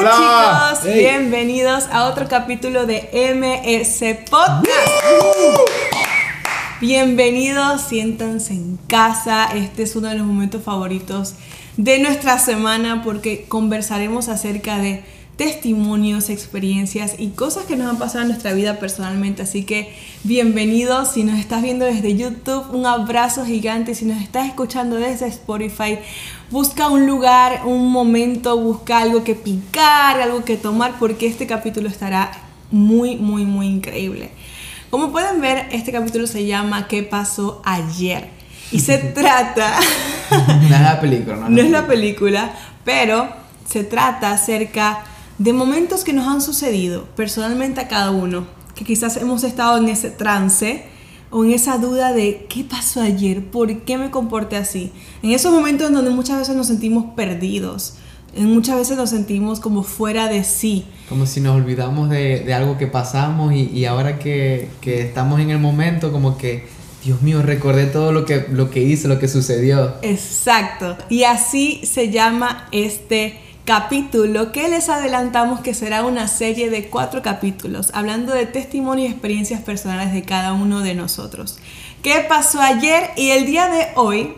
Hola, 0.00 0.72
chicos, 0.78 0.94
bienvenidos 0.94 1.84
a 1.92 2.08
otro 2.08 2.26
capítulo 2.26 2.86
de 2.86 3.10
MS 3.34 4.30
Podcast. 4.30 4.70
Bienvenidos, 6.80 7.82
siéntanse 7.82 8.54
en 8.54 8.78
casa. 8.88 9.50
Este 9.54 9.82
es 9.82 9.94
uno 9.96 10.08
de 10.08 10.14
los 10.14 10.26
momentos 10.26 10.62
favoritos 10.62 11.34
de 11.76 11.98
nuestra 11.98 12.38
semana 12.38 13.02
porque 13.04 13.44
conversaremos 13.46 14.30
acerca 14.30 14.78
de 14.78 15.04
testimonios, 15.40 16.28
experiencias 16.28 17.14
y 17.16 17.28
cosas 17.28 17.64
que 17.64 17.74
nos 17.74 17.88
han 17.88 17.98
pasado 17.98 18.20
en 18.20 18.28
nuestra 18.28 18.52
vida 18.52 18.78
personalmente. 18.78 19.40
Así 19.40 19.64
que 19.64 19.90
bienvenidos. 20.22 21.12
Si 21.12 21.24
nos 21.24 21.38
estás 21.38 21.62
viendo 21.62 21.86
desde 21.86 22.14
YouTube, 22.14 22.66
un 22.74 22.84
abrazo 22.84 23.46
gigante. 23.46 23.94
Si 23.94 24.04
nos 24.04 24.20
estás 24.20 24.48
escuchando 24.48 24.96
desde 24.96 25.28
Spotify, 25.28 25.98
busca 26.50 26.88
un 26.88 27.06
lugar, 27.06 27.62
un 27.64 27.90
momento, 27.90 28.58
busca 28.58 28.98
algo 28.98 29.24
que 29.24 29.34
picar, 29.34 30.20
algo 30.20 30.44
que 30.44 30.58
tomar, 30.58 30.98
porque 30.98 31.26
este 31.26 31.46
capítulo 31.46 31.88
estará 31.88 32.32
muy, 32.70 33.16
muy, 33.16 33.46
muy 33.46 33.66
increíble. 33.66 34.32
Como 34.90 35.10
pueden 35.10 35.40
ver, 35.40 35.68
este 35.72 35.90
capítulo 35.90 36.26
se 36.26 36.44
llama 36.44 36.86
¿Qué 36.86 37.02
pasó 37.02 37.62
ayer? 37.64 38.28
Y 38.72 38.80
se 38.80 38.98
trata... 39.14 39.80
no 40.68 40.76
es 40.76 40.82
la 40.82 41.00
película, 41.00 41.36
¿no? 41.36 41.48
No 41.48 41.62
es 41.62 41.70
la 41.70 41.86
película, 41.86 42.52
pero 42.84 43.26
se 43.66 43.84
trata 43.84 44.32
acerca 44.32 45.04
de 45.40 45.54
momentos 45.54 46.04
que 46.04 46.12
nos 46.12 46.28
han 46.28 46.42
sucedido 46.42 47.06
personalmente 47.16 47.80
a 47.80 47.88
cada 47.88 48.10
uno, 48.10 48.46
que 48.74 48.84
quizás 48.84 49.16
hemos 49.16 49.42
estado 49.42 49.78
en 49.78 49.88
ese 49.88 50.10
trance 50.10 50.84
o 51.30 51.46
en 51.46 51.52
esa 51.52 51.78
duda 51.78 52.12
de 52.12 52.46
qué 52.50 52.62
pasó 52.62 53.00
ayer, 53.00 53.42
por 53.46 53.74
qué 53.84 53.96
me 53.96 54.10
comporté 54.10 54.56
así. 54.56 54.92
En 55.22 55.30
esos 55.30 55.50
momentos 55.50 55.88
en 55.88 55.94
donde 55.94 56.10
muchas 56.10 56.40
veces 56.40 56.56
nos 56.56 56.66
sentimos 56.66 57.14
perdidos, 57.16 57.94
en 58.36 58.52
muchas 58.52 58.76
veces 58.76 58.98
nos 58.98 59.08
sentimos 59.08 59.60
como 59.60 59.82
fuera 59.82 60.28
de 60.28 60.44
sí. 60.44 60.84
Como 61.08 61.24
si 61.24 61.40
nos 61.40 61.56
olvidamos 61.56 62.10
de, 62.10 62.52
algo 62.52 62.76
que 62.76 62.86
pasamos 62.86 63.54
y, 63.54 63.86
ahora 63.86 64.18
que, 64.18 64.68
que, 64.82 65.00
estamos 65.00 65.40
en 65.40 65.48
el 65.48 65.58
momento, 65.58 66.12
como 66.12 66.36
que, 66.36 66.66
Dios 67.02 67.22
mío, 67.22 67.40
recordé 67.40 67.86
todo 67.86 68.12
lo 68.12 68.26
que, 68.26 68.44
lo 68.50 68.68
que 68.68 68.82
hice, 68.82 69.08
lo 69.08 69.18
que 69.18 69.26
sucedió. 69.26 69.94
Exacto. 70.02 70.98
Y 71.08 71.24
así 71.24 71.80
se 71.86 72.10
llama 72.10 72.68
este 72.72 73.40
capítulo 73.70 74.50
que 74.50 74.68
les 74.68 74.88
adelantamos 74.88 75.60
que 75.60 75.74
será 75.74 76.04
una 76.04 76.26
serie 76.26 76.70
de 76.70 76.88
cuatro 76.88 77.22
capítulos 77.22 77.90
hablando 77.94 78.34
de 78.34 78.44
testimonio 78.44 79.04
y 79.04 79.08
experiencias 79.08 79.60
personales 79.60 80.12
de 80.12 80.24
cada 80.24 80.54
uno 80.54 80.80
de 80.80 80.96
nosotros. 80.96 81.60
¿Qué 82.02 82.26
pasó 82.28 82.60
ayer 82.60 83.10
y 83.16 83.30
el 83.30 83.46
día 83.46 83.68
de 83.68 83.86
hoy? 83.94 84.34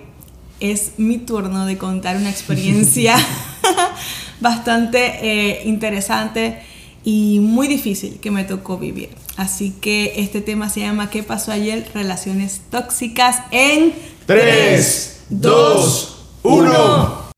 Es 0.61 0.99
mi 0.99 1.17
turno 1.17 1.65
de 1.65 1.79
contar 1.79 2.19
una 2.19 2.29
experiencia 2.29 3.17
bastante 4.41 5.01
eh, 5.23 5.63
interesante 5.65 6.61
y 7.03 7.41
muy 7.41 7.69
difícil 7.69 8.21
que 8.21 8.31
me 8.31 8.45
tocó 8.45 8.77
vivir. 8.77 9.09
Así 9.39 9.71
que 9.81 10.13
este 10.17 10.43
tema 10.43 10.69
se 10.69 10.81
llama 10.81 11.09
¿Qué 11.09 11.23
pasó 11.23 11.53
ayer? 11.53 11.89
Relaciones 11.95 12.61
tóxicas 12.71 13.39
en 13.51 13.95
3, 14.27 15.25
2, 15.31 16.27
1. 16.43 17.32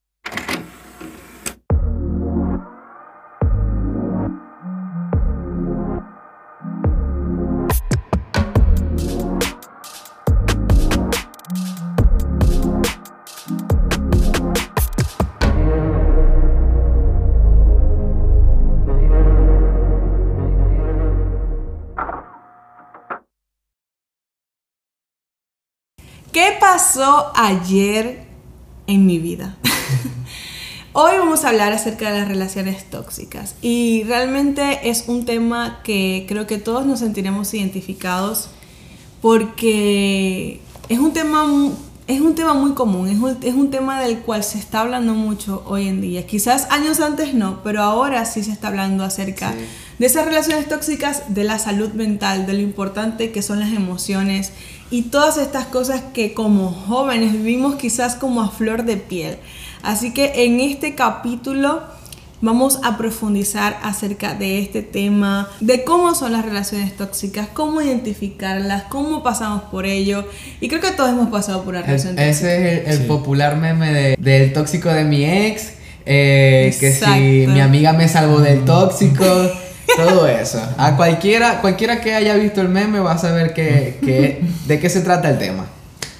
Pasó 26.74 27.30
ayer 27.36 28.24
en 28.88 29.06
mi 29.06 29.18
vida? 29.18 29.56
Hoy 30.92 31.12
vamos 31.20 31.44
a 31.44 31.50
hablar 31.50 31.72
acerca 31.72 32.10
de 32.10 32.18
las 32.18 32.26
relaciones 32.26 32.90
tóxicas 32.90 33.54
y 33.62 34.02
realmente 34.08 34.90
es 34.90 35.04
un 35.06 35.24
tema 35.24 35.82
que 35.84 36.26
creo 36.28 36.48
que 36.48 36.58
todos 36.58 36.84
nos 36.84 36.98
sentiremos 36.98 37.54
identificados 37.54 38.48
porque 39.22 40.60
es 40.88 40.98
un 40.98 41.12
tema, 41.12 41.44
es 42.08 42.20
un 42.20 42.34
tema 42.34 42.54
muy 42.54 42.72
común, 42.72 43.06
es 43.06 43.20
un, 43.20 43.38
es 43.40 43.54
un 43.54 43.70
tema 43.70 44.00
del 44.00 44.18
cual 44.18 44.42
se 44.42 44.58
está 44.58 44.80
hablando 44.80 45.14
mucho 45.14 45.62
hoy 45.66 45.86
en 45.86 46.00
día. 46.00 46.26
Quizás 46.26 46.66
años 46.72 46.98
antes 46.98 47.34
no, 47.34 47.62
pero 47.62 47.84
ahora 47.84 48.24
sí 48.24 48.42
se 48.42 48.50
está 48.50 48.66
hablando 48.66 49.04
acerca 49.04 49.54
de 50.00 50.06
esas 50.06 50.24
relaciones 50.24 50.68
tóxicas, 50.68 51.22
de 51.28 51.44
la 51.44 51.60
salud 51.60 51.90
mental, 51.90 52.46
de 52.46 52.54
lo 52.54 52.60
importante 52.60 53.30
que 53.30 53.42
son 53.42 53.60
las 53.60 53.72
emociones 53.72 54.50
y 54.90 55.02
todas 55.02 55.38
estas 55.38 55.66
cosas 55.66 56.02
que 56.12 56.34
como 56.34 56.70
jóvenes 56.70 57.32
vivimos 57.32 57.76
quizás 57.76 58.14
como 58.14 58.42
a 58.42 58.50
flor 58.50 58.84
de 58.84 58.96
piel. 58.96 59.38
Así 59.82 60.12
que 60.12 60.44
en 60.44 60.60
este 60.60 60.94
capítulo 60.94 61.82
vamos 62.40 62.78
a 62.82 62.98
profundizar 62.98 63.78
acerca 63.82 64.34
de 64.34 64.58
este 64.58 64.82
tema, 64.82 65.48
de 65.60 65.84
cómo 65.84 66.14
son 66.14 66.32
las 66.32 66.44
relaciones 66.44 66.96
tóxicas, 66.96 67.48
cómo 67.52 67.80
identificarlas, 67.80 68.84
cómo 68.84 69.22
pasamos 69.22 69.62
por 69.64 69.86
ello. 69.86 70.28
Y 70.60 70.68
creo 70.68 70.80
que 70.80 70.90
todos 70.90 71.10
hemos 71.10 71.30
pasado 71.30 71.64
por 71.64 71.74
una 71.74 71.82
relación 71.82 72.16
tóxica. 72.16 72.30
Ese 72.30 72.90
es 72.90 73.00
el, 73.00 73.06
popular 73.06 73.56
meme 73.56 74.16
del 74.18 74.52
tóxico 74.52 74.90
de 74.90 75.04
mi 75.04 75.24
ex, 75.24 75.72
eh, 76.06 76.74
que 76.78 76.92
si 76.92 77.46
mi 77.46 77.60
amiga 77.60 77.92
me 77.94 78.08
salvó 78.08 78.40
del 78.40 78.64
tóxico. 78.64 79.24
Todo 79.96 80.26
eso. 80.26 80.60
A 80.76 80.96
cualquiera, 80.96 81.60
cualquiera 81.60 82.00
que 82.00 82.14
haya 82.14 82.34
visto 82.34 82.60
el 82.60 82.68
meme 82.68 83.00
va 83.00 83.12
a 83.12 83.18
saber 83.18 83.54
que, 83.54 84.40
de 84.66 84.80
qué 84.80 84.90
se 84.90 85.00
trata 85.00 85.30
el 85.30 85.38
tema. 85.38 85.66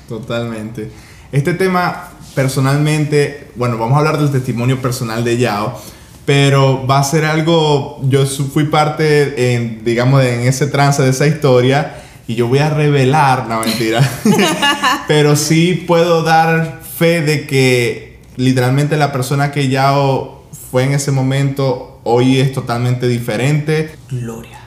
Totalmente. 0.08 0.91
Este 1.32 1.54
tema, 1.54 2.10
personalmente, 2.34 3.48
bueno, 3.56 3.78
vamos 3.78 3.97
a 3.97 3.98
hablar 3.98 4.19
del 4.19 4.30
testimonio 4.30 4.80
personal 4.80 5.24
de 5.24 5.38
Yao, 5.38 5.80
pero 6.24 6.86
va 6.86 6.98
a 6.98 7.04
ser 7.04 7.24
algo, 7.24 8.00
yo 8.04 8.24
fui 8.26 8.64
parte, 8.64 9.54
en, 9.54 9.84
digamos, 9.84 10.22
en 10.24 10.41
ese 10.42 10.66
trance 10.66 11.03
de 11.03 11.10
esa 11.10 11.26
historia 11.26 11.97
y 12.26 12.34
yo 12.34 12.48
voy 12.48 12.60
a 12.60 12.70
revelar, 12.70 13.47
no 13.48 13.60
mentira, 13.60 14.00
pero 15.08 15.36
sí 15.36 15.84
puedo 15.86 16.22
dar 16.22 16.80
fe 16.97 17.20
de 17.20 17.47
que 17.47 18.19
literalmente 18.36 18.97
la 18.97 19.12
persona 19.12 19.50
que 19.50 19.69
Yao 19.69 20.34
fue 20.74 20.82
en 20.82 20.92
ese 20.92 21.12
momento 21.12 22.00
hoy 22.02 22.40
es 22.40 22.52
totalmente 22.52 23.06
diferente. 23.06 23.94
Gloria. 24.10 24.58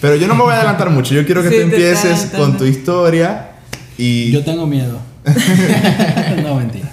Pero 0.00 0.16
yo 0.16 0.26
no 0.26 0.34
me 0.34 0.42
voy 0.42 0.54
a 0.54 0.56
adelantar 0.56 0.88
mucho, 0.88 1.12
yo 1.12 1.26
quiero 1.26 1.42
que 1.42 1.50
tú 1.50 1.60
empieces 1.60 2.30
con 2.34 2.56
tu 2.56 2.64
historia 2.64 3.56
y... 3.98 4.30
Yo 4.30 4.42
tengo 4.42 4.66
miedo. 4.66 4.98
no, 6.42 6.54
mentira. 6.54 6.90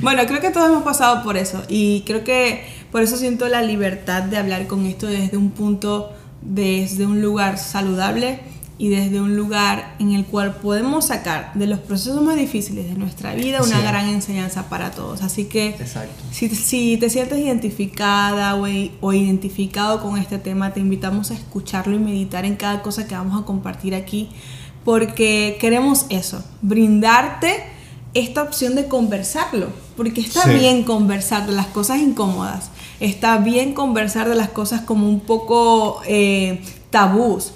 Bueno, 0.00 0.26
creo 0.26 0.40
que 0.40 0.50
todos 0.50 0.70
hemos 0.70 0.82
pasado 0.82 1.22
por 1.22 1.36
eso 1.36 1.62
y 1.68 2.00
creo 2.00 2.24
que 2.24 2.64
por 2.90 3.00
eso 3.00 3.16
siento 3.16 3.46
la 3.46 3.62
libertad 3.62 4.24
de 4.24 4.38
hablar 4.38 4.66
con 4.66 4.84
esto 4.84 5.06
desde 5.06 5.36
un 5.36 5.52
punto, 5.52 6.12
desde 6.40 7.06
un 7.06 7.22
lugar 7.22 7.58
saludable 7.58 8.40
y 8.78 8.88
desde 8.88 9.20
un 9.20 9.36
lugar 9.36 9.94
en 9.98 10.12
el 10.12 10.24
cual 10.24 10.56
podemos 10.56 11.06
sacar 11.06 11.52
de 11.54 11.66
los 11.66 11.78
procesos 11.78 12.22
más 12.22 12.36
difíciles 12.36 12.88
de 12.88 12.94
nuestra 12.94 13.34
vida 13.34 13.62
una 13.62 13.80
gran 13.80 14.08
enseñanza 14.08 14.68
para 14.68 14.90
todos. 14.90 15.22
Así 15.22 15.44
que 15.44 15.76
si, 16.32 16.48
si, 16.48 16.96
te 16.96 17.10
sientes 17.10 17.38
identificada 17.38 18.56
o, 18.56 18.66
o, 19.00 19.12
identificado 19.12 20.02
con 20.02 20.18
este 20.18 20.38
tema, 20.38 20.72
te 20.72 20.80
invitamos 20.80 21.30
a 21.30 21.34
escucharlo 21.34 21.94
y 21.94 21.98
meditar 21.98 22.44
en 22.44 22.56
cada 22.56 22.82
cosa 22.82 23.06
que 23.06 23.14
vamos 23.14 23.40
a 23.40 23.44
compartir 23.44 23.94
aquí, 23.94 24.30
porque 24.84 25.58
queremos 25.60 26.06
eso, 26.08 26.42
brindarte 26.62 27.62
esta 28.14 28.42
opción 28.42 28.74
de 28.74 28.88
conversarlo, 28.88 29.68
porque 29.96 30.20
está 30.20 30.46
bien 30.46 30.82
conversar 30.82 31.46
de 31.46 31.52
las 31.52 31.66
cosas 31.68 32.00
incómodas, 32.00 32.70
está 33.00 33.38
bien 33.38 33.74
conversar 33.74 34.28
de 34.28 34.34
las 34.34 34.48
cosas 34.48 34.80
como 34.80 35.08
un 35.08 35.20
poco 35.20 36.00
eh, 36.06 36.62
tabús 36.90 37.52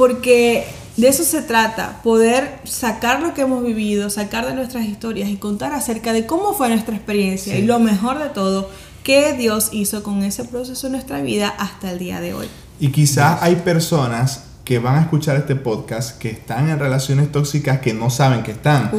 porque 0.00 0.64
de 0.96 1.08
eso 1.08 1.24
se 1.24 1.42
trata, 1.42 2.00
poder 2.02 2.60
sacar 2.64 3.20
lo 3.20 3.34
que 3.34 3.42
hemos 3.42 3.62
vivido, 3.62 4.08
sacar 4.08 4.46
de 4.46 4.54
nuestras 4.54 4.86
historias 4.86 5.28
y 5.28 5.36
contar 5.36 5.74
acerca 5.74 6.14
de 6.14 6.24
cómo 6.24 6.54
fue 6.54 6.70
nuestra 6.70 6.96
experiencia 6.96 7.58
y 7.58 7.66
lo 7.66 7.78
mejor 7.80 8.18
de 8.18 8.30
todo, 8.30 8.70
qué 9.02 9.34
Dios 9.34 9.68
hizo 9.72 10.02
con 10.02 10.22
ese 10.22 10.46
proceso 10.46 10.86
en 10.86 10.94
nuestra 10.94 11.20
vida 11.20 11.48
hasta 11.48 11.90
el 11.90 11.98
día 11.98 12.18
de 12.22 12.32
hoy. 12.32 12.46
Y 12.80 12.92
quizás 12.92 13.42
hay 13.42 13.56
personas 13.56 14.44
que 14.64 14.78
van 14.78 14.96
a 14.96 15.02
escuchar 15.02 15.36
este 15.36 15.54
podcast 15.54 16.16
que 16.16 16.30
están 16.30 16.70
en 16.70 16.78
relaciones 16.78 17.30
tóxicas 17.30 17.80
que 17.80 17.92
no 17.92 18.08
saben 18.08 18.42
que 18.42 18.52
están. 18.52 18.90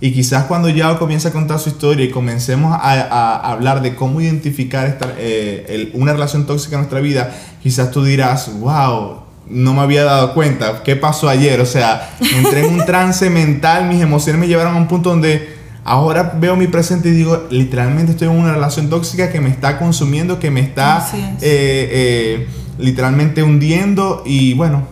Y 0.00 0.12
quizás 0.12 0.44
cuando 0.44 0.68
ya 0.68 0.96
comienza 1.00 1.30
a 1.30 1.32
contar 1.32 1.58
su 1.58 1.70
historia 1.70 2.04
y 2.04 2.10
comencemos 2.12 2.78
a, 2.80 3.50
hablar 3.50 3.82
de 3.82 3.96
cómo 3.96 4.20
identificar 4.20 4.86
esta, 4.86 5.14
eh, 5.18 5.90
una 5.94 6.12
relación 6.12 6.46
tóxica 6.46 6.76
en 6.76 6.82
nuestra 6.82 7.00
vida, 7.00 7.34
quizás 7.60 7.90
tú 7.90 8.04
dirás, 8.04 8.52
wow, 8.60 9.23
no 9.48 9.74
me 9.74 9.80
había 9.80 10.04
dado 10.04 10.34
cuenta. 10.34 10.82
¿Qué 10.82 10.96
pasó 10.96 11.28
ayer? 11.28 11.60
O 11.60 11.66
sea, 11.66 12.16
entré 12.20 12.66
en 12.66 12.74
un 12.74 12.84
trance 12.86 13.28
mental, 13.30 13.86
mis 13.86 14.00
emociones 14.00 14.40
me 14.40 14.48
llevaron 14.48 14.74
a 14.74 14.78
un 14.78 14.88
punto 14.88 15.10
donde 15.10 15.54
Ahora 15.86 16.32
veo 16.38 16.56
mi 16.56 16.66
presente 16.66 17.10
y 17.10 17.12
digo, 17.12 17.46
literalmente 17.50 18.12
estoy 18.12 18.28
en 18.28 18.34
una 18.38 18.54
relación 18.54 18.88
tóxica 18.88 19.30
que 19.30 19.42
me 19.42 19.50
está 19.50 19.78
consumiendo, 19.78 20.40
que 20.40 20.50
me 20.50 20.60
está 20.60 21.06
eh, 21.12 21.36
eh, 21.42 22.48
literalmente 22.78 23.42
hundiendo 23.42 24.22
y 24.24 24.54
bueno, 24.54 24.86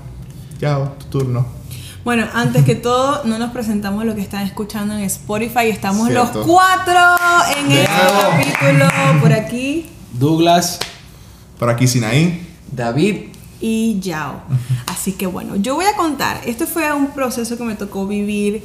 ya, 0.61 0.77
tu 0.99 1.07
turno. 1.07 1.47
Bueno, 2.05 2.27
antes 2.35 2.65
que 2.65 2.75
todo, 2.75 3.23
no 3.25 3.39
nos 3.39 3.53
presentamos 3.53 4.05
lo 4.05 4.15
que 4.15 4.21
están 4.21 4.45
escuchando 4.45 4.93
en 4.95 5.01
Spotify. 5.05 5.69
Estamos 5.71 6.11
los 6.11 6.29
cuatro 6.29 7.01
en 7.57 7.73
el 7.73 7.87
capítulo. 7.87 8.87
Por 9.23 9.33
aquí. 9.33 9.87
Douglas. 10.13 10.79
Por 11.59 11.71
aquí 11.71 11.87
Sinaí. 11.87 12.47
David. 12.71 13.32
Y 13.63 14.01
Yao. 14.01 14.43
Así 14.87 15.13
que 15.13 15.27
bueno, 15.27 15.57
yo 15.57 15.77
voy 15.77 15.87
a 15.87 15.97
contar. 15.97 16.41
Este 16.45 16.67
fue 16.67 16.93
un 16.93 17.13
proceso 17.13 17.57
que 17.57 17.63
me 17.63 17.77
tocó 17.77 18.07
vivir 18.07 18.63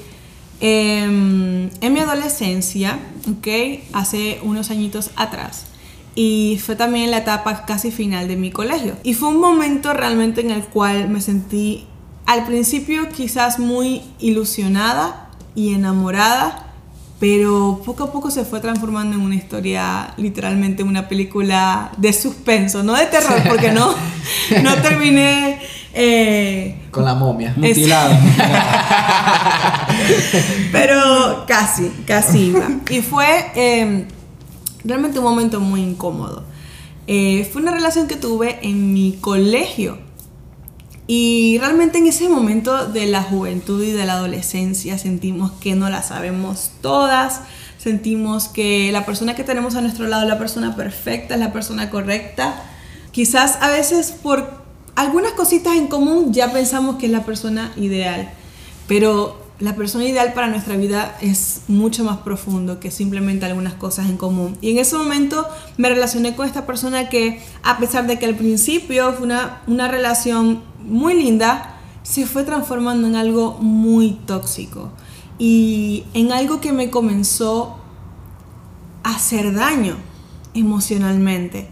em, 0.60 1.70
en 1.80 1.94
mi 1.94 2.00
adolescencia, 2.00 3.00
¿ok? 3.30 3.48
Hace 3.94 4.40
unos 4.42 4.72
añitos 4.72 5.12
atrás. 5.16 5.68
Y 6.16 6.60
fue 6.66 6.76
también 6.76 7.12
la 7.12 7.20
etapa 7.20 7.66
casi 7.66 7.92
final 7.92 8.28
de 8.28 8.38
mi 8.38 8.50
colegio. 8.50 8.98
Y 9.04 9.14
fue 9.14 9.30
un 9.30 9.40
momento 9.40 9.94
realmente 9.94 10.42
en 10.42 10.50
el 10.50 10.64
cual 10.64 11.10
me 11.10 11.22
sentí 11.22 11.86
al 12.26 12.46
principio 12.46 13.08
quizás 13.10 13.60
muy 13.60 14.02
ilusionada 14.20 15.30
y 15.56 15.74
enamorada, 15.74 16.67
pero 17.20 17.82
poco 17.84 18.04
a 18.04 18.12
poco 18.12 18.30
se 18.30 18.46
fue 18.46 18.60
transformando 18.60 19.16
en 19.16 19.22
una 19.24 19.36
historia, 19.36 20.14
literalmente 20.18 20.84
una 20.84 21.08
película 21.08 21.92
de 21.98 22.14
suspenso, 22.14 22.84
no 22.84 22.94
de 22.94 23.08
terror, 23.08 23.42
porque 23.48 23.72
no, 23.72 23.94
no 24.62 24.76
terminé... 24.82 25.60
Eh, 26.00 26.90
Con 26.92 27.06
la 27.06 27.16
momia. 27.16 27.54
Mutilada. 27.58 28.20
pero 30.72 31.46
casi, 31.48 31.92
casi 32.06 32.50
iba. 32.50 32.68
Y 32.92 33.02
fue 33.02 33.52
em, 33.56 34.06
realmente 34.84 35.18
un 35.18 35.26
momento 35.26 35.60
muy 35.60 35.82
incómodo. 35.82 36.44
Eh, 37.08 37.50
fue 37.52 37.64
una 37.64 37.72
relación 37.72 38.08
que 38.08 38.16
tuve 38.16 38.60
en 38.62 38.94
mi 38.94 39.18
colegio 39.20 39.98
y 41.08 41.58
realmente 41.60 42.00
en 42.00 42.08
ese 42.08 42.28
momento 42.28 42.86
de 42.88 43.06
la 43.06 43.24
juventud 43.24 43.82
y 43.82 43.92
de 43.92 44.06
la 44.06 44.14
adolescencia 44.14 44.98
sentimos 44.98 45.54
que 45.54 45.74
no 45.74 45.90
la 45.90 46.04
sabemos 46.04 46.72
todas, 46.82 47.42
sentimos 47.78 48.50
que 48.50 48.92
la 48.92 49.06
persona 49.06 49.34
que 49.34 49.46
tenemos 49.46 49.76
a 49.76 49.82
nuestro 49.82 50.06
lado 50.08 50.24
es 50.24 50.30
la 50.30 50.38
persona 50.38 50.76
perfecta, 50.76 51.36
es 51.36 51.40
la 51.40 51.54
persona 51.54 51.90
correcta. 51.90 52.62
Quizás 53.12 53.58
a 53.62 53.70
veces 53.70 54.12
por 54.12 54.66
algunas 54.96 55.32
cositas 55.32 55.78
en 55.78 55.88
común 55.88 56.34
ya 56.34 56.52
pensamos 56.52 56.98
que 56.98 57.06
es 57.06 57.12
la 57.12 57.24
persona 57.24 57.72
ideal, 57.78 58.30
pero 58.88 59.47
la 59.60 59.76
persona 59.76 60.06
ideal 60.06 60.34
para 60.34 60.48
nuestra 60.48 60.76
vida 60.78 61.18
es 61.22 61.62
mucho 61.68 62.04
más 62.04 62.18
profundo 62.18 62.80
que 62.80 62.92
simplemente 62.92 63.46
algunas 63.46 63.74
cosas 63.74 64.08
en 64.08 64.18
común. 64.18 64.58
Y 64.62 64.72
en 64.72 64.78
ese 64.78 64.96
momento 64.96 65.48
me 65.78 65.90
relacioné 65.90 66.36
con 66.36 66.46
esta 66.46 66.66
persona 66.66 67.10
que, 67.10 67.42
a 67.64 67.80
pesar 67.80 68.06
de 68.06 68.20
que 68.20 68.28
al 68.28 68.36
principio 68.36 69.14
fue 69.14 69.26
una, 69.26 69.62
una 69.66 69.88
relación 69.88 70.62
muy 70.84 71.16
linda, 71.16 71.76
se 72.04 72.28
fue 72.28 72.44
transformando 72.44 73.08
en 73.08 73.16
algo 73.16 73.58
muy 73.60 74.20
tóxico 74.26 74.92
y 75.40 76.06
en 76.14 76.32
algo 76.32 76.62
que 76.62 76.72
me 76.72 76.90
comenzó 76.90 77.78
a 79.04 79.16
hacer 79.16 79.54
daño 79.54 79.98
emocionalmente. 80.54 81.68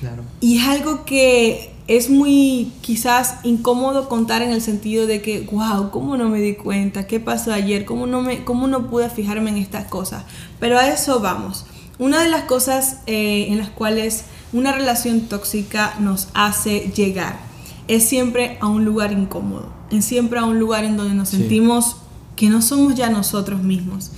Claro. 0.00 0.22
Y 0.40 0.58
es 0.58 0.68
algo 0.68 1.04
que 1.04 1.71
es 1.88 2.10
muy 2.10 2.72
quizás 2.80 3.36
incómodo 3.42 4.08
contar 4.08 4.42
en 4.42 4.50
el 4.50 4.62
sentido 4.62 5.06
de 5.06 5.20
que, 5.20 5.40
wow, 5.50 5.90
¿cómo 5.90 6.16
no 6.16 6.28
me 6.28 6.40
di 6.40 6.54
cuenta? 6.54 7.06
¿Qué 7.06 7.18
pasó 7.18 7.52
ayer? 7.52 7.84
¿Cómo 7.84 8.06
no, 8.06 8.22
me, 8.22 8.44
cómo 8.44 8.68
no 8.68 8.88
pude 8.88 9.10
fijarme 9.10 9.50
en 9.50 9.56
estas 9.56 9.86
cosas? 9.86 10.24
Pero 10.60 10.78
a 10.78 10.88
eso 10.88 11.20
vamos. 11.20 11.66
Una 11.98 12.22
de 12.22 12.30
las 12.30 12.44
cosas 12.44 12.98
eh, 13.06 13.46
en 13.48 13.58
las 13.58 13.70
cuales 13.70 14.24
una 14.52 14.72
relación 14.72 15.22
tóxica 15.22 15.94
nos 15.98 16.28
hace 16.34 16.92
llegar 16.94 17.40
es 17.88 18.08
siempre 18.08 18.58
a 18.60 18.68
un 18.68 18.84
lugar 18.84 19.12
incómodo, 19.12 19.72
es 19.90 20.04
siempre 20.04 20.38
a 20.38 20.44
un 20.44 20.58
lugar 20.58 20.84
en 20.84 20.96
donde 20.96 21.14
nos 21.14 21.30
sentimos 21.30 21.96
que 22.36 22.48
no 22.48 22.62
somos 22.62 22.94
ya 22.94 23.10
nosotros 23.10 23.62
mismos. 23.62 24.12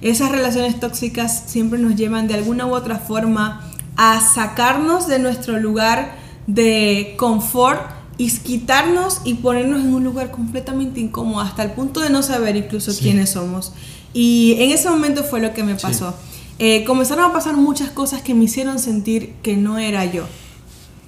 Esas 0.00 0.32
relaciones 0.32 0.80
tóxicas 0.80 1.44
siempre 1.46 1.78
nos 1.78 1.96
llevan 1.96 2.26
de 2.26 2.34
alguna 2.34 2.66
u 2.66 2.74
otra 2.74 2.98
forma 2.98 3.62
a 3.96 4.20
sacarnos 4.20 5.06
de 5.06 5.18
nuestro 5.18 5.58
lugar 5.58 6.19
de 6.46 7.14
confort 7.16 7.80
y 8.18 8.30
quitarnos 8.30 9.22
y 9.24 9.34
ponernos 9.34 9.80
en 9.80 9.94
un 9.94 10.04
lugar 10.04 10.30
completamente 10.30 11.00
incómodo 11.00 11.40
hasta 11.40 11.62
el 11.62 11.72
punto 11.72 12.00
de 12.00 12.10
no 12.10 12.22
saber 12.22 12.56
incluso 12.56 12.92
quiénes 12.98 13.30
somos. 13.30 13.72
Y 14.12 14.56
en 14.58 14.72
ese 14.72 14.90
momento 14.90 15.24
fue 15.24 15.40
lo 15.40 15.54
que 15.54 15.62
me 15.62 15.74
pasó. 15.74 16.14
Eh, 16.58 16.84
comenzaron 16.84 17.24
a 17.24 17.32
pasar 17.32 17.56
muchas 17.56 17.88
cosas 17.90 18.20
que 18.20 18.34
me 18.34 18.44
hicieron 18.44 18.78
sentir 18.78 19.34
que 19.42 19.56
no 19.56 19.78
era 19.78 20.04
yo. 20.04 20.26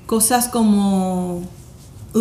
Cosas 0.07 0.49
como 0.49 1.43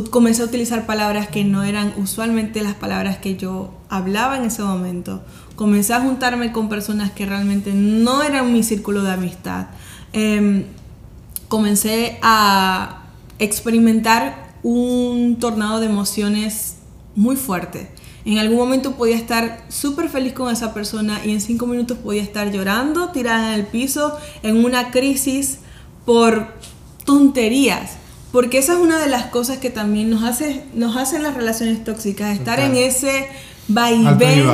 comencé 0.10 0.42
a 0.42 0.46
utilizar 0.46 0.86
palabras 0.86 1.28
que 1.28 1.44
no 1.44 1.64
eran 1.64 1.94
usualmente 1.98 2.62
las 2.62 2.76
palabras 2.76 3.18
que 3.18 3.36
yo 3.36 3.74
hablaba 3.90 4.38
en 4.38 4.46
ese 4.46 4.62
momento. 4.64 5.22
Comencé 5.56 5.94
a 5.94 6.02
juntarme 6.02 6.52
con 6.52 6.70
personas 6.70 7.12
que 7.12 7.26
realmente 7.26 7.74
no 7.74 8.24
eran 8.24 8.52
mi 8.52 8.64
círculo 8.64 9.04
de 9.04 9.12
amistad. 9.12 9.68
Em, 10.14 10.66
comencé 11.48 12.20
a 12.22 13.01
experimentar 13.42 14.56
un 14.64 15.38
tornado 15.40 15.80
de 15.80 15.88
emociones 15.88 16.76
muy 17.16 17.36
fuerte. 17.36 17.90
En 18.24 18.38
algún 18.38 18.58
momento 18.58 18.94
podía 18.94 19.16
estar 19.16 19.66
súper 19.68 20.08
feliz 20.08 20.34
con 20.34 20.54
esa 20.54 20.74
persona 20.74 21.20
y 21.26 21.32
en 21.32 21.42
cinco 21.42 21.66
minutos 21.66 21.98
podía 21.98 22.22
estar 22.22 22.52
llorando, 22.52 23.10
tirada 23.10 23.54
en 23.54 23.60
el 23.60 23.66
piso, 23.66 24.16
en 24.44 24.64
una 24.64 24.92
crisis 24.92 25.58
por 26.06 26.54
tonterías. 27.04 27.98
Porque 28.32 28.60
esa 28.60 28.74
es 28.74 28.80
una 28.80 29.00
de 29.00 29.10
las 29.10 29.26
cosas 29.26 29.58
que 29.58 29.72
también 29.72 30.10
nos 30.10 30.24
hace 30.24 30.64
nos 30.74 30.96
hacen 30.96 31.24
las 31.24 31.34
relaciones 31.34 31.84
tóxicas, 31.84 32.38
estar 32.38 32.60
en 32.60 32.76
ese 32.78 33.28
vaivén 33.68 34.46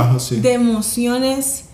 de 0.42 0.54
emociones 0.54 1.66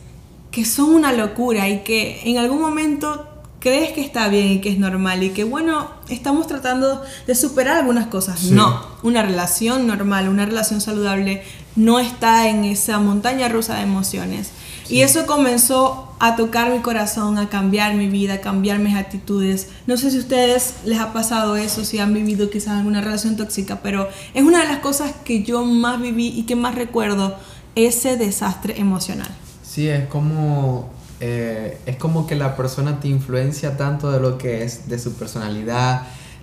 que 0.51 0.65
son 0.65 0.93
una 0.93 1.13
locura 1.13 1.69
y 1.69 1.79
que 1.83 2.21
en 2.25 2.39
algún 2.39 2.59
momento 2.59 3.32
crees 3.63 3.93
que 3.93 4.01
está 4.01 4.27
bien 4.27 4.49
y 4.49 4.59
que 4.59 4.69
es 4.69 4.77
normal 4.77 5.23
y 5.23 5.29
que 5.29 5.45
bueno, 5.45 5.87
estamos 6.09 6.47
tratando 6.47 7.01
de 7.25 7.33
superar 7.33 7.77
algunas 7.77 8.07
cosas. 8.07 8.43
No, 8.43 8.85
una 9.03 9.23
relación 9.23 9.87
normal, 9.87 10.27
una 10.27 10.45
relación 10.45 10.81
saludable 10.81 11.43
no 11.77 11.97
está 11.99 12.49
en 12.49 12.65
esa 12.65 12.99
montaña 12.99 13.47
rusa 13.47 13.75
de 13.77 13.83
emociones. 13.83 14.51
Y 14.89 14.99
eso 14.99 15.25
comenzó 15.25 16.13
a 16.19 16.35
tocar 16.35 16.73
mi 16.73 16.79
corazón, 16.79 17.37
a 17.37 17.47
cambiar 17.47 17.95
mi 17.95 18.09
vida, 18.09 18.33
a 18.33 18.41
cambiar 18.41 18.79
mis 18.79 18.95
actitudes. 18.95 19.69
No 19.87 19.95
sé 19.95 20.11
si 20.11 20.17
a 20.17 20.19
ustedes 20.19 20.73
les 20.83 20.99
ha 20.99 21.13
pasado 21.13 21.55
eso, 21.55 21.85
si 21.85 21.99
han 21.99 22.13
vivido 22.13 22.49
quizás 22.49 22.79
alguna 22.79 22.99
relación 22.99 23.37
tóxica, 23.37 23.79
pero 23.81 24.09
es 24.33 24.43
una 24.43 24.59
de 24.59 24.67
las 24.67 24.79
cosas 24.79 25.13
que 25.23 25.43
yo 25.43 25.63
más 25.63 26.01
viví 26.01 26.27
y 26.27 26.43
que 26.43 26.57
más 26.57 26.75
recuerdo, 26.75 27.37
ese 27.75 28.17
desastre 28.17 28.77
emocional. 28.77 29.29
Sí, 29.63 29.87
es 29.87 30.05
como, 30.07 30.92
eh, 31.25 31.77
es 31.85 31.95
como 31.95 32.27
que 32.27 32.35
la 32.35 32.57
persona 32.57 32.99
te 32.99 33.07
influencia 33.07 33.77
tanto 33.77 34.11
de 34.11 34.19
lo 34.19 34.37
que 34.37 34.65
es, 34.65 34.89
de 34.89 34.99
su 34.99 35.13
personalidad, 35.13 36.01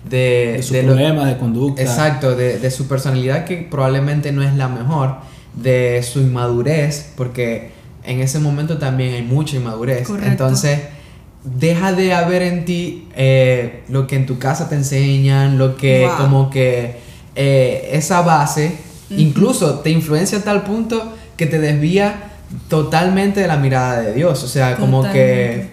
de, 0.09 0.53
de 0.57 0.63
su 0.63 0.73
problema 0.73 1.27
de 1.27 1.37
conducta. 1.37 1.83
Exacto, 1.83 2.35
de, 2.35 2.57
de 2.57 2.71
su 2.71 2.87
personalidad 2.87 3.45
que 3.45 3.57
probablemente 3.57 4.31
no 4.31 4.41
es 4.41 4.55
la 4.55 4.67
mejor, 4.67 5.17
de 5.53 6.01
su 6.01 6.21
inmadurez, 6.21 7.11
porque 7.15 7.69
en 8.03 8.21
ese 8.21 8.39
momento 8.39 8.79
también 8.79 9.13
hay 9.13 9.21
mucha 9.21 9.55
inmadurez. 9.55 10.09
Entonces, 10.23 10.79
deja 11.43 11.93
de 11.93 12.15
haber 12.15 12.41
en 12.41 12.65
ti 12.65 13.07
eh, 13.15 13.83
lo 13.87 14.07
que 14.07 14.15
en 14.15 14.25
tu 14.25 14.39
casa 14.39 14.67
te 14.67 14.73
enseñan, 14.73 15.59
lo 15.59 15.77
que 15.77 16.09
como 16.17 16.49
que 16.49 16.95
eh, 17.35 17.89
esa 17.93 18.23
base, 18.23 18.71
incluso 19.11 19.81
te 19.81 19.91
influencia 19.91 20.39
a 20.39 20.41
tal 20.41 20.63
punto 20.63 21.13
que 21.37 21.45
te 21.45 21.59
desvía 21.59 22.30
totalmente 22.67 23.39
de 23.41 23.47
la 23.47 23.57
mirada 23.57 24.01
de 24.01 24.13
Dios. 24.13 24.43
O 24.43 24.47
sea, 24.47 24.77
como 24.77 25.03
que 25.03 25.69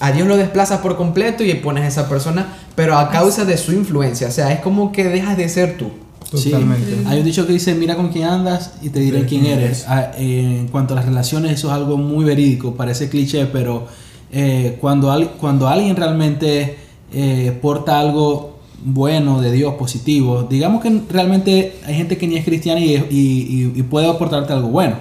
a 0.00 0.12
Dios 0.12 0.26
lo 0.26 0.36
desplazas 0.36 0.80
por 0.80 0.96
completo 0.96 1.44
y 1.44 1.52
pones 1.54 1.84
a 1.84 1.88
esa 1.88 2.08
persona, 2.08 2.54
pero 2.74 2.96
a 2.96 3.10
causa 3.10 3.44
de 3.44 3.56
su 3.56 3.72
influencia. 3.72 4.28
O 4.28 4.32
sea, 4.32 4.52
es 4.52 4.60
como 4.60 4.92
que 4.92 5.04
dejas 5.04 5.36
de 5.36 5.48
ser 5.48 5.76
tú. 5.76 5.90
Totalmente. 6.30 6.96
Hay 7.06 7.18
un 7.18 7.24
dicho 7.24 7.46
que 7.46 7.52
dice, 7.52 7.74
mira 7.74 7.96
con 7.96 8.08
quién 8.10 8.24
andas 8.24 8.74
y 8.82 8.90
te 8.90 9.00
diré 9.00 9.26
quién 9.26 9.46
eres. 9.46 9.84
Ah, 9.88 10.12
en 10.16 10.68
cuanto 10.68 10.94
a 10.94 10.96
las 10.96 11.04
relaciones, 11.04 11.52
eso 11.52 11.68
es 11.68 11.74
algo 11.74 11.96
muy 11.96 12.24
verídico, 12.24 12.74
parece 12.74 13.08
cliché, 13.08 13.46
pero 13.46 13.88
eh, 14.32 14.78
cuando, 14.80 15.12
cuando 15.40 15.68
alguien 15.68 15.96
realmente 15.96 16.76
eh, 17.12 17.58
porta 17.60 17.98
algo 17.98 18.60
bueno 18.82 19.40
de 19.40 19.50
Dios, 19.50 19.74
positivo, 19.74 20.46
digamos 20.48 20.82
que 20.82 21.02
realmente 21.10 21.74
hay 21.84 21.94
gente 21.96 22.16
que 22.16 22.26
ni 22.28 22.36
es 22.36 22.44
cristiana 22.44 22.80
y, 22.80 23.82
puede 23.90 24.08
aportarte 24.08 24.52
algo 24.52 24.68
bueno, 24.68 24.96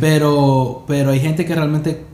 pero, 0.00 0.84
pero 0.86 1.10
hay 1.10 1.20
gente 1.20 1.44
que 1.44 1.54
realmente 1.54 2.04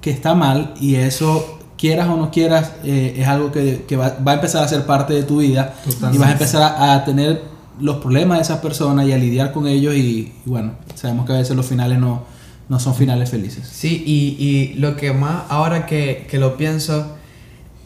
que 0.00 0.10
está 0.10 0.34
mal 0.34 0.74
y 0.80 0.96
eso 0.96 1.58
quieras 1.76 2.08
o 2.08 2.16
no 2.16 2.30
quieras, 2.30 2.72
eh, 2.84 3.14
es 3.16 3.26
algo 3.26 3.50
que, 3.50 3.84
va, 3.96 4.16
a 4.24 4.34
empezar 4.34 4.62
a 4.62 4.68
ser 4.68 4.84
parte 4.84 5.14
de 5.14 5.22
tu 5.22 5.38
vida 5.38 5.74
y 6.12 6.18
vas 6.18 6.28
a 6.28 6.32
empezar 6.32 6.74
a 6.78 7.04
tener 7.04 7.42
los 7.80 7.96
problemas 7.96 8.38
de 8.38 8.42
esas 8.42 8.58
personas 8.58 9.06
y 9.06 9.12
a 9.12 9.16
lidiar 9.16 9.52
con 9.52 9.66
ellos 9.66 9.94
y, 9.94 10.32
bueno, 10.44 10.72
sabemos 10.94 11.24
que 11.24 11.32
a 11.32 11.36
veces 11.36 11.56
los 11.56 11.64
finales 11.64 11.98
no, 11.98 12.24
no 12.68 12.78
son 12.78 12.94
finales 12.94 13.30
felices. 13.30 13.66
Sí, 13.72 14.02
y, 14.06 14.44
y 14.44 14.74
lo 14.74 14.96
que 14.96 15.12
más, 15.12 15.44
ahora 15.48 15.86
que, 15.86 16.26
que 16.30 16.38
lo 16.38 16.58
pienso, 16.58 17.16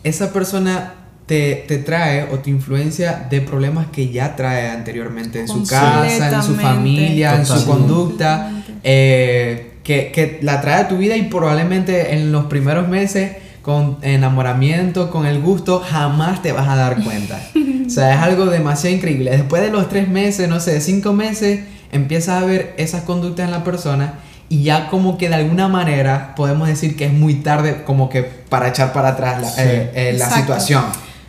esa 0.03 0.33
persona 0.33 0.95
te, 1.27 1.65
te, 1.67 1.79
trae 1.79 2.29
o 2.33 2.39
te 2.39 2.51
influencia 2.51 3.27
de 3.31 3.41
problemas 3.41 3.87
que 3.87 4.11
ya 4.11 4.37
trae 4.37 4.71
anteriormente 4.71 5.41
en 5.41 5.49
su 5.49 5.67
casa, 5.67 6.31
en 6.31 6.43
su 6.43 6.55
familia, 6.55 7.37
en 7.37 7.47
su 7.47 7.65
conducta, 7.65 8.51
eh, 8.83 9.79
que, 9.83 10.13
que, 10.13 10.39
la 10.43 10.61
trae 10.61 10.83
a 10.83 10.89
tu 10.89 10.99
vida 10.99 11.17
y 11.17 11.25
probablemente 11.25 12.15
en 12.15 12.33
los 12.33 12.47
primeros 12.47 12.89
meses 12.89 13.33
con 13.63 13.97
enamoramiento, 14.03 15.11
con 15.11 15.25
el 15.25 15.41
gusto, 15.41 15.81
jamás 15.81 16.43
te 16.43 16.53
vas 16.53 16.69
a 16.69 16.77
dar 16.77 17.03
cuenta. 17.03 17.41
o 17.87 17.91
sea, 17.91 18.15
es 18.15 18.21
algo 18.21 18.47
demasiado 18.47 18.95
increíble. 18.95 19.31
Después 19.31 19.63
de 19.63 19.71
los 19.71 19.89
tres 19.89 20.09
meses, 20.09 20.49
no 20.51 20.61
sé, 20.61 20.83
cinco 20.83 21.15
meses, 21.15 21.61
empiezas 21.91 22.43
a 22.43 22.47
ver 22.47 22.75
esas 22.77 23.05
conductas 23.05 23.47
en 23.47 23.53
la 23.53 23.65
persona 23.65 24.15
y 24.51 24.65
ya 24.65 24.91
como 24.91 25.17
que 25.17 25.31
de 25.31 25.37
alguna 25.37 25.69
manera 25.69 26.35
podemos 26.37 26.69
decir 26.69 26.97
que 26.97 27.07
es 27.07 27.13
muy 27.15 27.37
tarde 27.37 27.85
como 27.85 28.11
que 28.11 28.23
para 28.23 28.69
echar 28.69 28.93
para 28.93 29.11
atrás 29.11 29.41
la, 29.41 29.65
eh, 29.65 29.91
eh, 29.95 30.15
la 30.19 30.31
situación. 30.31 30.85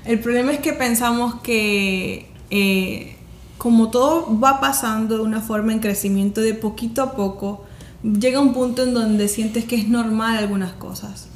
El 0.06 0.20
problema 0.20 0.52
es 0.52 0.60
que 0.60 0.74
pensamos 0.74 1.36
que 1.42 2.28
eh, 2.52 3.16
como 3.58 3.90
todo 3.90 4.40
va 4.40 4.60
pasando 4.60 5.18
de 5.18 5.24
una 5.24 5.42
forma 5.42 5.74
en 5.74 5.80
crecimiento 5.80 6.42
de 6.42 6.54
poquito 6.54 7.02
a 7.02 7.14
poco, 7.14 7.64
llega 8.04 8.40
un 8.40 8.54
punto 8.54 8.84
en 8.84 8.94
donde 8.94 9.28
sientes 9.28 9.66
que 9.66 9.76
es 9.76 9.88
normal 9.88 10.38
algunas 10.38 10.74
cosas. 10.74 11.28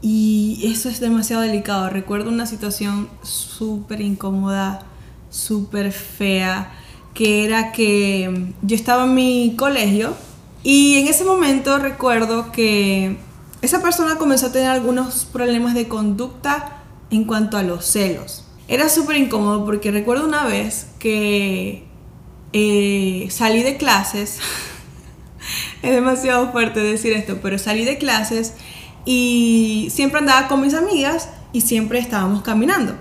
Y 0.00 0.60
eso 0.72 0.88
es 0.88 1.00
demasiado 1.00 1.42
delicado. 1.42 1.90
Recuerdo 1.90 2.30
una 2.30 2.46
situación 2.46 3.08
súper 3.22 4.00
incómoda, 4.00 4.80
súper 5.28 5.92
fea, 5.92 6.72
que 7.12 7.44
era 7.44 7.72
que 7.72 8.54
yo 8.62 8.76
estaba 8.76 9.04
en 9.04 9.14
mi 9.14 9.54
colegio 9.56 10.14
y 10.62 10.96
en 10.96 11.08
ese 11.08 11.24
momento 11.24 11.78
recuerdo 11.78 12.52
que 12.52 13.18
esa 13.60 13.82
persona 13.82 14.16
comenzó 14.16 14.46
a 14.46 14.52
tener 14.52 14.70
algunos 14.70 15.24
problemas 15.24 15.74
de 15.74 15.88
conducta 15.88 16.77
en 17.10 17.24
cuanto 17.24 17.56
a 17.56 17.62
los 17.62 17.84
celos. 17.84 18.44
Era 18.68 18.88
súper 18.88 19.16
incómodo 19.16 19.64
porque 19.64 19.90
recuerdo 19.90 20.26
una 20.26 20.44
vez 20.44 20.88
que 20.98 21.84
eh, 22.52 23.28
salí 23.30 23.62
de 23.62 23.76
clases, 23.76 24.38
es 25.82 25.90
demasiado 25.90 26.52
fuerte 26.52 26.80
decir 26.80 27.12
esto, 27.12 27.38
pero 27.42 27.58
salí 27.58 27.84
de 27.84 27.98
clases 27.98 28.54
y 29.04 29.88
siempre 29.90 30.20
andaba 30.20 30.48
con 30.48 30.60
mis 30.60 30.74
amigas 30.74 31.30
y 31.52 31.62
siempre 31.62 31.98
estábamos 31.98 32.42
caminando. 32.42 32.94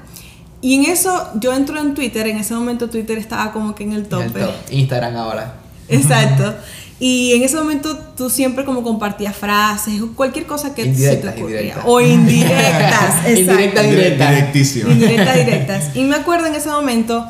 Y 0.62 0.76
en 0.76 0.92
eso 0.92 1.30
yo 1.36 1.54
entro 1.54 1.78
en 1.80 1.94
Twitter, 1.94 2.28
en 2.28 2.38
ese 2.38 2.54
momento 2.54 2.90
Twitter 2.90 3.18
estaba 3.18 3.52
como 3.52 3.76
que 3.76 3.84
en 3.84 3.94
el 3.94 4.08
top. 4.08 4.24
Instagram 4.72 5.16
ahora. 5.18 5.56
Exacto. 5.90 6.56
Y 7.00 7.34
en 7.34 7.44
ese 7.44 7.56
momento 7.58 7.96
tú 8.16 8.30
siempre 8.30 8.66
como 8.66 8.82
compartías 8.82 9.36
frases 9.36 10.02
o 10.02 10.14
cualquier 10.14 10.48
cosa 10.48 10.74
que 10.74 10.96
se 10.96 11.18
te 11.18 11.30
ocurría. 11.30 11.82
O 11.86 12.02
indirectas. 12.02 13.30
indirectas, 13.38 13.90
directas. 13.90 14.30
Directísimas. 14.30 14.92
Indirectas, 14.94 15.36
directas. 15.46 15.96
Y 15.96 16.04
me 16.04 16.16
acuerdo 16.16 16.48
en 16.48 16.56
ese 16.56 16.70
momento, 16.70 17.28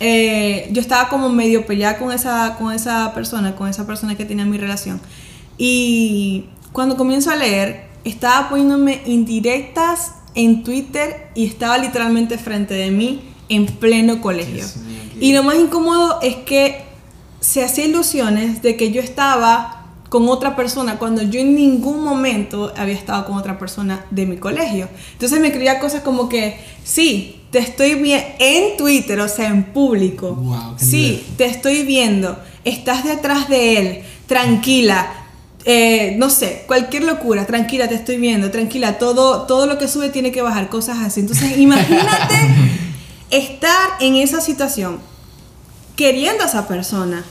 eh, 0.00 0.68
yo 0.70 0.82
estaba 0.82 1.08
como 1.08 1.30
medio 1.30 1.64
peleada 1.64 1.96
con 1.96 2.12
esa, 2.12 2.56
con 2.58 2.74
esa 2.74 3.14
persona, 3.14 3.56
con 3.56 3.68
esa 3.68 3.86
persona 3.86 4.16
que 4.16 4.26
tenía 4.26 4.44
mi 4.44 4.58
relación. 4.58 5.00
Y 5.56 6.44
cuando 6.72 6.98
comienzo 6.98 7.30
a 7.30 7.36
leer, 7.36 7.86
estaba 8.04 8.50
poniéndome 8.50 9.00
indirectas 9.06 10.12
en 10.34 10.62
Twitter 10.62 11.28
y 11.34 11.46
estaba 11.46 11.78
literalmente 11.78 12.36
frente 12.36 12.74
de 12.74 12.90
mí 12.90 13.22
en 13.48 13.64
pleno 13.64 14.20
colegio. 14.20 14.66
Y 15.18 15.32
lo 15.32 15.42
más 15.42 15.56
incómodo 15.56 16.20
es 16.20 16.36
que 16.36 16.85
se 17.46 17.62
hacía 17.62 17.84
ilusiones 17.84 18.60
de 18.60 18.76
que 18.76 18.90
yo 18.90 19.00
estaba 19.00 19.84
con 20.08 20.28
otra 20.28 20.56
persona 20.56 20.98
cuando 20.98 21.22
yo 21.22 21.38
en 21.38 21.54
ningún 21.54 22.02
momento 22.02 22.72
había 22.76 22.94
estado 22.94 23.24
con 23.24 23.36
otra 23.36 23.56
persona 23.56 24.04
de 24.10 24.26
mi 24.26 24.36
colegio. 24.36 24.88
Entonces 25.12 25.38
me 25.38 25.46
escribía 25.46 25.78
cosas 25.78 26.02
como 26.02 26.28
que, 26.28 26.58
sí, 26.82 27.42
te 27.52 27.60
estoy 27.60 27.94
viendo 27.94 28.26
en 28.40 28.76
Twitter, 28.76 29.20
o 29.20 29.28
sea, 29.28 29.48
en 29.48 29.62
público. 29.62 30.36
sí, 30.76 31.24
te 31.36 31.44
estoy 31.44 31.84
viendo, 31.84 32.36
estás 32.64 33.04
detrás 33.04 33.48
de 33.48 33.78
él, 33.78 34.02
tranquila. 34.26 35.08
Eh, 35.64 36.16
no 36.18 36.30
sé, 36.30 36.64
cualquier 36.66 37.04
locura, 37.04 37.46
tranquila, 37.46 37.88
te 37.88 37.94
estoy 37.94 38.16
viendo, 38.16 38.50
tranquila, 38.50 38.98
todo, 38.98 39.42
todo 39.42 39.66
lo 39.66 39.78
que 39.78 39.86
sube 39.86 40.08
tiene 40.08 40.32
que 40.32 40.42
bajar, 40.42 40.68
cosas 40.68 40.98
así. 40.98 41.20
Entonces, 41.20 41.58
imagínate 41.58 42.34
estar 43.30 43.90
en 44.00 44.16
esa 44.16 44.40
situación, 44.40 44.98
queriendo 45.94 46.42
a 46.42 46.46
esa 46.46 46.66
persona, 46.66 47.24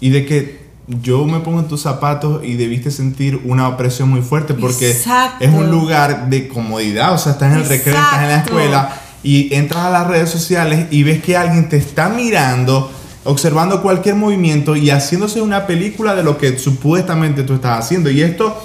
y 0.00 0.10
de 0.10 0.26
que 0.26 0.60
yo 0.88 1.24
me 1.24 1.40
pongo 1.40 1.60
en 1.60 1.68
tus 1.68 1.82
zapatos 1.82 2.44
y 2.44 2.54
debiste 2.54 2.90
sentir 2.90 3.40
una 3.44 3.68
opresión 3.68 4.08
muy 4.08 4.22
fuerte 4.22 4.54
porque 4.54 4.90
es 4.90 5.50
un 5.52 5.70
lugar 5.70 6.28
de 6.28 6.48
comodidad, 6.48 7.12
o 7.14 7.18
sea, 7.18 7.32
estás 7.32 7.52
en 7.52 7.60
el 7.60 7.68
recreo, 7.68 7.94
estás 7.94 8.22
en 8.22 8.28
la 8.28 8.36
escuela 8.38 9.00
y 9.22 9.54
entras 9.54 9.84
a 9.84 9.90
las 9.90 10.06
redes 10.06 10.30
sociales 10.30 10.86
y 10.90 11.02
ves 11.02 11.22
que 11.22 11.36
alguien 11.36 11.68
te 11.68 11.76
está 11.76 12.08
mirando, 12.08 12.90
observando 13.24 13.82
cualquier 13.82 14.16
movimiento 14.16 14.74
y 14.74 14.90
haciéndose 14.90 15.40
una 15.40 15.66
película 15.66 16.14
de 16.14 16.24
lo 16.24 16.38
que 16.38 16.58
supuestamente 16.58 17.44
tú 17.44 17.54
estás 17.54 17.78
haciendo. 17.78 18.10
Y 18.10 18.22
esto, 18.22 18.60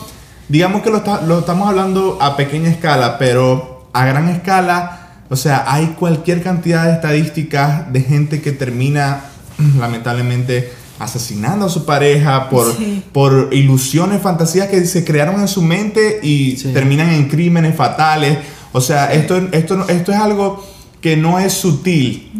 digamos 0.48 0.82
que 0.82 0.90
lo, 0.90 1.04
lo 1.28 1.40
estamos 1.40 1.68
hablando 1.68 2.18
a 2.22 2.38
pequeña 2.38 2.70
escala, 2.70 3.18
pero 3.20 3.90
a 3.94 4.06
gran 4.06 4.30
escala, 4.30 5.10
o 5.30 5.36
sea, 5.36 5.66
hay 5.68 5.96
cualquier 6.00 6.42
cantidad 6.42 6.86
de 6.86 6.94
estadísticas 6.94 7.92
de 7.94 8.02
gente 8.02 8.42
que 8.42 8.52
termina 8.52 9.26
lamentablemente 9.80 10.72
asesinando 11.00 11.66
a 11.66 11.70
su 11.70 11.86
pareja 11.86 12.50
por, 12.50 12.74
por 13.12 13.50
ilusiones, 13.52 14.22
fantasías 14.22 14.70
que 14.70 14.86
se 14.86 15.04
crearon 15.04 15.42
en 15.42 15.48
su 15.48 15.62
mente 15.62 16.20
y 16.24 16.56
terminan 16.74 17.10
en 17.10 17.28
crímenes 17.28 17.76
fatales. 17.76 18.38
O 18.72 18.82
sea, 18.82 19.14
esto, 19.14 19.38
esto, 19.52 19.88
esto 19.88 20.12
es 20.12 20.18
algo 20.18 20.64
que 21.02 21.16
no 21.16 21.38
es 21.38 21.54
sutil, 21.54 22.32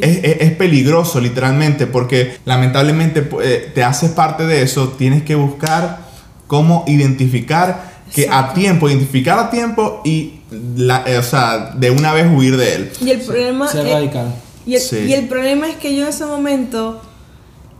es, 0.00 0.52
peligroso 0.52 1.20
literalmente, 1.20 1.88
porque 1.88 2.36
lamentablemente 2.44 3.28
eh, 3.42 3.72
te 3.74 3.82
haces 3.82 4.12
parte 4.12 4.46
de 4.46 4.62
eso, 4.62 4.90
tienes 4.90 5.24
que 5.24 5.34
buscar 5.34 5.98
cómo 6.46 6.84
identificar 6.86 7.92
que 8.14 8.28
a 8.30 8.54
tiempo, 8.54 8.88
identificar 8.88 9.38
a 9.40 9.50
tiempo 9.50 10.00
y 10.04 10.34
la, 10.76 11.02
eh, 11.06 11.18
o 11.18 11.24
sea, 11.24 11.72
de 11.76 11.90
una 11.90 12.12
vez 12.12 12.28
huir 12.32 12.56
de 12.56 12.74
él. 12.76 12.92
Y 13.04 13.10
el 13.10 13.20
problema 13.20 13.66
Ser 13.66 13.84
radical. 13.88 14.32
Y 14.64 14.76
y 14.76 15.12
el 15.12 15.26
problema 15.26 15.68
es 15.68 15.74
que 15.76 15.96
yo 15.96 16.04
en 16.04 16.08
ese 16.10 16.24
momento 16.24 17.02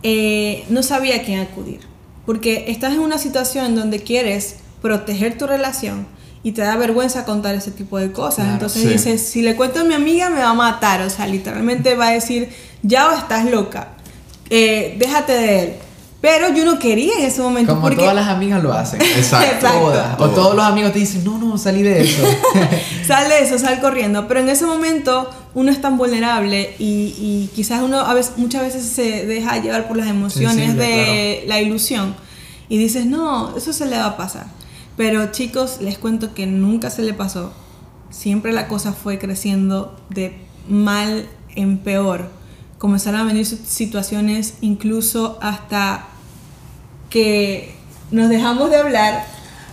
eh, 0.07 0.65
no 0.69 0.83
sabía 0.83 1.15
a 1.15 1.21
quién 1.23 1.39
acudir. 1.39 1.79
Porque 2.27 2.65
estás 2.67 2.93
en 2.93 2.99
una 2.99 3.17
situación 3.17 3.75
donde 3.75 3.99
quieres 4.01 4.57
proteger 4.79 5.35
tu 5.35 5.47
relación 5.47 6.05
y 6.43 6.51
te 6.51 6.61
da 6.61 6.77
vergüenza 6.77 7.25
contar 7.25 7.55
ese 7.55 7.71
tipo 7.71 7.97
de 7.97 8.11
cosas. 8.11 8.47
Entonces 8.47 8.87
dices, 8.87 9.19
si 9.19 9.41
le 9.41 9.55
cuento 9.55 9.79
a 9.79 9.83
mi 9.83 9.95
amiga 9.95 10.29
me 10.29 10.41
va 10.41 10.49
a 10.49 10.53
matar. 10.53 11.01
O 11.01 11.09
sea, 11.09 11.25
literalmente 11.25 11.95
va 11.95 12.09
a 12.09 12.11
decir, 12.11 12.49
ya 12.83 13.09
o 13.09 13.17
estás 13.17 13.45
loca. 13.45 13.89
Eh, 14.51 14.95
déjate 14.99 15.33
de 15.33 15.63
él. 15.63 15.73
Pero 16.21 16.53
yo 16.53 16.65
no 16.65 16.77
quería 16.77 17.13
en 17.17 17.25
ese 17.25 17.41
momento. 17.41 17.73
Como 17.73 17.89
todas 17.89 18.13
las 18.13 18.27
amigas 18.27 18.61
lo 18.61 18.73
hacen. 18.73 19.01
Exacto. 19.17 19.67
O 20.19 20.29
todos 20.29 20.55
los 20.55 20.65
amigos 20.65 20.93
te 20.93 20.99
dicen, 20.99 21.23
no, 21.23 21.39
no, 21.39 21.57
salí 21.57 21.81
de 21.81 22.03
eso. 22.03 22.23
sal 23.07 23.27
de 23.27 23.39
eso, 23.39 23.57
sal 23.57 23.81
corriendo. 23.81 24.27
Pero 24.27 24.39
en 24.39 24.49
ese 24.49 24.67
momento 24.67 25.29
uno 25.55 25.71
es 25.71 25.81
tan 25.81 25.97
vulnerable 25.97 26.75
y, 26.77 27.49
quizás 27.55 27.81
uno 27.81 28.01
a 28.01 28.13
veces, 28.13 28.33
muchas 28.37 28.61
veces 28.61 28.83
se 28.83 29.25
deja 29.25 29.57
llevar 29.61 29.87
por 29.87 29.97
las 29.97 30.07
emociones 30.07 30.75
de 30.75 31.45
la 31.47 31.61
ilusión 31.61 32.13
y 32.67 32.77
dices, 32.77 33.05
no, 33.05 33.55
eso 33.55 33.71
se 33.71 33.85
le 33.85 33.97
va 33.97 34.05
a 34.05 34.17
pasar. 34.17 34.47
Pero 34.97 35.31
chicos, 35.31 35.77
les 35.81 35.97
cuento 35.97 36.33
que 36.33 36.45
nunca 36.45 36.89
se 36.89 37.03
le 37.03 37.13
pasó. 37.13 37.53
Siempre 38.09 38.51
la 38.51 38.67
cosa 38.67 38.91
fue 38.93 39.17
creciendo 39.17 39.97
de 40.09 40.37
mal 40.67 41.25
en 41.55 41.77
peor. 41.77 42.29
Comenzaron 42.77 43.21
a 43.21 43.23
venir 43.23 43.45
situaciones 43.45 44.55
incluso 44.61 45.37
hasta 45.41 46.07
que 47.09 47.75
nos 48.11 48.29
dejamos 48.29 48.69
de 48.69 48.77
hablar 48.77 49.25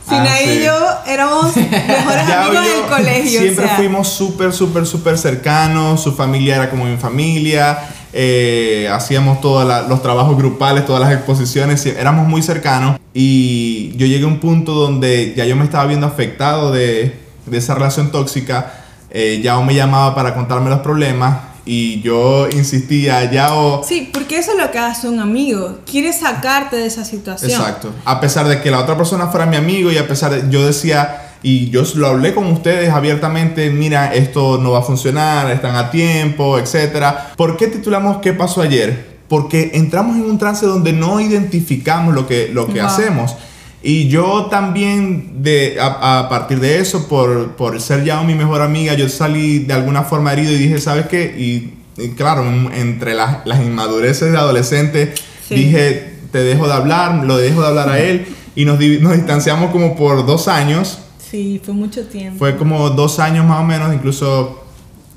Sina 0.08 0.32
ah, 0.32 0.42
y 0.42 0.64
yo 0.64 0.74
éramos 1.06 1.56
mejores 1.56 2.28
amigos 2.28 2.64
del 2.64 2.82
colegio. 2.88 3.40
Siempre 3.40 3.68
fuimos 3.76 4.08
súper, 4.08 4.52
súper, 4.52 4.86
súper 4.86 5.16
cercanos. 5.16 6.02
Su 6.02 6.12
familia 6.12 6.56
era 6.56 6.70
como 6.70 6.84
mi 6.84 6.96
familia. 6.96 7.78
Eh, 8.12 8.88
hacíamos 8.92 9.40
todos 9.40 9.88
los 9.88 10.02
trabajos 10.02 10.36
grupales, 10.36 10.84
todas 10.84 11.02
las 11.02 11.12
exposiciones. 11.12 11.84
Éramos 11.86 12.26
muy 12.26 12.42
cercanos. 12.42 12.98
Y 13.14 13.96
yo 13.96 14.06
llegué 14.06 14.24
a 14.24 14.28
un 14.28 14.40
punto 14.40 14.72
donde 14.72 15.34
ya 15.36 15.44
yo 15.44 15.56
me 15.56 15.64
estaba 15.64 15.86
viendo 15.86 16.06
afectado 16.06 16.72
de, 16.72 17.16
de 17.46 17.58
esa 17.58 17.74
relación 17.74 18.10
tóxica. 18.10 18.72
Eh, 19.10 19.40
ya 19.42 19.58
me 19.60 19.74
llamaba 19.74 20.14
para 20.14 20.34
contarme 20.34 20.70
los 20.70 20.80
problemas 20.80 21.51
y 21.64 22.00
yo 22.00 22.48
insistía 22.50 23.30
ya 23.30 23.54
o... 23.54 23.84
Sí, 23.84 24.10
porque 24.12 24.38
eso 24.38 24.52
es 24.52 24.58
lo 24.58 24.70
que 24.70 24.78
hace 24.78 25.08
un 25.08 25.20
amigo, 25.20 25.78
quiere 25.90 26.12
sacarte 26.12 26.76
de 26.76 26.86
esa 26.86 27.04
situación. 27.04 27.50
Exacto, 27.50 27.92
a 28.04 28.20
pesar 28.20 28.48
de 28.48 28.60
que 28.60 28.70
la 28.70 28.80
otra 28.80 28.96
persona 28.96 29.28
fuera 29.28 29.46
mi 29.46 29.56
amigo 29.56 29.90
y 29.90 29.98
a 29.98 30.08
pesar 30.08 30.32
de, 30.32 30.50
yo 30.50 30.66
decía, 30.66 31.32
y 31.42 31.70
yo 31.70 31.82
lo 31.96 32.06
hablé 32.08 32.34
con 32.34 32.46
ustedes 32.46 32.90
abiertamente, 32.90 33.70
mira, 33.70 34.14
esto 34.14 34.58
no 34.58 34.72
va 34.72 34.80
a 34.80 34.82
funcionar, 34.82 35.50
están 35.50 35.76
a 35.76 35.90
tiempo, 35.90 36.58
etc. 36.58 37.04
¿Por 37.36 37.56
qué 37.56 37.66
titulamos 37.66 38.18
¿Qué 38.18 38.32
pasó 38.32 38.62
ayer? 38.62 39.12
Porque 39.28 39.72
entramos 39.74 40.16
en 40.16 40.24
un 40.24 40.38
trance 40.38 40.66
donde 40.66 40.92
no 40.92 41.20
identificamos 41.20 42.14
lo 42.14 42.26
que, 42.26 42.50
lo 42.52 42.66
que 42.66 42.80
hacemos. 42.80 43.34
Y 43.82 44.08
yo 44.08 44.46
también, 44.46 45.42
de, 45.42 45.76
a, 45.80 46.28
partir 46.28 46.60
de 46.60 46.78
eso, 46.78 47.08
por, 47.08 47.56
por, 47.56 47.80
ser 47.80 48.04
ya 48.04 48.22
mi 48.22 48.34
mejor 48.34 48.62
amiga, 48.62 48.94
yo 48.94 49.08
salí 49.08 49.60
de 49.60 49.72
alguna 49.72 50.02
forma 50.04 50.32
herido 50.32 50.52
y 50.52 50.56
dije, 50.56 50.78
¿sabes 50.80 51.06
qué? 51.06 51.24
Y, 51.36 52.08
claro, 52.16 52.44
entre 52.72 53.14
las, 53.14 53.44
las, 53.44 53.60
inmadureces 53.60 54.30
de 54.30 54.38
adolescente, 54.38 55.14
dije, 55.50 56.14
te 56.30 56.44
dejo 56.44 56.68
de 56.68 56.74
hablar, 56.74 57.24
lo 57.24 57.36
dejo 57.36 57.60
de 57.60 57.66
hablar 57.66 57.88
a 57.88 57.98
él. 57.98 58.26
Y 58.54 58.64
nos, 58.66 58.78
nos 58.78 59.14
distanciamos 59.14 59.72
como 59.72 59.96
por 59.96 60.26
dos 60.26 60.46
años. 60.46 60.98
Sí, 61.18 61.60
fue 61.64 61.74
mucho 61.74 62.06
tiempo. 62.06 62.38
Fue 62.38 62.56
como 62.56 62.90
dos 62.90 63.18
años 63.18 63.46
más 63.46 63.60
o 63.60 63.64
menos, 63.64 63.92
incluso 63.92 64.62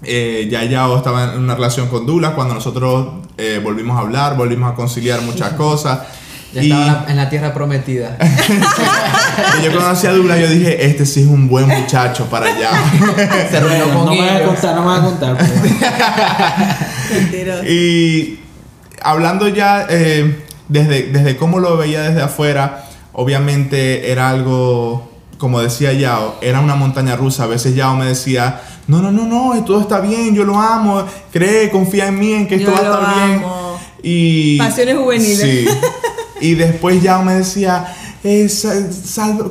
eh, 0.03 0.47
ya 0.49 0.63
ya 0.63 0.93
estaba 0.95 1.33
en 1.33 1.39
una 1.39 1.55
relación 1.55 1.87
con 1.87 2.05
Dula 2.05 2.35
cuando 2.35 2.53
nosotros 2.53 3.25
eh, 3.37 3.59
volvimos 3.63 3.97
a 3.97 4.01
hablar, 4.01 4.37
volvimos 4.37 4.71
a 4.71 4.75
conciliar 4.75 5.21
muchas 5.21 5.53
cosas. 5.53 5.99
Ya 6.55 6.61
estaba 6.61 7.05
en 7.09 7.17
la 7.17 7.29
tierra 7.29 7.53
prometida. 7.53 8.17
y 9.59 9.63
yo 9.65 9.73
conocí 9.73 10.07
a 10.07 10.13
Douglas, 10.13 10.39
yo 10.39 10.47
dije, 10.47 10.85
este 10.85 11.05
sí 11.05 11.23
es 11.23 11.27
un 11.27 11.49
buen 11.49 11.67
muchacho 11.67 12.29
para 12.29 12.45
allá. 12.45 12.71
Se 13.51 13.59
reunió 13.59 13.93
con 13.93 14.05
no 14.05 14.11
me 14.11 14.21
voy 14.21 14.29
a 14.29 14.45
contar, 14.45 14.75
no 14.75 14.83
me 14.83 14.87
voy 14.87 14.97
a 14.97 15.01
contar. 15.01 15.37
Pues. 15.37 15.51
y 17.69 18.39
hablando 19.01 19.49
ya 19.49 19.85
eh, 19.89 20.45
desde, 20.69 21.11
desde 21.11 21.35
cómo 21.35 21.59
lo 21.59 21.75
veía 21.75 22.03
desde 22.03 22.21
afuera, 22.21 22.85
obviamente 23.11 24.09
era 24.09 24.29
algo, 24.29 25.11
como 25.37 25.59
decía 25.59 25.91
Yao, 25.91 26.37
era 26.41 26.61
una 26.61 26.75
montaña 26.75 27.17
rusa. 27.17 27.43
A 27.43 27.47
veces 27.47 27.75
Yao 27.75 27.97
me 27.97 28.05
decía, 28.05 28.61
no, 28.87 29.01
no, 29.01 29.11
no, 29.11 29.25
no, 29.25 29.61
todo 29.65 29.81
está 29.81 29.99
bien, 29.99 30.33
yo 30.33 30.45
lo 30.45 30.57
amo, 30.57 31.03
cree, 31.33 31.69
confía 31.69 32.07
en 32.07 32.17
mí, 32.17 32.31
en 32.31 32.47
que 32.47 32.55
esto 32.55 32.71
va 32.71 32.77
a 32.77 32.81
estar 32.81 33.13
bien. 33.27 33.43
Y, 34.03 34.57
Pasiones 34.57 34.97
juveniles. 34.97 35.41
Sí. 35.41 35.65
Y 36.41 36.55
después 36.55 37.01
ya 37.01 37.19
me 37.19 37.35
decía, 37.35 37.93
eh, 38.23 38.49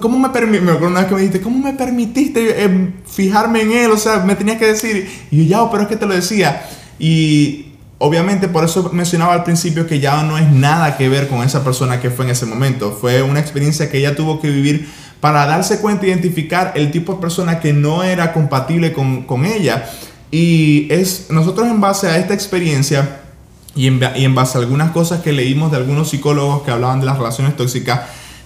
¿cómo 0.00 0.19
me 0.19 0.31
permitiste? 0.31 0.64
Me 0.64 0.73
acuerdo 0.73 0.91
una 0.91 1.00
vez 1.00 1.09
que 1.09 1.14
me 1.14 1.21
dijiste, 1.23 1.41
¿cómo 1.41 1.59
me 1.59 1.73
permitiste 1.73 2.64
eh, 2.64 2.93
fijarme 3.07 3.62
en 3.62 3.73
él? 3.73 3.91
O 3.91 3.97
sea, 3.97 4.19
me 4.19 4.35
tenías 4.35 4.59
que 4.59 4.67
decir. 4.67 5.09
Y 5.31 5.47
yo, 5.47 5.64
ya, 5.64 5.71
pero 5.71 5.85
es 5.85 5.88
que 5.88 5.97
te 5.97 6.07
lo 6.07 6.14
decía. 6.14 6.62
Y 6.99 7.73
obviamente 7.99 8.49
por 8.49 8.64
eso 8.64 8.91
mencionaba 8.93 9.33
al 9.33 9.45
principio 9.45 9.87
que 9.87 10.00
ya 10.00 10.23
no 10.23 10.37
es 10.38 10.50
nada 10.50 10.97
que 10.97 11.09
ver 11.09 11.29
con 11.29 11.43
esa 11.43 11.64
persona 11.64 12.00
que 12.00 12.11
fue 12.11 12.25
en 12.26 12.33
ese 12.33 12.47
momento. 12.47 12.93
Fue 13.00 13.23
una 13.23 13.41
experiencia 13.41 13.91
que 13.91 13.99
ella 13.99 14.14
tuvo 14.14 14.41
que 14.41 14.50
vivir 14.50 14.88
para 15.21 15.47
darse 15.47 15.79
cuenta, 15.79 16.07
identificar 16.07 16.73
el 16.75 16.91
tipo 16.91 17.14
de 17.14 17.21
persona 17.21 17.61
que 17.61 17.73
no 17.73 18.03
era 18.03 18.33
compatible 18.33 18.93
con, 18.93 19.23
con 19.23 19.47
ella. 19.47 19.88
Y 20.31 20.88
es 20.91 21.29
nosotros 21.31 21.69
en 21.69 21.81
base 21.81 22.09
a 22.09 22.19
esta 22.19 22.35
experiencia 22.35 23.24
y 23.76 23.88
en, 23.88 24.35
base 24.35 24.59
a 24.59 24.61
algunas 24.61 24.93
cosas 24.93 25.21
que 25.21 25.33
leímos 25.33 25.71
de 25.71 25.78
algunos 25.78 26.11
psicólogos 26.11 26.62
que 26.62 26.71
hablaban 26.71 27.00
de 27.00 27.07
las 27.07 27.19
relaciones 27.19 27.57
tóxicas, 27.57 28.02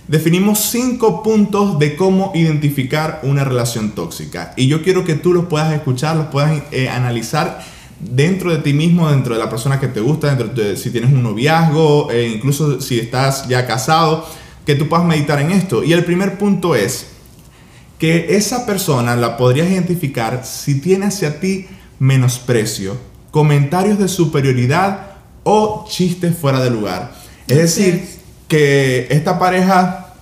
definimos 0.06 0.58
cinco 0.58 1.22
puntos 1.22 1.78
de 1.78 1.96
cómo 1.96 2.32
identificar 2.34 3.20
una 3.22 3.44
relación 3.44 3.90
tóxica. 3.90 4.54
Y 4.56 4.68
yo 4.68 4.82
quiero 4.82 5.04
que 5.04 5.14
tú 5.14 5.34
los 5.34 5.46
puedas 5.46 5.72
escuchar, 5.74 6.16
los 6.16 6.26
puedas 6.26 6.62
eh, 6.72 6.88
analizar 6.88 7.62
dentro 8.00 8.50
de 8.50 8.58
ti 8.58 8.72
mismo, 8.72 9.10
dentro 9.10 9.34
de 9.34 9.40
la 9.40 9.50
persona 9.50 9.78
que 9.78 9.88
te 9.88 10.00
gusta, 10.00 10.34
dentro 10.34 10.48
de 10.48 10.76
si 10.76 10.90
tienes 10.90 11.12
un 11.12 11.22
noviazgo, 11.22 12.10
e 12.10 12.28
incluso 12.28 12.80
si 12.80 12.98
estás 12.98 13.48
ya 13.48 13.66
casado, 13.66 14.26
que 14.64 14.76
tú 14.76 14.88
puedas 14.88 15.04
meditar 15.04 15.40
en 15.40 15.50
esto. 15.50 15.84
Y 15.84 15.92
el 15.92 16.04
primer 16.04 16.38
punto 16.38 16.74
es 16.74 17.08
que 17.98 18.36
esa 18.36 18.64
persona 18.64 19.14
la 19.16 19.36
podrías 19.36 19.68
identificar 19.70 20.42
si 20.44 20.80
tiene 20.80 21.06
hacia 21.06 21.40
ti 21.40 21.66
menosprecio, 21.98 22.96
comentarios 23.30 23.98
de 23.98 24.08
superioridad 24.08 25.07
o 25.50 25.86
chistes 25.88 26.36
fuera 26.36 26.60
de 26.60 26.68
lugar. 26.68 27.10
Es 27.46 27.56
decir, 27.56 28.06
que 28.48 29.06
esta 29.08 29.38
pareja 29.38 30.12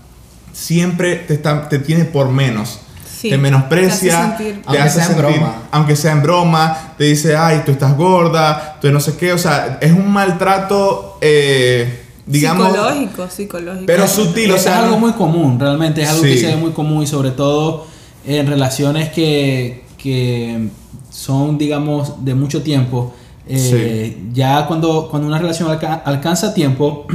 siempre 0.53 1.17
te, 1.17 1.35
está, 1.35 1.69
te 1.69 1.81
tiene 1.81 2.05
por 2.05 2.29
menos. 2.31 2.79
te 3.21 3.37
menosprecia, 3.37 4.37
te 4.39 4.79
hace 4.79 5.01
sentir, 5.01 5.17
broma. 5.17 5.63
aunque 5.73 5.97
sea 5.97 6.13
en 6.13 6.23
broma, 6.23 6.95
te 6.97 7.05
dice, 7.05 7.37
ay, 7.37 7.63
tú 7.67 7.73
estás 7.73 7.97
gorda, 7.97 8.79
tú 8.81 8.89
no 8.93 9.01
sé 9.01 9.17
qué, 9.17 9.33
o 9.33 9.39
sea, 9.39 9.79
es 9.81 9.91
un 9.91 10.13
maltrato, 10.13 11.19
eh, 11.21 12.05
digamos... 12.25 12.69
Psicológico, 12.69 13.29
psicológico. 13.29 13.87
Pero 13.87 14.07
sutil, 14.07 14.53
o 14.53 14.59
sea... 14.59 14.79
Es 14.79 14.85
algo 14.85 15.01
muy 15.01 15.13
común, 15.15 15.59
realmente 15.59 16.03
es 16.03 16.09
algo 16.09 16.23
que 16.23 16.39
se 16.39 16.47
ve 16.47 16.57
muy 16.57 16.71
común 16.71 17.03
y 17.03 17.09
sobre 17.09 17.33
todo 17.33 17.89
en 18.25 18.47
relaciones 18.47 19.09
que, 19.11 19.83
que 19.99 20.69
son, 21.11 21.59
digamos, 21.59 22.25
de 22.25 22.35
mucho 22.35 22.63
tiempo 22.63 23.13
eh, 23.49 24.17
ya 24.33 24.67
cuando, 24.67 25.09
cuando 25.09 25.29
una 25.29 25.39
relación 25.39 25.71
alcanza 26.05 26.53
tiempo, 26.53 27.07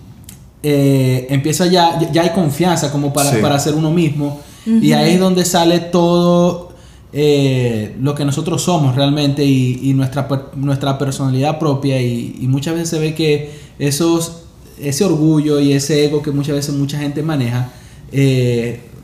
eh, 0.62 1.26
empieza 1.30 1.66
ya, 1.66 1.98
ya 2.12 2.22
hay 2.22 2.30
confianza 2.30 2.92
como 2.92 3.12
para, 3.12 3.40
para 3.40 3.58
ser 3.58 3.74
uno 3.74 3.90
mismo. 3.90 4.40
Y 4.66 4.92
ahí 4.92 5.14
es 5.14 5.20
donde 5.20 5.44
sale 5.46 5.80
todo 5.80 6.72
eh, 7.14 7.96
lo 8.00 8.14
que 8.14 8.26
nosotros 8.26 8.62
somos 8.62 8.94
realmente 8.94 9.42
y, 9.42 9.92
nuestra, 9.94 10.28
nuestra 10.54 10.98
personalidad 10.98 11.58
propia. 11.58 12.00
Y, 12.00 12.46
muchas 12.48 12.74
veces 12.74 12.90
se 12.90 12.98
ve 12.98 13.14
que 13.14 13.50
esos, 13.78 14.42
ese 14.78 15.04
orgullo 15.04 15.60
y 15.60 15.72
ese 15.72 16.04
ego 16.04 16.22
que 16.22 16.30
muchas 16.30 16.56
veces 16.56 16.74
mucha 16.74 16.98
gente 16.98 17.22
maneja, 17.22 17.72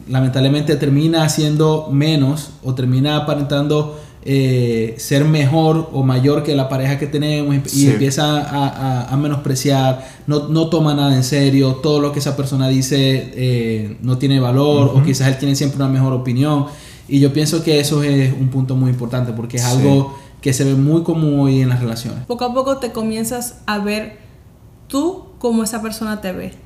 lamentablemente 0.08 0.76
termina 0.76 1.26
siendo 1.30 1.88
menos 1.90 2.50
o 2.62 2.74
termina 2.74 3.16
aparentando 3.16 3.98
eh, 4.28 4.94
ser 4.98 5.24
mejor 5.24 5.88
o 5.92 6.02
mayor 6.02 6.42
que 6.42 6.56
la 6.56 6.68
pareja 6.68 6.98
que 6.98 7.06
tenemos 7.06 7.54
y, 7.72 7.86
empieza 7.88 9.06
a, 9.08 9.16
menospreciar, 9.16 10.04
no, 10.26 10.48
no, 10.48 10.68
toma 10.68 10.94
nada 10.94 11.14
en 11.14 11.22
serio, 11.22 11.76
todo 11.76 12.00
lo 12.00 12.12
que 12.12 12.18
esa 12.18 12.36
persona 12.36 12.68
dice 12.68 13.32
eh, 13.36 13.96
no 14.02 14.18
tiene 14.18 14.40
valor 14.40 14.90
o 14.94 15.02
quizás 15.04 15.28
él 15.28 15.38
tiene 15.38 15.54
siempre 15.54 15.76
una 15.76 15.88
mejor 15.88 16.12
opinión. 16.12 16.66
Y 17.06 17.20
yo 17.20 17.32
pienso 17.32 17.62
que 17.62 17.78
eso 17.78 18.02
es 18.02 18.32
un 18.32 18.48
punto 18.48 18.74
muy 18.74 18.90
importante 18.90 19.32
porque 19.32 19.58
es 19.58 19.64
algo 19.64 20.18
que 20.40 20.52
se 20.52 20.64
ve 20.64 20.74
muy 20.74 21.04
común 21.04 21.38
hoy 21.38 21.60
en 21.60 21.68
las 21.68 21.80
relaciones. 21.80 22.24
Poco 22.26 22.44
a 22.44 22.52
poco 22.52 22.78
te 22.78 22.90
comienzas 22.90 23.60
a 23.66 23.78
ver 23.78 24.18
tú 24.88 25.26
como 25.38 25.62
esa 25.62 25.80
persona 25.82 26.20
te 26.20 26.32
ve 26.32 26.65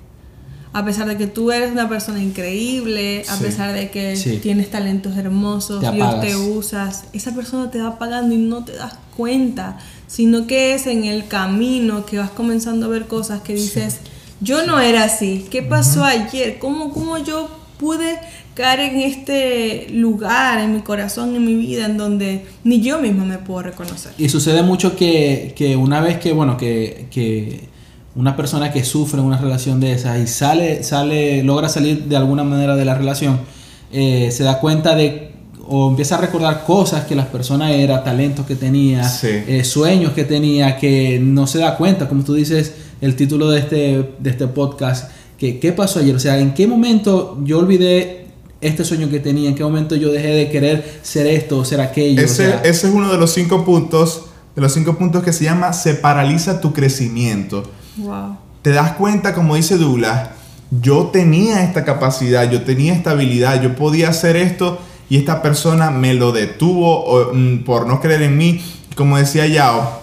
a 0.73 0.85
pesar 0.85 1.09
de 1.09 1.17
que 1.17 1.27
tú 1.27 1.51
eres 1.51 1.73
una 1.73 1.89
persona 1.89 2.23
increíble, 2.23 3.25
a 3.29 3.37
pesar 3.39 3.73
de 3.73 3.91
que 3.91 4.15
tienes 4.41 4.71
talentos 4.71 5.17
hermosos, 5.17 5.83
y 5.83 6.21
te 6.21 6.37
usas, 6.37 7.05
esa 7.13 7.35
persona 7.35 7.71
te 7.71 7.81
va 7.81 7.99
pagando 7.99 8.35
y 8.35 8.39
no 8.39 8.65
te 8.65 8.73
das 8.73 8.95
cuenta, 9.17 9.79
sino 10.07 10.47
que 10.47 10.75
es 10.75 10.87
en 10.87 11.05
el 11.05 11.27
camino 11.27 12.07
que 12.07 12.19
vas 12.19 12.31
comenzando 12.31 12.87
a 12.87 12.89
ver 12.89 13.07
cosas 13.07 13.41
que 13.41 13.55
dices, 13.55 13.99
yo 14.41 14.65
no 14.65 14.81
era 14.81 15.05
así, 15.05 15.47
¿qué 15.51 15.63
pasó 15.63 16.05
ayer? 16.05 16.59
¿Cómo, 16.59 16.93
¿Cómo 16.93 17.19
yo 17.19 17.51
pude 17.79 18.19
caer 18.55 18.81
en 18.81 19.01
este 19.01 19.89
lugar, 19.91 20.61
en 20.61 20.75
mi 20.75 20.83
corazón, 20.83 21.35
en 21.35 21.45
mi 21.45 21.55
vida, 21.55 21.87
en 21.87 21.97
donde 21.97 22.45
ni 22.63 22.81
yo 22.81 23.01
misma 23.01 23.25
me 23.25 23.39
puedo 23.39 23.63
reconocer? 23.63 24.13
Y 24.19 24.29
sucede 24.29 24.63
mucho 24.63 24.95
que, 24.95 25.53
que 25.57 25.75
una 25.75 26.01
vez 26.01 26.19
que, 26.19 26.33
bueno, 26.33 26.57
que, 26.57 27.07
que 27.11 27.69
una 28.17 28.37
persona 28.37 28.73
que 28.73 28.85
sufre 28.85 29.21
una 29.21 29.39
relación 29.39 29.81
de 29.81 29.93
esas 29.93 30.19
y 30.19 30.27
sale, 30.27 30.83
sale, 30.83 31.43
logra 31.43 31.69
salir 31.69 32.05
de 32.05 32.17
alguna 32.17 32.43
manera 32.43 32.77
de 32.77 32.85
la 32.85 32.95
relación, 32.95 33.41
eh, 33.93 34.31
se 34.33 34.45
da 34.45 34.59
cuenta 34.59 34.95
de 34.95 35.31
o 35.73 35.89
empieza 35.89 36.17
a 36.17 36.19
recordar 36.19 36.65
cosas 36.65 37.05
que 37.05 37.15
las 37.15 37.27
personas 37.27 37.71
era, 37.71 38.03
talentos 38.03 38.45
que 38.45 38.57
tenía, 38.57 39.09
eh, 39.23 39.63
sueños 39.63 40.13
que 40.15 40.25
tenía, 40.25 40.77
que 40.77 41.21
no 41.23 41.47
se 41.47 41.59
da 41.59 41.77
cuenta, 41.77 42.09
como 42.09 42.25
tú 42.25 42.35
dices, 42.35 42.73
el 43.01 43.15
título 43.15 43.49
de 43.51 43.61
este, 43.61 44.11
de 44.19 44.31
este 44.31 44.49
podcast, 44.49 45.13
que 45.39 45.61
qué 45.61 45.71
pasó 45.71 46.01
ayer, 46.01 46.17
o 46.17 46.19
sea, 46.19 46.41
en 46.41 46.55
qué 46.55 46.67
momento 46.67 47.39
yo 47.45 47.61
olvidé 47.61 48.27
este 48.61 48.85
sueño 48.85 49.09
que 49.11 49.21
tenía, 49.21 49.49
en 49.49 49.55
qué 49.55 49.63
momento 49.63 49.95
yo 49.95 50.11
dejé 50.11 50.29
de 50.29 50.51
querer 50.51 50.99
ser 51.03 51.29
esto 51.29 51.59
o 51.59 51.65
ser 51.65 51.81
aquello. 51.81 52.21
Ese, 52.21 52.53
ese 52.65 52.89
es 52.89 52.93
uno 52.93 53.11
de 53.13 53.19
los 53.19 53.31
cinco 53.33 53.65
puntos, 53.65 54.23
de 54.57 54.63
los 54.63 54.73
cinco 54.73 54.99
puntos 54.99 55.23
que 55.23 55.33
se 55.33 55.45
llama 55.45 55.73
se 55.73 55.95
paraliza 55.95 56.61
tu 56.61 56.73
crecimiento. 56.73 57.63
Te 58.63 58.71
das 58.71 58.93
cuenta, 58.93 59.35
como 59.35 59.57
dice 59.57 59.79
Douglas, 59.79 60.31
yo 60.71 61.07
tenía 61.07 61.65
esta 61.65 61.85
capacidad, 61.85 62.49
yo 62.51 62.63
tenía 62.63 62.95
esta 62.95 63.13
habilidad, 63.13 63.61
yo 63.61 63.75
podía 63.75 64.11
hacer 64.11 64.37
esto 64.37 64.79
y 65.09 65.17
esta 65.17 65.43
persona 65.43 65.91
me 65.91 66.15
lo 66.15 66.33
detuvo 66.33 67.33
mm, 67.33 67.65
por 67.65 67.87
no 67.87 68.01
creer 68.01 68.23
en 68.23 68.37
mí. 68.37 68.63
Como 68.95 69.17
decía 69.17 69.47
Yao, 69.47 70.03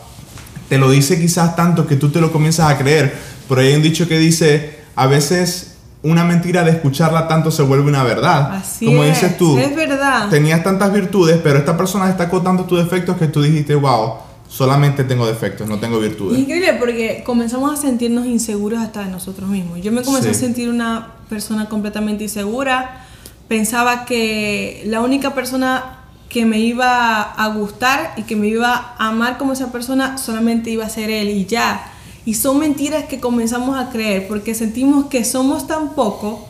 te 0.69 0.77
lo 0.77 0.89
dice 0.89 1.19
quizás 1.19 1.55
tanto 1.55 1.87
que 1.87 1.95
tú 1.95 2.09
te 2.09 2.19
lo 2.19 2.31
comienzas 2.31 2.71
a 2.71 2.77
creer. 2.77 3.15
Ahí 3.55 3.67
hay 3.67 3.75
un 3.75 3.81
dicho 3.81 4.07
que 4.07 4.17
dice, 4.19 4.79
a 4.95 5.07
veces 5.07 5.75
una 6.03 6.23
mentira 6.23 6.63
de 6.63 6.71
escucharla 6.71 7.27
tanto 7.27 7.51
se 7.51 7.63
vuelve 7.63 7.87
una 7.87 8.03
verdad. 8.03 8.55
Así 8.55 8.85
Como 8.85 9.03
dices 9.03 9.37
tú, 9.37 9.57
es 9.57 9.75
verdad. 9.75 10.29
Tenías 10.29 10.63
tantas 10.63 10.91
virtudes, 10.91 11.39
pero 11.41 11.59
esta 11.59 11.77
persona 11.77 12.07
destacó 12.07 12.41
tanto 12.41 12.65
tus 12.65 12.79
defectos 12.79 13.17
que 13.17 13.27
tú 13.27 13.41
dijiste, 13.41 13.75
wow, 13.75 14.15
solamente 14.49 15.03
tengo 15.03 15.27
defectos, 15.27 15.67
no 15.67 15.79
tengo 15.79 15.99
virtudes. 15.99 16.39
Increíble 16.39 16.73
porque 16.79 17.23
comenzamos 17.25 17.71
a 17.71 17.81
sentirnos 17.81 18.25
inseguros 18.25 18.79
hasta 18.79 19.03
de 19.03 19.11
nosotros 19.11 19.49
mismos. 19.49 19.81
Yo 19.81 19.91
me 19.91 20.03
comencé 20.03 20.29
a 20.29 20.33
sentir 20.33 20.69
una 20.69 21.13
persona 21.29 21.67
completamente 21.69 22.23
insegura. 22.23 23.05
Pensaba 23.47 24.05
que 24.05 24.83
la 24.85 25.01
única 25.01 25.33
persona 25.33 25.97
que 26.29 26.45
me 26.45 26.59
iba 26.59 27.21
a 27.21 27.47
gustar 27.49 28.13
y 28.17 28.23
que 28.23 28.35
me 28.35 28.47
iba 28.47 28.95
a 28.97 29.07
amar 29.07 29.37
como 29.37 29.53
esa 29.53 29.71
persona 29.71 30.17
solamente 30.17 30.69
iba 30.69 30.85
a 30.85 30.89
ser 30.89 31.09
él 31.09 31.29
y 31.29 31.45
ya. 31.45 31.91
Y 32.25 32.33
son 32.33 32.59
mentiras 32.59 33.05
que 33.05 33.19
comenzamos 33.19 33.77
a 33.77 33.89
creer 33.89 34.27
porque 34.27 34.53
sentimos 34.53 35.05
que 35.05 35.23
somos 35.23 35.67
tan 35.67 35.93
poco 35.93 36.47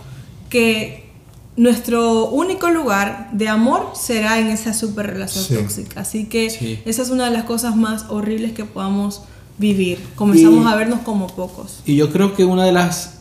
que 0.50 1.07
nuestro 1.58 2.30
único 2.30 2.70
lugar 2.70 3.30
de 3.34 3.50
amor 3.50 3.92
será 3.96 4.40
en 4.40 4.48
esa 4.48 4.74
super 4.74 5.08
relación 5.08 5.64
tóxica. 5.64 6.02
Así 6.02 6.26
que 6.26 6.46
esa 6.86 7.02
es 7.02 7.10
una 7.10 7.26
de 7.26 7.32
las 7.32 7.44
cosas 7.44 7.76
más 7.76 8.06
horribles 8.10 8.54
que 8.54 8.64
podamos 8.64 9.24
vivir. 9.58 9.98
Comenzamos 10.16 10.66
a 10.68 10.76
vernos 10.76 11.00
como 11.00 11.28
pocos. 11.28 11.80
Y 11.86 11.96
yo 11.96 12.12
creo 12.12 12.36
que 12.36 12.46
una 12.46 12.64
de 12.64 12.72
las 12.72 13.16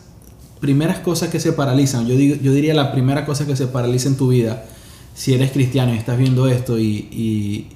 primeras 0.61 0.99
cosas 0.99 1.31
que 1.31 1.41
se 1.41 1.55
paralizan, 1.55 2.07
yo, 2.07 2.15
digo, 2.15 2.37
yo 2.43 2.53
diría 2.53 2.75
la 2.75 2.93
primera 2.93 3.25
cosa 3.25 3.47
que 3.47 3.57
se 3.57 3.67
paraliza 3.69 4.09
en 4.09 4.17
tu 4.17 4.29
vida, 4.29 4.67
si 5.15 5.33
eres 5.33 5.51
cristiano 5.51 5.95
y 5.95 5.97
estás 5.97 6.19
viendo 6.19 6.47
esto 6.47 6.79
y, 6.79 7.69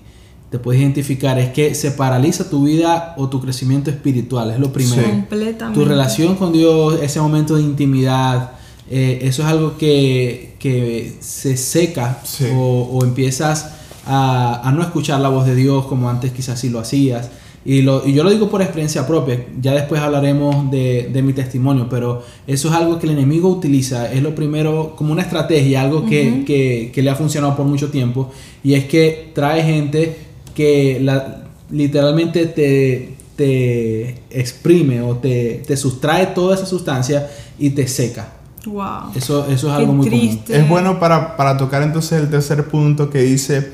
te 0.51 0.59
puedes 0.59 0.83
identificar, 0.83 1.39
es 1.39 1.51
que 1.51 1.77
se 1.77 1.93
paraliza 1.93 2.51
tu 2.51 2.65
vida 2.65 3.15
o 3.17 3.29
tu 3.29 3.41
crecimiento 3.41 3.89
espiritual, 3.89 4.51
es 4.51 4.59
lo 4.59 4.73
primero. 4.73 5.09
Completamente. 5.09 5.79
Tu 5.79 5.87
relación 5.87 6.35
con 6.35 6.53
Dios, 6.53 6.99
ese 7.01 7.21
momento 7.21 7.55
de 7.55 7.63
intimidad, 7.63 8.51
eh, 8.91 9.21
eso 9.23 9.43
es 9.43 9.49
algo 9.49 9.79
que, 9.79 10.50
que 10.61 11.15
se 11.21 11.57
seca 11.57 12.23
o, 12.55 12.89
o, 12.93 13.05
empiezas 13.05 13.73
a, 14.07 14.61
a, 14.63 14.71
no 14.73 14.83
escuchar 14.83 15.21
la 15.21 15.31
voz 15.31 15.47
de 15.47 15.57
Dios 15.57 15.87
como 15.87 16.09
antes 16.09 16.33
quizás 16.33 16.61
sí 16.61 16.69
lo 16.69 16.79
hacías. 16.79 17.31
Y, 17.65 17.83
lo, 17.83 18.07
y 18.07 18.15
yo 18.15 18.25
lo 18.25 18.31
digo 18.31 18.49
por 18.49 18.63
experiencia 18.63 19.07
propia, 19.07 19.45
ya 19.61 19.73
después 19.73 20.01
hablaremos 20.01 20.71
de, 20.71 21.11
de, 21.13 21.23
mi 21.23 21.35
testimonio, 21.35 21.89
pero 21.91 22.23
eso 22.47 22.69
es 22.69 22.75
algo 22.75 22.99
que 22.99 23.07
el 23.07 23.13
enemigo 23.13 23.51
utiliza, 23.51 24.11
es 24.11 24.23
lo 24.23 24.35
primero 24.35 24.95
como 24.97 25.13
una 25.13 25.23
estrategia, 25.23 25.83
algo 25.83 26.07
que, 26.07 26.45
que, 26.47 26.91
que 26.93 27.03
le 27.03 27.11
ha 27.11 27.15
funcionado 27.15 27.57
por 27.57 27.67
mucho 27.67 27.91
tiempo, 27.91 28.31
y 28.65 28.75
es 28.75 28.87
que 28.87 29.31
trae 29.35 29.63
gente 29.63 30.17
que 30.55 31.01
la, 31.03 31.51
literalmente 31.71 32.47
te, 32.47 33.15
te 33.37 34.23
exprime 34.31 35.03
o 35.03 35.17
te, 35.17 35.63
te 35.67 35.77
sustrae 35.77 36.29
toda 36.29 36.55
esa 36.55 36.65
sustancia 36.65 37.31
y 37.59 37.71
te 37.71 37.87
seca. 37.87 38.40
Wow. 38.67 39.13
Eso, 39.15 39.47
eso 39.47 39.69
es 39.69 39.75
algo 39.75 39.93
muy 39.93 40.07
triste. 40.09 40.59
Es 40.59 40.69
bueno 40.69 40.99
para, 40.99 41.37
para 41.37 41.57
tocar 41.57 41.83
entonces 41.83 42.21
el 42.21 42.31
tercer 42.31 42.69
punto 42.69 43.11
que 43.11 43.23
dice 43.23 43.73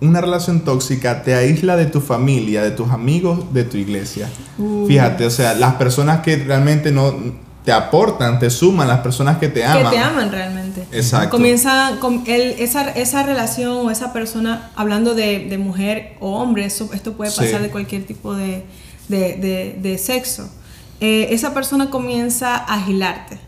una 0.00 0.20
relación 0.20 0.60
tóxica 0.60 1.22
te 1.22 1.34
aísla 1.34 1.76
de 1.76 1.86
tu 1.86 2.00
familia, 2.00 2.62
de 2.62 2.70
tus 2.70 2.90
amigos, 2.90 3.52
de 3.52 3.64
tu 3.64 3.76
iglesia. 3.76 4.28
Uh. 4.58 4.86
Fíjate, 4.86 5.26
o 5.26 5.30
sea, 5.30 5.54
las 5.54 5.74
personas 5.74 6.20
que 6.20 6.36
realmente 6.36 6.92
no 6.92 7.14
te 7.64 7.72
aportan, 7.72 8.38
te 8.38 8.48
suman, 8.48 8.86
las 8.86 9.00
personas 9.00 9.38
que 9.38 9.48
te 9.48 9.64
aman. 9.64 9.90
Que 9.90 9.96
te 9.96 9.98
aman 9.98 10.30
realmente. 10.30 10.86
Exacto. 10.92 11.30
Comienza 11.30 11.96
con 11.98 12.22
el, 12.26 12.42
esa, 12.60 12.90
esa 12.90 13.24
relación 13.24 13.86
o 13.86 13.90
esa 13.90 14.12
persona, 14.12 14.70
hablando 14.76 15.14
de, 15.14 15.46
de 15.48 15.58
mujer 15.58 16.16
o 16.20 16.36
hombre, 16.36 16.64
eso, 16.64 16.88
esto 16.92 17.14
puede 17.14 17.32
pasar 17.32 17.60
de 17.62 17.70
cualquier 17.70 18.04
tipo 18.06 18.34
de, 18.34 18.64
de, 19.08 19.76
de 19.82 19.98
sexo. 19.98 20.48
Eh, 21.00 21.28
esa 21.30 21.52
persona 21.54 21.90
comienza 21.90 22.54
a 22.56 22.74
agilarte, 22.74 23.38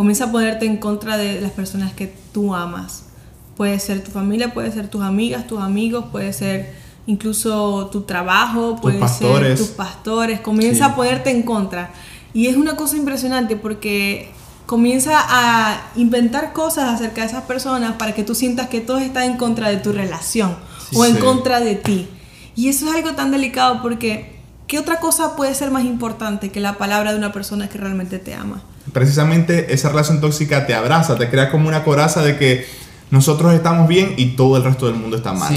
comienza 0.00 0.24
a 0.24 0.32
ponerte 0.32 0.64
en 0.64 0.78
contra 0.78 1.18
de 1.18 1.42
las 1.42 1.50
personas 1.50 1.92
que 1.92 2.10
tú 2.32 2.54
amas 2.54 3.02
Puede 3.54 3.78
ser 3.78 4.02
tu 4.02 4.10
familia, 4.10 4.54
puede 4.54 4.72
ser 4.72 4.88
tus 4.88 5.02
amigas, 5.02 5.46
tus 5.46 5.60
amigos, 5.60 6.06
puede 6.10 6.32
ser 6.32 6.74
incluso 7.06 7.90
tu 7.92 8.00
trabajo, 8.04 8.76
puede 8.80 9.06
ser 9.06 9.58
tus 9.58 9.68
pastores. 9.68 10.40
Comienza 10.40 10.86
a 10.86 10.96
ponerte 10.96 11.30
en 11.30 11.42
contra. 11.42 11.90
Y 12.32 12.46
es 12.46 12.56
una 12.56 12.76
cosa 12.76 12.96
impresionante 12.96 13.56
porque 13.56 14.30
comienza 14.64 15.18
a 15.18 15.90
inventar 15.96 16.54
cosas 16.54 16.94
acerca 16.94 17.20
de 17.20 17.26
esas 17.26 17.42
personas 17.42 17.96
para 17.96 18.14
que 18.14 18.24
tú 18.24 18.34
sientas 18.34 18.70
que 18.70 18.80
todos 18.80 19.02
están 19.02 19.24
en 19.24 19.36
contra 19.36 19.68
de 19.68 19.76
tu 19.76 19.92
relación 19.92 20.56
o 20.94 21.04
en 21.04 21.16
contra 21.16 21.60
de 21.60 21.74
ti. 21.74 22.08
Y 22.56 22.70
eso 22.70 22.88
es 22.88 22.96
algo 22.96 23.12
tan 23.12 23.30
delicado 23.30 23.82
porque 23.82 24.40
¿qué 24.66 24.78
otra 24.78 24.98
cosa 24.98 25.36
puede 25.36 25.54
ser 25.54 25.70
más 25.70 25.84
importante 25.84 26.50
que 26.50 26.60
la 26.60 26.78
palabra 26.78 27.12
de 27.12 27.18
una 27.18 27.34
persona 27.34 27.68
que 27.68 27.76
realmente 27.76 28.18
te 28.18 28.32
ama? 28.32 28.62
Precisamente 28.92 29.72
esa 29.72 29.88
relación 29.88 30.20
tóxica 30.20 30.66
te 30.66 30.74
abraza, 30.74 31.16
te 31.16 31.28
crea 31.28 31.50
como 31.50 31.68
una 31.68 31.84
coraza 31.84 32.22
de 32.22 32.36
que 32.36 32.66
nosotros 33.10 33.52
estamos 33.54 33.88
bien 33.88 34.14
y 34.16 34.36
todo 34.36 34.56
el 34.56 34.64
resto 34.64 34.86
del 34.86 34.94
mundo 34.94 35.16
está 35.16 35.32
mal. 35.32 35.54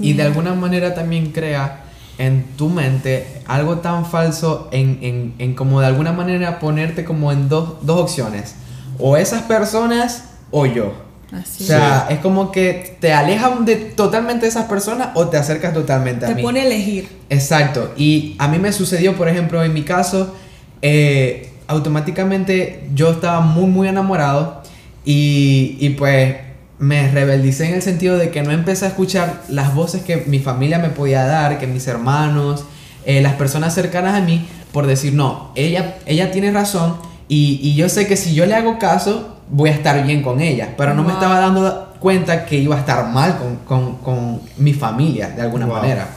y, 0.00 0.12
de 0.12 0.22
alguna 0.22 0.54
manera 0.54 0.94
también 0.94 1.32
crea 1.32 1.84
en 2.18 2.44
tu 2.56 2.68
mente 2.68 3.42
algo 3.46 3.78
tan 3.78 4.06
falso 4.06 4.68
en, 4.72 4.98
en, 5.02 5.34
en 5.38 5.54
como 5.54 5.80
de 5.80 5.86
alguna 5.86 6.12
manera 6.12 6.58
ponerte 6.58 7.04
como 7.04 7.32
en 7.32 7.48
dos, 7.48 7.74
dos 7.82 8.00
opciones. 8.00 8.54
O 8.98 9.16
esas 9.16 9.42
personas 9.42 10.24
o 10.50 10.66
yo. 10.66 11.06
Así 11.32 11.64
o 11.64 11.66
sea, 11.66 12.06
es 12.08 12.20
como 12.20 12.52
que 12.52 12.96
te 13.00 13.12
alejas 13.12 13.64
de, 13.64 13.76
totalmente 13.76 14.42
de 14.42 14.48
esas 14.48 14.66
personas 14.66 15.08
o 15.14 15.26
te 15.26 15.36
acercas 15.36 15.74
totalmente 15.74 16.24
a 16.24 16.28
mí. 16.28 16.36
Te 16.36 16.42
pone 16.42 16.60
a 16.60 16.64
elegir. 16.66 17.08
Exacto. 17.28 17.92
Y 17.96 18.36
a 18.38 18.48
mí 18.48 18.58
me 18.58 18.72
sucedió, 18.72 19.16
por 19.16 19.28
ejemplo, 19.28 19.62
en 19.62 19.74
mi 19.74 19.82
caso, 19.82 20.34
eh, 20.82 21.52
automáticamente 21.68 22.88
yo 22.94 23.10
estaba 23.10 23.40
muy, 23.40 23.66
muy 23.66 23.88
enamorado 23.88 24.62
y, 25.04 25.76
y 25.80 25.90
pues 25.90 26.36
me 26.78 27.10
rebeldicé 27.10 27.68
en 27.68 27.74
el 27.74 27.82
sentido 27.82 28.18
de 28.18 28.30
que 28.30 28.42
no 28.42 28.50
empecé 28.50 28.84
a 28.84 28.88
escuchar 28.88 29.42
las 29.48 29.74
voces 29.74 30.02
que 30.02 30.24
mi 30.26 30.40
familia 30.40 30.78
me 30.78 30.90
podía 30.90 31.24
dar, 31.24 31.58
que 31.58 31.66
mis 31.66 31.86
hermanos, 31.86 32.64
eh, 33.04 33.20
las 33.22 33.34
personas 33.34 33.74
cercanas 33.74 34.14
a 34.14 34.20
mí, 34.20 34.46
por 34.72 34.86
decir, 34.86 35.14
no, 35.14 35.52
ella, 35.54 35.96
ella 36.06 36.30
tiene 36.32 36.50
razón 36.50 36.96
y, 37.28 37.74
yo 37.74 37.88
sé 37.88 38.06
que 38.06 38.16
si 38.16 38.34
yo 38.34 38.46
le 38.46 38.54
hago 38.54 38.78
caso, 38.78 39.36
voy 39.50 39.70
a 39.70 39.72
estar 39.72 40.04
bien 40.04 40.22
con 40.22 40.40
ella, 40.40 40.74
pero 40.76 40.94
no 40.94 41.02
me 41.02 41.12
estaba 41.12 41.40
dando 41.40 41.94
cuenta 41.98 42.44
que 42.46 42.56
iba 42.56 42.76
a 42.76 42.80
estar 42.80 43.08
mal 43.08 43.38
con, 43.66 44.40
mi 44.58 44.72
familia, 44.72 45.30
de 45.30 45.42
alguna 45.42 45.66
manera. 45.66 46.08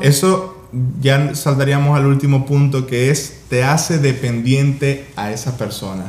Eso 0.00 0.51
ya 1.00 1.34
saltaríamos 1.34 1.96
al 1.96 2.06
último 2.06 2.46
punto, 2.46 2.86
que 2.86 3.10
es, 3.10 3.34
te 3.48 3.64
hace 3.64 3.98
dependiente 3.98 5.06
a 5.16 5.30
esa 5.32 5.56
persona. 5.56 6.06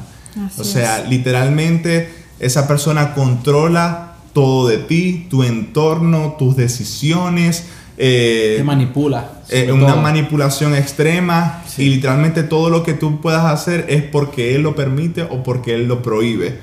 o 0.57 0.63
sea, 0.63 1.05
literalmente 1.05 2.09
esa 2.39 2.67
persona 2.67 3.13
controla 3.13 4.15
todo 4.33 4.67
de 4.67 4.77
ti, 4.77 5.27
tu 5.29 5.43
entorno, 5.43 6.35
tus 6.37 6.55
decisiones. 6.55 7.65
Eh, 7.97 8.55
Te 8.57 8.63
manipula. 8.63 9.41
Eh, 9.49 9.71
una 9.71 9.95
manipulación 9.95 10.75
extrema 10.75 11.63
y 11.77 11.89
literalmente 11.89 12.43
todo 12.43 12.69
lo 12.69 12.83
que 12.83 12.93
tú 12.93 13.21
puedas 13.21 13.45
hacer 13.45 13.85
es 13.89 14.01
porque 14.01 14.55
él 14.55 14.63
lo 14.63 14.75
permite 14.75 15.23
o 15.23 15.43
porque 15.43 15.75
él 15.75 15.87
lo 15.87 16.01
prohíbe. 16.01 16.59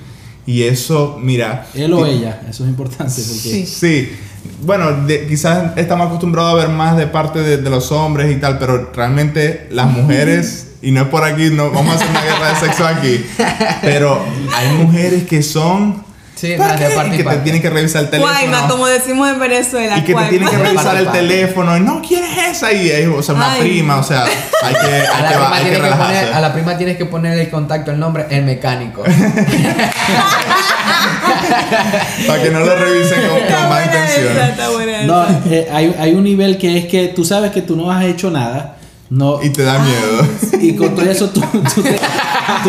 Y 0.47 0.65
eso, 0.65 1.19
mira... 1.23 1.69
Él 1.75 1.93
o 1.93 2.05
ella, 2.07 2.43
eso 2.49 2.65
es 2.65 2.71
importante. 2.71 3.13
Sí. 3.13 3.67
sí. 3.67 4.09
Bueno, 4.63 5.07
quizás 5.29 5.77
estamos 5.77 6.07
acostumbrados 6.07 6.53
a 6.53 6.67
ver 6.67 6.69
más 6.69 6.97
de 6.97 7.07
parte 7.07 7.41
de, 7.41 7.57
de 7.59 7.71
los 7.71 7.93
hombres 7.93 8.31
y 8.31 8.41
tal, 8.41 8.59
pero 8.59 8.91
realmente 8.95 9.67
las 9.71 9.87
mujeres 9.91 10.67
y 10.83 10.93
no 10.93 11.03
es 11.03 11.09
por 11.09 11.25
aquí, 11.25 11.51
no 11.51 11.71
vamos 11.71 11.93
a 11.93 11.97
hacer 11.97 12.09
una 12.09 12.23
guerra 12.23 12.49
de 12.49 12.57
sexo 12.57 12.87
aquí, 12.87 13.27
pero 13.83 14.19
hay 14.55 14.77
mujeres 14.79 15.25
que 15.25 15.43
son 15.43 16.03
Sí, 16.41 16.55
parte 16.57 17.19
que 17.19 17.23
te 17.23 17.37
tienen 17.39 17.61
que 17.61 17.69
revisar 17.69 18.05
el 18.05 18.09
teléfono. 18.09 18.33
Guayma, 18.33 18.67
como 18.67 18.87
decimos 18.87 19.29
en 19.29 19.39
Venezuela. 19.39 19.99
Y 19.99 20.05
que 20.05 20.15
te 20.15 20.25
tienen 20.25 20.49
que 20.49 20.57
revisar 20.57 20.97
el 20.97 21.11
teléfono. 21.11 21.77
Y 21.77 21.81
no, 21.81 22.01
¿quién 22.01 22.25
es 22.25 22.57
esa? 22.57 22.73
Y 22.73 22.89
es, 22.89 23.07
o 23.09 23.23
sea, 23.23 23.35
una 23.35 23.57
prima. 23.59 23.99
O 23.99 24.03
sea, 24.03 24.25
hay 24.25 24.75
que, 24.75 24.87
hay 24.87 25.05
a, 25.05 25.39
la 25.39 25.55
hay 25.55 25.65
que, 25.67 25.77
poner, 25.77 26.33
a 26.33 26.41
la 26.41 26.55
prima 26.55 26.79
tienes 26.79 26.97
que 26.97 27.05
poner 27.05 27.39
el 27.39 27.51
contacto, 27.51 27.91
el 27.91 27.99
nombre, 27.99 28.25
el 28.31 28.45
mecánico. 28.45 29.03
Para 32.27 32.43
que 32.43 32.51
no 32.51 32.61
lo 32.61 32.75
revisen 32.75 33.21
con, 33.29 33.69
más 33.69 33.85
intención. 33.85 35.07
No, 35.07 35.27
eh, 35.51 35.69
hay, 35.71 35.95
hay 35.99 36.15
un 36.15 36.25
nivel 36.25 36.57
que 36.57 36.79
es 36.79 36.87
que 36.87 37.09
tú 37.09 37.23
sabes 37.23 37.51
que 37.51 37.61
tú 37.61 37.77
no 37.77 37.93
has 37.93 38.05
hecho 38.05 38.31
nada 38.31 38.77
no. 39.11 39.43
Y 39.43 39.51
te 39.51 39.65
da 39.65 39.79
miedo. 39.79 40.61
Y 40.63 40.75
con 40.77 40.95
todo 40.95 41.11
eso 41.11 41.31
tú, 41.31 41.41
tú, 41.75 41.83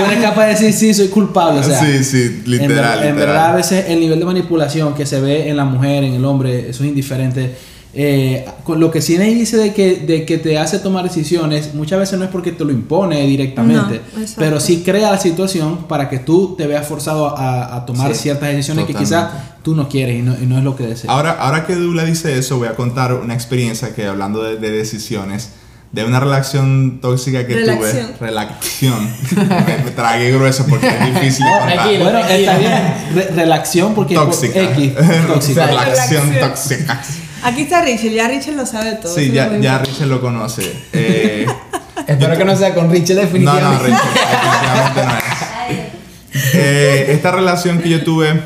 eres 0.02 0.22
capaz 0.22 0.46
de 0.46 0.50
decir, 0.54 0.74
sí, 0.74 0.94
soy 0.94 1.10
culpable. 1.10 1.60
O 1.60 1.64
sea, 1.64 1.80
sí, 1.80 2.04
sí, 2.04 2.42
literal. 2.46 3.04
En, 3.04 3.16
verdad, 3.16 3.52
a 3.52 3.56
veces 3.56 3.86
el 3.90 4.00
nivel 4.00 4.18
de 4.18 4.26
manipulación 4.26 4.96
que 4.96 5.06
se 5.06 5.22
ve 5.22 5.50
en 5.50 5.58
la 5.58 5.66
mujer, 5.66 6.04
en 6.04 6.14
el 6.14 6.26
hombre, 6.26 6.70
eso 6.70 6.84
es 6.84 6.90
indiferente. 6.90 7.56
Eh, 7.94 8.46
con 8.64 8.80
lo 8.80 8.90
que 8.90 9.02
sí 9.02 9.18
dice 9.18 9.58
de 9.58 9.74
que, 9.74 9.98
de 9.98 10.26
que 10.26 10.38
te 10.38 10.58
hace 10.58 10.80
tomar 10.80 11.04
decisiones, 11.04 11.76
muchas 11.76 12.00
veces 12.00 12.18
no 12.18 12.24
es 12.24 12.32
porque 12.32 12.54
te 12.54 12.64
lo 12.64 12.72
impone 12.72 13.28
directamente, 13.28 14.00
pero 14.38 14.62
sí 14.62 14.82
crea 14.84 15.12
la 15.12 15.20
situación 15.20 15.90
para 15.90 16.10
que 16.10 16.20
tú 16.20 16.56
te 16.58 16.68
veas 16.68 16.88
forzado 16.88 17.38
a, 17.38 17.86
tomar 17.86 18.16
ciertas 18.16 18.50
decisiones 18.50 18.86
que 18.86 18.94
quizás 18.94 19.32
tú 19.62 19.76
no 19.76 19.90
quieres 19.90 20.18
y 20.18 20.22
no, 20.22 20.36
y 20.42 20.46
no, 20.46 20.58
es 20.58 20.64
lo 20.64 20.78
que 20.78 20.88
deseas. 20.88 21.14
Ahora, 21.14 21.32
ahora 21.32 21.66
que 21.66 21.76
Dula 21.76 22.06
dice 22.06 22.38
eso, 22.38 22.58
voy 22.58 22.70
a 22.70 22.76
contar 22.76 23.14
una 23.14 23.34
experiencia 23.34 23.94
que 23.94 24.06
hablando 24.06 24.42
de, 24.42 24.56
de 24.56 24.72
decisiones 24.72 25.50
de 25.92 26.06
una 26.06 26.20
relación 26.20 27.00
tóxica 27.02 27.46
que 27.46 27.56
tuve. 27.56 28.08
Relación. 28.20 29.10
me 29.86 29.92
tragué 29.92 30.32
grueso 30.32 30.66
porque 30.68 30.88
es 30.88 31.14
difícil 31.14 31.46
contar. 31.46 32.00
bueno, 32.00 32.20
está 32.20 32.58
bien. 32.58 33.36
relación 33.36 33.94
porque 33.94 34.16
tóxica. 34.16 34.62
X, 34.62 34.94
tóxica. 35.28 35.68
Relación 35.68 36.34
tóxica. 36.40 37.02
Aquí 37.44 37.64
está 37.64 37.82
Richel, 37.82 38.14
ya 38.14 38.28
Richel 38.28 38.56
lo 38.56 38.66
sabe 38.66 38.94
todo. 38.94 39.14
Sí, 39.14 39.32
ya, 39.32 39.58
ya 39.58 39.80
Richel 39.80 40.10
lo 40.10 40.22
conoce. 40.22 40.72
Eh, 42.04 42.14
Espero 42.14 42.38
que 42.38 42.46
no 42.46 42.56
sea 42.56 42.74
con 42.74 42.90
Richel 42.90 43.18
definitivamente. 43.18 43.68
No, 43.68 43.74
no, 43.74 43.84
Richel, 43.84 44.10
definitivamente 44.14 45.06
no 45.06 45.18
es. 45.18 46.56
Eh, 46.56 47.06
esta 47.10 47.32
relación 47.32 47.80
que 47.80 47.90
yo 47.90 48.04
tuve, 48.04 48.42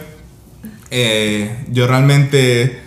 eh, 0.92 1.56
yo 1.72 1.88
realmente 1.88 2.82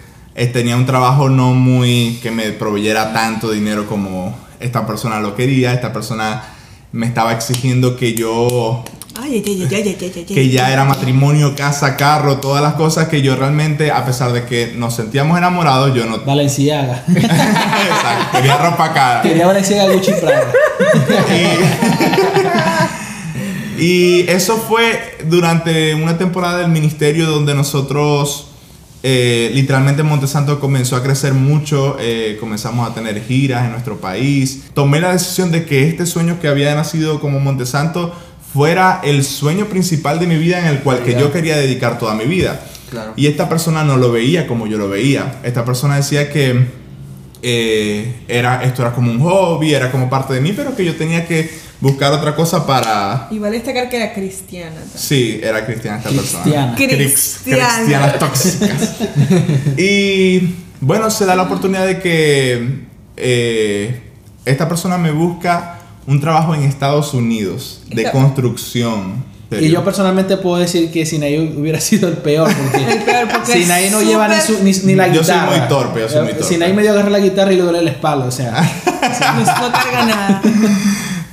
tenía 0.53 0.77
un 0.77 0.85
trabajo 0.85 1.29
no 1.29 1.55
muy 1.55 2.19
que 2.23 2.31
me 2.31 2.53
proveyera 2.53 3.13
tanto 3.13 3.51
dinero 3.51 3.87
como 3.87 4.37
esta 4.61 4.87
persona 4.87 5.21
lo 5.21 5.35
quería, 5.35 5.73
esta 5.73 5.93
persona 5.93 6.43
me 6.93 7.07
estaba 7.07 7.33
exigiendo 7.33 7.97
que 7.97 8.15
yo 8.15 8.85
que 10.33 10.49
ya 10.49 10.73
era 10.73 10.85
matrimonio, 10.85 11.55
casa, 11.57 11.97
carro, 11.97 12.39
todas 12.39 12.63
las 12.63 12.75
cosas 12.75 13.09
que 13.09 13.21
yo 13.21 13.35
realmente, 13.37 13.91
a 13.91 14.05
pesar 14.05 14.33
de 14.33 14.45
que 14.45 14.73
nos 14.77 14.95
sentíamos 14.95 15.37
enamorados, 15.37 15.95
yo 15.95 16.07
no... 16.07 16.19
Valenciaga. 16.27 17.03
Exacto, 17.09 18.37
quería 18.37 18.57
ropa 18.59 18.93
cara. 18.93 19.23
Quería 19.23 19.47
Valenciaga 19.47 19.93
Gucci 19.93 20.13
Prada. 20.13 20.53
y, 23.79 23.83
y 23.85 24.21
eso 24.29 24.57
fue 24.57 25.19
durante 25.25 25.95
una 25.95 26.17
temporada 26.17 26.59
del 26.59 26.69
ministerio 26.69 27.27
donde 27.27 27.55
nosotros... 27.55 28.48
Eh, 29.11 29.51
literalmente 29.55 30.03
Montesanto 30.03 30.61
comenzó 30.61 30.95
a 30.95 31.03
crecer 31.03 31.33
mucho, 31.33 31.97
eh, 31.99 32.37
comenzamos 32.39 32.87
a 32.87 32.93
tener 32.93 33.25
giras 33.25 33.65
en 33.65 33.71
nuestro 33.71 33.97
país. 33.97 34.65
Tomé 34.75 35.01
la 35.01 35.13
decisión 35.13 35.51
de 35.51 35.65
que 35.65 35.89
este 35.89 36.05
sueño 36.05 36.39
que 36.43 36.47
había 36.47 36.75
nacido 36.75 37.19
como 37.19 37.41
Montesanto 37.41 38.15
fuera 38.53 39.01
el 39.03 39.25
sueño 39.25 39.65
principal 39.65 40.21
de 40.21 40.27
mi 40.27 40.37
vida 40.37 40.59
en 40.59 40.67
el 40.67 40.81
cual 40.81 41.03
que 41.05 41.19
yo 41.19 41.33
quería 41.33 41.57
dedicar 41.57 41.99
toda 41.99 42.15
mi 42.15 42.27
vida. 42.27 42.61
Y 43.17 43.29
esta 43.29 43.49
persona 43.49 43.83
no 43.83 43.97
lo 43.97 44.13
veía 44.13 44.47
como 44.47 44.67
yo 44.67 44.77
lo 44.77 44.91
veía. 44.91 45.41
Esta 45.43 45.65
persona 45.65 45.97
decía 45.97 46.31
que 46.31 46.67
eh, 47.41 48.25
era, 48.29 48.63
esto 48.63 48.83
era 48.83 48.93
como 48.93 49.11
un 49.11 49.21
hobby, 49.21 49.73
era 49.73 49.91
como 49.91 50.11
parte 50.11 50.35
de 50.35 50.43
mí, 50.43 50.53
pero 50.55 50.77
que 50.77 50.85
yo 50.85 50.97
tenía 50.97 51.27
que 51.27 51.51
buscar 51.81 52.13
otra 52.13 52.35
cosa 52.35 52.67
para... 52.67 53.29
Y 53.31 53.39
vale 53.39 53.57
destacar 53.57 53.89
que 53.89 53.97
era 53.97 54.13
cristiana. 54.13 54.77
Sí, 54.95 55.41
era 55.43 55.65
cristiana 55.65 55.99
esta 55.99 56.11
cristiana. 56.11 56.75
persona. 56.75 56.97
Cristiana. 56.97 57.69
Cristianas 57.77 58.19
tóxicas. 58.19 58.95
y 59.77 60.55
bueno, 60.81 61.11
se 61.11 61.27
da 61.27 61.37
la 61.37 61.43
oportunidad 61.43 61.87
de 61.87 62.01
que 62.01 62.87
eh, 63.17 64.01
esta 64.45 64.69
persona 64.69 64.99
me 64.99 65.11
busca 65.11 65.79
un 66.07 66.21
trabajo 66.21 66.55
en 66.55 66.63
Estados 66.63 67.15
Unidos 67.15 67.83
de 67.89 68.11
construcción. 68.11 69.25
Y 69.51 69.71
yo 69.71 69.83
personalmente 69.83 70.37
puedo 70.37 70.59
decir 70.59 70.91
que 70.91 71.07
Sinaí 71.07 71.55
hubiera 71.57 71.81
sido 71.83 72.09
el 72.09 72.19
peor, 72.19 72.51
porque, 72.55 72.93
el 72.93 73.03
peor 73.03 73.29
porque 73.29 73.53
Sinaí 73.53 73.91
no 73.91 74.03
lleva 74.03 74.29
ni, 74.29 74.73
ni, 74.73 74.95
la 74.95 75.09
guitarra. 75.09 75.13
Yo 75.13 75.25
soy 75.25 75.59
muy 75.59 75.69
torpe, 75.69 76.01
yo 76.01 76.09
soy 76.09 76.23
muy 76.23 76.33
torpe. 76.33 76.45
Sinaí 76.45 76.73
medio 76.73 76.93
agarra 76.93 77.11
la 77.11 77.21
guitarra 77.21 77.53
y 77.53 77.57
le 77.57 77.63
duele 77.63 77.83
la 77.83 77.91
espalda, 77.91 78.27
o 78.27 78.31
sea. 78.31 78.53
no, 78.87 79.73
carga 79.73 80.05
nada. 80.07 80.43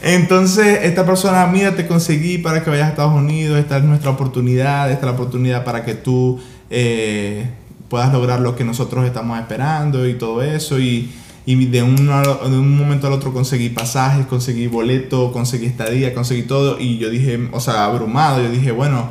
Entonces, 0.08 0.82
esta 0.84 1.04
persona, 1.04 1.48
mira, 1.48 1.76
te 1.76 1.88
conseguí 1.88 2.38
para 2.38 2.64
que 2.64 2.70
vayas 2.70 2.86
a 2.86 2.90
Estados 2.92 3.16
Unidos, 3.16 3.58
esta 3.58 3.78
es 3.78 3.84
nuestra 3.84 4.12
oportunidad, 4.12 4.92
esta 4.92 5.00
es 5.00 5.06
la 5.08 5.14
oportunidad 5.14 5.64
para 5.64 5.84
que 5.84 5.96
tú 5.96 6.40
eh, 6.70 7.50
puedas 7.90 8.14
lograr 8.14 8.40
lo 8.40 8.56
que 8.56 8.64
nosotros 8.64 9.04
estamos 9.04 9.40
esperando 9.40 10.08
y 10.08 10.14
todo 10.14 10.44
eso. 10.44 10.78
Y 10.78 11.10
de 11.48 11.82
un, 11.82 11.96
de 12.06 12.58
un 12.60 12.78
momento 12.78 13.08
al 13.08 13.14
otro 13.14 13.34
conseguí 13.34 13.70
pasajes, 13.70 14.28
conseguí 14.28 14.68
boleto, 14.68 15.32
conseguí 15.32 15.66
estadía, 15.66 16.14
conseguí 16.14 16.44
todo 16.44 16.80
y 16.80 17.00
yo 17.00 17.10
dije, 17.10 17.50
o 17.52 17.60
sea, 17.60 17.86
abrumado, 17.86 18.44
yo 18.44 18.52
dije, 18.52 18.72
bueno, 18.72 19.10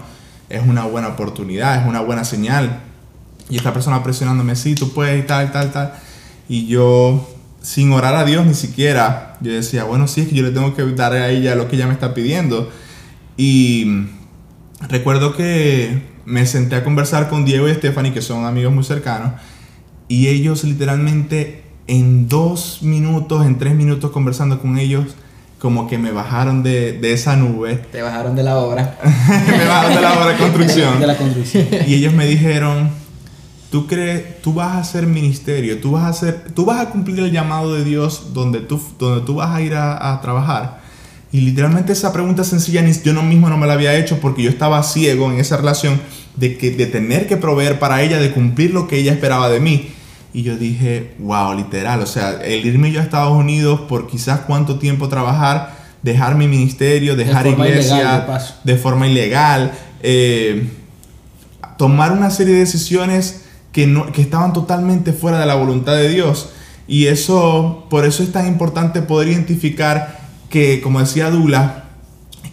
es 0.49 0.63
una 0.65 0.85
buena 0.85 1.09
oportunidad, 1.09 1.83
es 1.83 1.89
una 1.89 2.03
buena 2.03 2.23
señal. 2.23 2.83
Y 3.51 3.57
esta 3.57 3.73
persona 3.73 4.01
presionándome, 4.05 4.55
sí, 4.55 4.77
tú 4.77 4.93
puedes 4.93 5.25
y 5.25 5.27
tal, 5.27 5.51
tal, 5.51 5.73
tal. 5.73 5.95
Y 6.49 6.69
yo, 6.69 7.34
sin 7.65 7.91
orar 7.93 8.15
a 8.15 8.27
Dios 8.27 8.45
ni 8.45 8.53
siquiera, 8.53 9.39
yo 9.41 9.51
decía, 9.51 9.85
bueno, 9.85 10.07
sí, 10.07 10.21
es 10.21 10.29
que 10.29 10.35
yo 10.35 10.43
le 10.43 10.51
tengo 10.51 10.75
que 10.77 10.85
dar 10.85 11.15
a 11.15 11.31
ella 11.31 11.55
lo 11.55 11.67
que 11.67 11.77
ella 11.77 11.87
me 11.87 11.95
está 11.95 12.13
pidiendo. 12.13 12.71
Y 13.39 14.05
recuerdo 14.87 15.35
que 15.35 16.03
me 16.27 16.45
senté 16.45 16.77
a 16.77 16.85
conversar 16.85 17.31
con 17.31 17.47
Diego 17.47 17.67
y 17.67 17.73
Stephanie, 17.73 18.13
que 18.13 18.21
son 18.21 18.45
amigos 18.45 18.71
muy 18.71 18.85
cercanos, 18.85 19.33
y 20.09 20.29
ellos 20.29 20.63
literalmente 20.65 21.63
en 21.87 22.29
dos 22.29 22.81
minutos, 22.83 23.47
en 23.47 23.57
tres 23.57 23.75
minutos 23.75 24.11
conversando 24.11 24.61
con 24.61 24.79
ellos, 24.79 25.17
como 25.59 25.89
que 25.89 25.97
me 25.97 26.13
bajaron 26.13 26.63
de, 26.63 27.01
esa 27.15 27.35
nube. 27.35 27.77
Te 27.91 28.03
bajaron 28.03 28.37
de 28.37 28.43
la 28.43 28.59
obra. 28.59 28.99
me 29.49 29.65
bajaron 29.65 29.95
de 29.95 30.01
la 30.03 30.13
obra 30.13 30.27
de 30.27 30.37
construcción. 30.37 31.01
De 31.01 31.07
la 31.07 31.17
construcción. 31.17 31.67
Y 31.87 31.95
ellos 31.95 32.13
me 32.13 32.27
dijeron, 32.27 32.91
tú 33.75 33.89
crees, 33.89 34.41
tú 34.41 34.55
vas 34.55 34.77
a 34.77 34.79
hacer 34.79 35.05
ministerio, 35.05 35.81
tú 35.81 35.91
vas 35.91 36.05
a 36.05 36.09
hacer, 36.11 36.45
tú 36.55 36.65
vas 36.65 36.79
a 36.79 36.91
cumplir 36.91 37.19
el 37.19 37.33
llamado 37.33 37.75
de 37.75 37.83
Dios 37.83 38.33
donde 38.33 38.61
tú, 38.61 38.81
donde 39.01 39.27
tú 39.27 39.35
vas 39.35 39.51
a 39.51 39.61
ir 39.63 39.75
a, 39.75 40.21
trabajar. 40.23 40.81
Y 41.33 41.41
literalmente 41.41 41.93
esa 41.93 42.13
pregunta 42.13 42.45
sencilla 42.45 42.87
yo 42.87 43.13
no 43.13 43.25
mismo 43.25 43.49
no 43.49 43.57
me 43.57 43.67
la 43.67 43.73
había 43.73 43.97
hecho 43.97 44.21
porque 44.21 44.45
yo 44.45 44.49
estaba 44.49 44.81
ciego 44.85 45.29
en 45.33 45.41
esa 45.41 45.57
relación 45.57 46.01
de, 46.37 46.57
que, 46.57 46.71
de 46.71 46.87
tener 46.87 47.27
que 47.27 47.37
proveer 47.37 47.81
para 47.81 48.01
ella, 48.01 48.21
de 48.21 48.31
cumplir 48.31 48.73
lo 48.73 48.87
que 48.87 48.99
ella 48.99 49.11
esperaba 49.11 49.49
de 49.49 49.59
mí. 49.59 49.89
Y 50.33 50.45
yo 50.45 50.57
dije, 50.57 51.15
wow, 51.19 51.53
literal, 51.55 52.01
o 52.01 52.07
sea, 52.07 52.45
el 52.45 52.65
irme 52.65 52.93
yo 52.93 53.01
a 53.01 53.03
Estados 53.03 53.37
Unidos 53.37 53.81
por 53.89 54.07
quizás 54.07 54.43
cuánto 54.47 54.79
tiempo 54.79 55.09
trabajar, 55.09 55.75
dejar 56.01 56.37
mi 56.37 56.47
ministerio, 56.47 57.17
dejar 57.17 57.49
iglesia 57.49 58.25
de, 58.63 58.77
forma 58.77 59.09
ilegal, 59.09 59.73
eh, 60.01 60.69
tomar 61.77 62.13
una 62.13 62.31
serie 62.31 62.55
de 62.55 62.61
decisiones 62.61 63.41
que, 63.75 63.87
no, 63.87 64.11
que 64.11 64.23
estaban 64.23 64.55
totalmente 64.55 65.13
fuera 65.13 65.39
de 65.39 65.45
la 65.45 65.57
voluntad 65.57 65.97
de 65.97 66.09
Dios. 66.09 66.51
Y 66.89 67.07
eso, 67.07 67.87
por 67.91 68.07
eso 68.07 68.23
es 68.23 68.33
tan 68.33 68.47
importante 68.47 69.03
poder 69.03 69.29
identificar 69.29 70.21
que, 70.49 70.81
como 70.81 71.01
decía 71.01 71.31
Dula, 71.31 71.85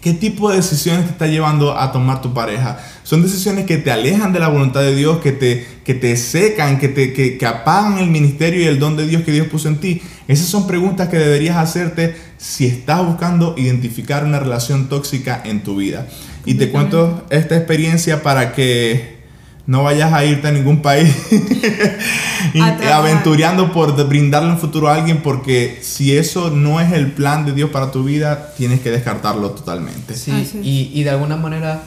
¿Qué 0.02 0.12
tipo 0.12 0.50
de 0.50 0.56
decisiones 0.56 1.04
te 1.04 1.12
está 1.12 1.28
llevando 1.28 1.78
a 1.78 1.92
tomar 1.92 2.20
tu 2.20 2.34
pareja? 2.34 2.76
Son 3.04 3.22
decisiones 3.22 3.66
que 3.66 3.76
te 3.76 3.92
alejan 3.92 4.32
de 4.32 4.40
la 4.40 4.48
voluntad 4.48 4.80
de 4.80 4.96
Dios, 4.96 5.18
que 5.18 5.30
te, 5.30 5.64
que 5.84 5.94
te 5.94 6.16
secan, 6.16 6.80
que, 6.80 6.88
te, 6.88 7.12
que, 7.12 7.46
apagan 7.46 7.98
el 7.98 8.10
ministerio 8.10 8.60
y 8.62 8.64
el 8.64 8.80
don 8.80 8.96
de 8.96 9.06
Dios 9.06 9.22
que 9.22 9.30
Dios 9.30 9.46
puso 9.46 9.68
en 9.68 9.76
ti. 9.76 10.02
Esas 10.26 10.48
son 10.48 10.66
preguntas 10.66 11.08
que 11.08 11.18
deberías 11.18 11.56
hacerte 11.56 12.16
si 12.36 12.66
estás 12.66 13.06
buscando 13.06 13.54
identificar 13.56 14.24
una 14.24 14.40
relación 14.40 14.88
tóxica 14.88 15.40
en 15.44 15.62
tu 15.62 15.76
vida. 15.76 16.08
Y 16.46 16.54
te 16.54 16.70
cuento 16.70 17.24
esta 17.30 17.56
experiencia 17.56 18.24
para 18.24 18.54
que 18.54 19.21
no 19.66 19.84
vayas 19.84 20.12
a 20.12 20.24
irte 20.24 20.48
a 20.48 20.50
ningún 20.50 20.82
país 20.82 21.14
aventurando 22.92 23.72
por 23.72 24.08
brindarle 24.08 24.50
un 24.50 24.58
futuro 24.58 24.88
a 24.88 24.94
alguien 24.94 25.22
porque 25.22 25.78
si 25.82 26.16
eso 26.16 26.50
no 26.50 26.80
es 26.80 26.92
el 26.92 27.12
plan 27.12 27.46
de 27.46 27.52
Dios 27.52 27.70
para 27.70 27.90
tu 27.92 28.04
vida, 28.04 28.54
tienes 28.56 28.80
que 28.80 28.90
descartarlo 28.90 29.50
totalmente. 29.50 30.14
Sí, 30.14 30.32
y, 30.62 30.90
y, 30.92 31.04
de 31.04 31.10
alguna 31.10 31.36
manera 31.36 31.82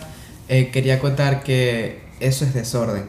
eh, 0.48 0.70
quería 0.72 1.00
contar 1.00 1.44
que 1.44 2.02
eso 2.20 2.46
es 2.46 2.54
desorden. 2.54 3.04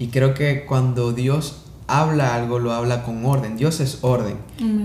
Y 0.00 0.08
creo 0.08 0.34
que 0.34 0.64
cuando 0.64 1.12
Dios 1.12 1.62
habla 1.86 2.34
algo, 2.34 2.58
lo 2.58 2.72
habla 2.72 3.02
con 3.02 3.24
orden. 3.24 3.56
Dios 3.56 3.80
es 3.80 3.98
orden. 4.02 4.36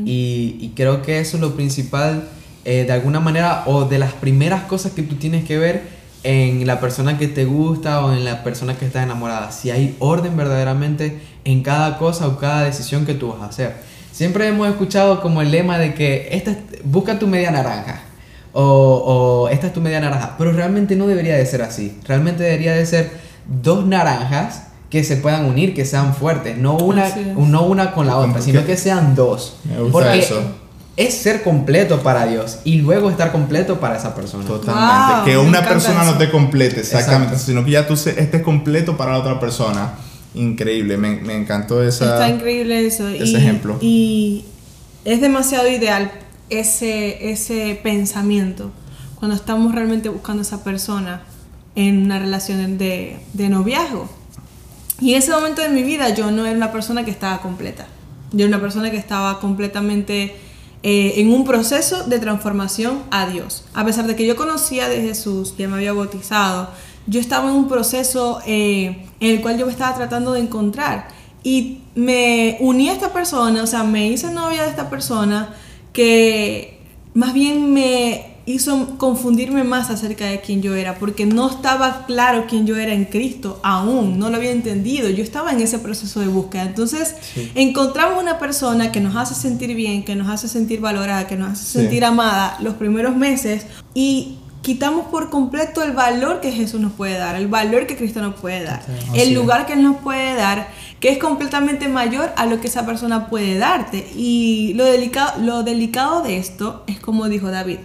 Y, 0.05 0.57
y, 0.59 0.73
creo 0.75 1.01
que 1.01 1.19
eso 1.19 1.37
es 1.37 1.41
lo 1.41 1.55
principal, 1.55 2.29
eh, 2.65 2.83
de 2.85 2.91
alguna 2.91 3.19
manera, 3.19 3.63
o 3.65 3.85
de 3.85 3.99
las 3.99 4.13
primeras 4.13 4.63
cosas 4.63 4.93
que 4.93 5.01
tú 5.01 5.15
tienes 5.15 5.45
que 5.45 5.57
ver 5.57 6.02
en 6.23 6.65
la 6.65 6.79
persona 6.79 7.17
que 7.17 7.27
te 7.27 7.45
gusta 7.45 8.05
o 8.05 8.13
en 8.13 8.23
la 8.23 8.43
persona 8.43 8.77
que 8.77 8.85
está 8.85 9.03
enamorada. 9.03 9.51
Si 9.51 9.71
hay 9.71 9.95
orden 9.99 10.35
verdaderamente 10.37 11.19
en 11.43 11.63
cada 11.63 11.97
cosa 11.97 12.27
o 12.27 12.37
cada 12.37 12.63
decisión 12.63 13.05
que 13.05 13.13
tú 13.13 13.29
vas 13.29 13.41
a 13.41 13.45
hacer. 13.45 13.75
Siempre 14.11 14.47
hemos 14.47 14.67
escuchado 14.69 15.21
como 15.21 15.41
el 15.41 15.51
lema 15.51 15.77
de 15.77 15.93
que 15.93 16.29
esta, 16.31 16.55
busca 16.83 17.19
tu 17.19 17.27
media 17.27 17.51
naranja 17.51 18.01
o, 18.53 18.63
o 18.63 19.49
esta 19.49 19.67
es 19.67 19.73
tu 19.73 19.81
media 19.81 19.99
naranja, 19.99 20.35
pero 20.37 20.51
realmente 20.51 20.95
no 20.95 21.07
debería 21.07 21.35
de 21.35 21.45
ser 21.45 21.61
así. 21.61 21.97
Realmente 22.07 22.43
debería 22.43 22.73
de 22.73 22.85
ser 22.85 23.11
dos 23.61 23.85
naranjas 23.85 24.67
que 24.89 25.03
se 25.03 25.17
puedan 25.17 25.45
unir, 25.45 25.73
que 25.73 25.85
sean 25.85 26.13
fuertes, 26.13 26.55
no 26.57 26.77
una, 26.77 27.09
no 27.35 27.63
una 27.63 27.91
con 27.93 28.05
la 28.05 28.17
otra, 28.17 28.41
sino 28.41 28.63
que 28.63 28.77
sean 28.77 29.15
dos. 29.15 29.57
Me 29.65 29.81
gusta 29.81 30.15
eso 30.15 30.62
es 30.95 31.15
ser 31.15 31.41
completo 31.41 32.01
para 32.03 32.25
Dios 32.27 32.59
y 32.63 32.75
luego 32.75 33.09
estar 33.09 33.31
completo 33.31 33.79
para 33.79 33.97
esa 33.97 34.13
persona. 34.13 34.45
Totalmente. 34.45 35.31
que 35.31 35.37
una 35.37 35.67
persona 35.67 36.03
no 36.03 36.17
te 36.17 36.29
complete, 36.29 36.81
exactamente, 36.81 37.37
sino 37.39 37.65
que 37.65 37.71
ya 37.71 37.87
tú 37.87 37.93
estés 37.93 38.41
completo 38.43 38.95
para 38.95 39.13
la 39.13 39.19
otra 39.19 39.39
persona. 39.39 39.93
Increíble, 40.35 40.97
me, 40.97 41.17
me 41.17 41.35
encantó 41.35 41.83
esa, 41.83 42.05
Está 42.05 42.29
increíble 42.29 42.85
eso. 42.85 43.07
ese 43.07 43.37
ejemplo. 43.37 43.77
Y 43.81 44.45
es 45.05 45.21
demasiado 45.21 45.67
ideal 45.67 46.11
ese, 46.49 47.31
ese 47.31 47.79
pensamiento 47.81 48.71
cuando 49.15 49.35
estamos 49.35 49.73
realmente 49.73 50.09
buscando 50.09 50.41
a 50.41 50.43
esa 50.43 50.63
persona 50.63 51.21
en 51.75 52.03
una 52.03 52.19
relación 52.19 52.77
de, 52.77 53.19
de 53.33 53.49
noviazgo. 53.49 54.09
Y 54.99 55.13
en 55.13 55.19
ese 55.19 55.31
momento 55.31 55.61
de 55.61 55.69
mi 55.69 55.83
vida 55.83 56.09
yo 56.09 56.31
no 56.31 56.45
era 56.45 56.55
una 56.55 56.71
persona 56.71 57.03
que 57.03 57.11
estaba 57.11 57.41
completa. 57.41 57.87
Yo 58.31 58.45
era 58.45 58.55
una 58.55 58.61
persona 58.61 58.91
que 58.91 58.97
estaba 58.97 59.39
completamente 59.39 60.35
eh, 60.83 61.13
en 61.21 61.31
un 61.31 61.45
proceso 61.45 62.03
de 62.03 62.19
transformación 62.19 63.03
a 63.09 63.25
Dios. 63.25 63.63
A 63.73 63.85
pesar 63.85 64.05
de 64.05 64.15
que 64.15 64.25
yo 64.25 64.35
conocía 64.35 64.89
de 64.89 65.01
Jesús, 65.01 65.55
ya 65.57 65.67
me 65.69 65.75
había 65.75 65.93
bautizado, 65.93 66.69
yo 67.07 67.19
estaba 67.19 67.49
en 67.49 67.55
un 67.55 67.67
proceso 67.69 68.41
eh, 68.45 69.05
en 69.19 69.29
el 69.29 69.41
cual 69.41 69.57
yo 69.57 69.65
me 69.65 69.71
estaba 69.71 69.95
tratando 69.95 70.33
de 70.33 70.41
encontrar. 70.41 71.07
Y 71.41 71.79
me 71.95 72.57
uní 72.59 72.89
a 72.89 72.93
esta 72.93 73.13
persona, 73.13 73.63
o 73.63 73.67
sea, 73.67 73.83
me 73.83 74.07
hice 74.09 74.31
novia 74.31 74.63
de 74.63 74.69
esta 74.69 74.89
persona 74.89 75.53
que 75.93 76.79
más 77.13 77.33
bien 77.33 77.73
me 77.73 78.32
hizo 78.45 78.97
confundirme 78.97 79.63
más 79.63 79.89
acerca 79.89 80.25
de 80.25 80.41
quién 80.41 80.61
yo 80.61 80.75
era, 80.75 80.95
porque 80.95 81.25
no 81.25 81.49
estaba 81.49 82.05
claro 82.05 82.45
quién 82.49 82.67
yo 82.67 82.77
era 82.77 82.93
en 82.93 83.05
Cristo 83.05 83.59
aún, 83.63 84.19
no 84.19 84.29
lo 84.29 84.37
había 84.37 84.51
entendido, 84.51 85.09
yo 85.09 85.23
estaba 85.23 85.51
en 85.51 85.61
ese 85.61 85.79
proceso 85.79 86.19
de 86.19 86.27
búsqueda. 86.27 86.63
Entonces, 86.63 87.15
encontramos 87.55 88.21
una 88.21 88.39
persona 88.39 88.91
que 88.91 88.99
nos 88.99 89.15
hace 89.15 89.35
sentir 89.35 89.75
bien, 89.75 90.03
que 90.03 90.15
nos 90.15 90.29
hace 90.29 90.47
sentir 90.47 90.81
valorada, 90.81 91.27
que 91.27 91.35
nos 91.35 91.53
hace 91.53 91.79
sentir 91.79 92.03
amada 92.03 92.57
los 92.61 92.75
primeros 92.75 93.15
meses 93.15 93.65
y 93.93 94.37
quitamos 94.61 95.07
por 95.07 95.29
completo 95.29 95.83
el 95.83 95.91
valor 95.91 96.39
que 96.39 96.51
Jesús 96.51 96.79
nos 96.79 96.93
puede 96.93 97.17
dar, 97.17 97.35
el 97.35 97.47
valor 97.47 97.85
que 97.85 97.95
Cristo 97.95 98.21
nos 98.21 98.35
puede 98.35 98.63
dar, 98.63 98.81
el 99.13 99.33
lugar 99.33 99.65
que 99.65 99.73
Él 99.73 99.83
nos 99.83 99.97
puede 99.97 100.35
dar, 100.35 100.69
que 100.99 101.09
es 101.09 101.17
completamente 101.17 101.89
mayor 101.89 102.31
a 102.37 102.45
lo 102.45 102.61
que 102.61 102.67
esa 102.67 102.85
persona 102.85 103.27
puede 103.27 103.57
darte. 103.57 104.07
Y 104.15 104.73
lo 104.75 104.85
delicado, 104.85 105.41
lo 105.41 105.63
delicado 105.63 106.23
de 106.23 106.37
esto 106.37 106.83
es 106.87 106.99
como 106.99 107.27
dijo 107.27 107.51
David. 107.51 107.79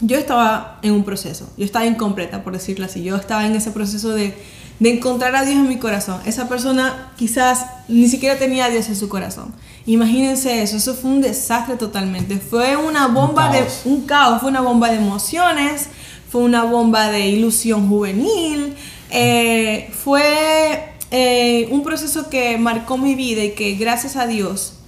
Yo 0.00 0.18
estaba 0.18 0.78
en 0.82 0.92
un 0.92 1.04
proceso, 1.04 1.48
yo 1.56 1.64
estaba 1.64 1.86
incompleta, 1.86 2.42
por 2.42 2.52
decirlo 2.52 2.86
así, 2.86 3.02
yo 3.02 3.16
estaba 3.16 3.46
en 3.46 3.54
ese 3.54 3.70
proceso 3.70 4.10
de, 4.10 4.34
de 4.80 4.90
encontrar 4.90 5.36
a 5.36 5.44
Dios 5.44 5.56
en 5.56 5.68
mi 5.68 5.76
corazón. 5.76 6.20
Esa 6.26 6.48
persona 6.48 7.12
quizás 7.16 7.66
ni 7.86 8.08
siquiera 8.08 8.38
tenía 8.38 8.64
a 8.64 8.70
Dios 8.70 8.88
en 8.88 8.96
su 8.96 9.08
corazón. 9.08 9.54
Imagínense 9.86 10.62
eso, 10.62 10.76
eso 10.76 10.94
fue 10.94 11.10
un 11.10 11.20
desastre 11.20 11.76
totalmente. 11.76 12.38
Fue 12.38 12.76
una 12.76 13.06
bomba 13.06 13.50
de 13.50 13.64
un 13.84 14.02
caos, 14.02 14.40
fue 14.40 14.50
una 14.50 14.60
bomba 14.60 14.90
de 14.90 14.96
emociones, 14.96 15.88
fue 16.30 16.42
una 16.42 16.64
bomba 16.64 17.10
de 17.10 17.28
ilusión 17.28 17.88
juvenil, 17.88 18.74
eh, 19.10 19.90
fue 19.92 20.94
eh, 21.10 21.68
un 21.70 21.82
proceso 21.82 22.30
que 22.30 22.56
marcó 22.56 22.96
mi 22.96 23.14
vida 23.14 23.44
y 23.44 23.52
que 23.52 23.74
gracias 23.74 24.16
a 24.16 24.26
Dios 24.26 24.78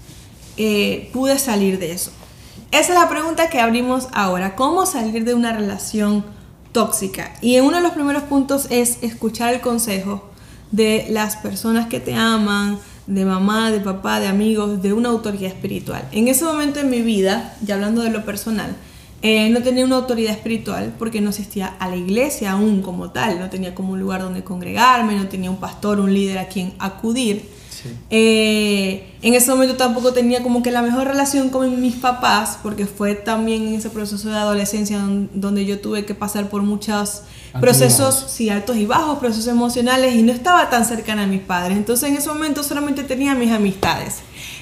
eh, 0.57 1.11
pude 1.13 1.39
salir 1.39 1.79
de 1.79 1.93
eso. 1.93 2.11
Esa 2.75 2.93
es 2.93 2.99
la 2.99 3.09
pregunta 3.09 3.51
que 3.51 3.61
abrimos 3.61 4.09
ahora, 4.13 4.57
¿cómo 4.57 4.85
salir 4.85 5.25
de 5.25 5.33
una 5.33 5.53
relación 5.53 6.25
tóxica? 6.73 7.33
Y 7.41 7.61
uno 7.61 7.77
de 7.77 7.85
los 7.85 7.93
primeros 7.93 8.25
puntos 8.25 8.67
es 8.69 9.01
escuchar 9.05 9.55
el 9.55 9.61
consejo 9.61 10.29
de 10.73 11.07
las 11.09 11.37
personas 11.37 11.87
que 11.87 12.01
te 12.01 12.17
aman, 12.17 12.81
de 13.07 13.25
mamá, 13.25 13.71
de 13.71 13.79
papá, 13.79 14.19
de 14.19 14.27
amigos, 14.27 14.83
de 14.83 14.93
una 14.93 15.11
autoridad 15.11 15.53
espiritual. 15.53 16.09
En 16.11 16.27
ese 16.27 16.45
momento 16.45 16.81
en 16.81 16.91
mi 16.91 17.01
vida, 17.01 17.57
ya 17.63 17.77
hablando 17.77 18.03
de 18.03 18.11
lo 18.11 18.25
personal, 18.25 18.75
eh, 19.23 19.51
no 19.51 19.63
tenía 19.63 19.85
una 19.85 19.95
autoridad 19.95 20.33
espiritual 20.33 20.97
porque 20.99 21.21
no 21.21 21.31
asistía 21.31 21.77
a 21.79 21.89
la 21.89 21.95
iglesia 21.95 22.51
aún 22.51 22.83
como 22.83 23.11
tal, 23.11 23.39
no 23.39 23.51
tenía 23.51 23.73
como 23.77 23.93
un 23.93 24.01
lugar 24.01 24.21
donde 24.21 24.43
congregarme, 24.43 25.15
no 25.15 25.29
tenía 25.29 25.49
un 25.49 25.59
pastor, 25.59 26.01
un 26.01 26.13
líder 26.13 26.39
a 26.39 26.49
quien 26.49 26.75
acudir. 26.81 27.49
Eh, 28.11 29.15
en 29.23 29.35
ese 29.35 29.51
momento 29.51 29.77
tampoco 29.77 30.13
tenía 30.13 30.43
como 30.43 30.63
que 30.63 30.71
la 30.71 30.83
mejor 30.83 31.07
relación 31.07 31.51
con 31.51 31.81
mis 31.81 31.97
papás, 31.97 32.59
porque 32.63 32.87
fue 32.87 33.15
también 33.15 33.69
en 33.69 33.75
ese 33.75 33.91
proceso 33.91 34.29
de 34.29 34.37
adolescencia 34.37 34.99
donde 35.35 35.65
yo 35.65 35.81
tuve 35.81 36.05
que 36.05 36.15
pasar 36.15 36.49
por 36.49 36.63
muchos 36.63 37.23
procesos, 37.61 38.27
sí, 38.29 38.51
altos 38.51 38.77
y 38.77 38.87
bajos, 38.87 39.19
procesos 39.19 39.49
emocionales, 39.49 40.15
y 40.15 40.23
no 40.23 40.33
estaba 40.33 40.71
tan 40.71 40.85
cercana 40.85 41.25
a 41.25 41.27
mis 41.27 41.41
padres. 41.41 41.77
Entonces 41.77 42.09
en 42.09 42.17
ese 42.17 42.29
momento 42.29 42.63
solamente 42.63 43.05
tenía 43.05 43.35
mis 43.35 43.51
amistades. 43.51 44.17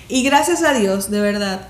Y 0.09 0.23
gracias 0.23 0.63
a 0.63 0.73
Dios, 0.75 1.11
de 1.11 1.21
verdad, 1.21 1.69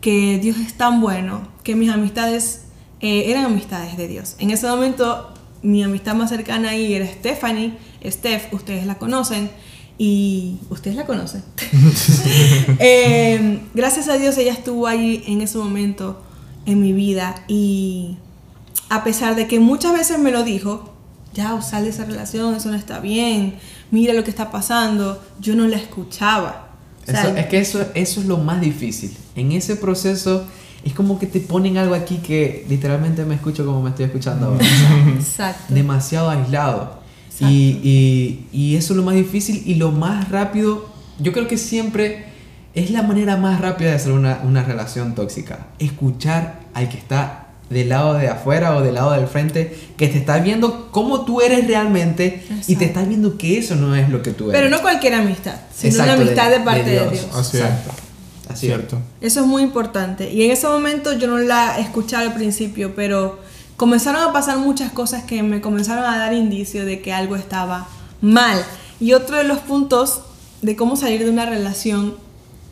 que 0.00 0.38
Dios 0.38 0.56
es 0.58 0.74
tan 0.74 1.00
bueno, 1.00 1.48
que 1.62 1.74
mis 1.74 1.90
amistades 1.90 2.62
eh, 3.00 3.24
eran 3.26 3.44
amistades 3.44 3.96
de 3.96 4.08
Dios. 4.08 4.36
En 4.38 4.50
ese 4.50 4.66
momento 4.66 5.32
mi 5.62 5.82
amistad 5.82 6.14
más 6.14 6.30
cercana 6.30 6.70
ahí 6.70 6.92
era 6.92 7.06
Stephanie, 7.06 7.74
Steph, 8.04 8.52
ustedes 8.52 8.84
la 8.84 8.96
conocen 8.96 9.50
y 9.98 10.58
ustedes 10.70 10.96
la 10.96 11.06
conocen. 11.06 11.42
Eh, 12.78 13.60
gracias 13.74 14.08
a 14.08 14.16
Dios 14.16 14.36
ella 14.38 14.52
estuvo 14.52 14.86
ahí 14.86 15.22
en 15.26 15.40
ese 15.40 15.58
momento 15.58 16.20
en 16.66 16.80
mi 16.80 16.92
vida 16.92 17.34
y 17.48 18.16
a 18.88 19.04
pesar 19.04 19.36
de 19.36 19.46
que 19.46 19.60
muchas 19.60 19.92
veces 19.92 20.18
me 20.18 20.30
lo 20.30 20.42
dijo, 20.42 20.92
ya 21.34 21.60
sal 21.62 21.84
de 21.84 21.90
esa 21.90 22.04
relación, 22.04 22.54
eso 22.54 22.70
no 22.70 22.76
está 22.76 23.00
bien, 23.00 23.54
mira 23.90 24.12
lo 24.14 24.24
que 24.24 24.30
está 24.30 24.50
pasando, 24.50 25.22
yo 25.40 25.54
no 25.54 25.66
la 25.66 25.76
escuchaba. 25.76 26.68
es 27.06 27.46
que 27.46 27.58
eso, 27.58 27.84
eso 27.94 28.20
es 28.20 28.26
lo 28.26 28.38
más 28.38 28.60
difícil. 28.60 29.16
En 29.34 29.52
ese 29.52 29.76
proceso 29.76 30.44
es 30.84 30.92
como 30.94 31.18
que 31.18 31.26
te 31.26 31.40
ponen 31.40 31.78
algo 31.78 31.94
aquí 31.94 32.18
que 32.18 32.66
literalmente 32.68 33.24
me 33.24 33.36
escucho 33.36 33.64
como 33.64 33.82
me 33.82 33.90
estoy 33.90 34.06
escuchando 34.06 34.46
ahora. 34.46 34.66
Exacto. 35.14 35.72
Demasiado 35.72 36.30
aislado. 36.30 37.01
Y, 37.40 38.46
y, 38.52 38.76
eso 38.76 38.92
es 38.92 38.96
lo 38.96 39.02
más 39.02 39.14
difícil 39.14 39.62
y 39.66 39.74
lo 39.74 39.90
más 39.90 40.28
rápido, 40.28 40.88
yo 41.18 41.32
creo 41.32 41.48
que 41.48 41.58
siempre 41.58 42.26
es 42.74 42.90
la 42.90 43.02
manera 43.02 43.36
más 43.36 43.60
rápida 43.60 43.90
de 43.90 43.96
hacer 43.96 44.12
una, 44.12 44.40
una 44.44 44.62
relación 44.62 45.14
tóxica. 45.14 45.66
Escuchar 45.78 46.60
al 46.74 46.88
que 46.88 46.98
está 46.98 47.42
del 47.72 47.88
lado 47.88 48.14
de 48.14 48.28
afuera 48.28 48.76
o 48.76 48.82
del 48.82 48.94
lado 48.94 49.12
del 49.12 49.26
frente, 49.26 49.76
que 49.96 50.08
te 50.08 50.18
está 50.18 50.38
viendo 50.38 50.90
cómo 50.90 51.24
tú 51.24 51.40
eres 51.40 51.66
realmente 51.66 52.44
y 52.66 52.76
te 52.76 52.84
está 52.84 53.02
viendo 53.02 53.38
que 53.38 53.58
eso 53.58 53.74
no 53.74 53.96
es 53.96 54.08
lo 54.08 54.22
que 54.22 54.32
tú 54.32 54.50
eres. 54.50 54.60
Pero 54.60 54.68
no 54.68 54.82
cualquier 54.82 55.14
amistad, 55.14 55.56
sino 55.74 56.02
una 56.02 56.12
amistad 56.12 56.50
de, 56.50 56.60
parte 56.60 56.90
de 56.90 57.10
Dios. 57.10 57.28
Así 57.34 57.56
Exacto. 57.58 57.90
Así 58.48 58.66
Cierto. 58.66 58.98
Eso 59.20 59.40
es 59.40 59.46
muy 59.46 59.62
importante. 59.62 60.30
Y 60.30 60.44
en 60.44 60.50
ese 60.50 60.66
momento 60.66 61.12
yo 61.14 61.26
no 61.26 61.38
la 61.38 61.78
escuchaba 61.78 62.24
al 62.24 62.34
principio, 62.34 62.94
pero 62.94 63.40
comenzaron 63.82 64.22
a 64.22 64.32
pasar 64.32 64.58
muchas 64.58 64.92
cosas 64.92 65.24
que 65.24 65.42
me 65.42 65.60
comenzaron 65.60 66.04
a 66.04 66.16
dar 66.16 66.32
indicio 66.34 66.84
de 66.84 67.02
que 67.02 67.12
algo 67.12 67.34
estaba 67.34 67.88
mal. 68.20 68.64
Y 69.00 69.12
otro 69.12 69.38
de 69.38 69.42
los 69.42 69.58
puntos 69.58 70.20
de 70.60 70.76
cómo 70.76 70.94
salir 70.94 71.24
de 71.24 71.30
una 71.30 71.46
relación 71.46 72.14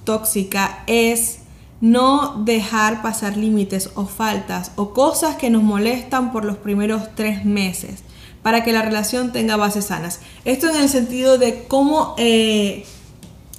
tóxica 0.05 0.85
es 0.87 1.39
no 1.81 2.41
dejar 2.45 3.03
pasar 3.03 3.37
límites 3.37 3.91
o 3.97 4.07
faltas 4.07 4.71
o 4.77 4.95
cosas 4.95 5.35
que 5.35 5.51
nos 5.51 5.65
molestan 5.65 6.31
por 6.31 6.45
los 6.45 6.59
primeros 6.59 7.03
tres 7.17 7.45
meses 7.45 8.05
para 8.45 8.63
que 8.63 8.73
la 8.73 8.83
relación 8.83 9.33
tenga 9.33 9.57
bases 9.57 9.87
sanas. 9.87 10.21
Esto 10.45 10.69
en 10.69 10.77
el 10.77 10.89
sentido 10.89 11.39
de 11.39 11.65
cómo 11.65 12.15
eh, 12.19 12.87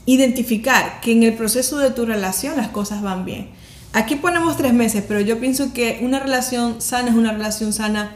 identificar 0.05 1.01
que 1.01 1.11
en 1.11 1.23
el 1.23 1.33
proceso 1.33 1.79
de 1.79 1.89
tu 1.89 2.05
relación 2.05 2.55
las 2.55 2.69
cosas 2.69 3.01
van 3.01 3.25
bien. 3.25 3.49
Aquí 3.93 4.15
ponemos 4.15 4.55
tres 4.57 4.73
meses, 4.73 5.03
pero 5.07 5.19
yo 5.19 5.39
pienso 5.39 5.73
que 5.73 5.99
una 6.01 6.19
relación 6.19 6.81
sana 6.81 7.09
es 7.09 7.15
una 7.15 7.33
relación 7.33 7.73
sana 7.73 8.11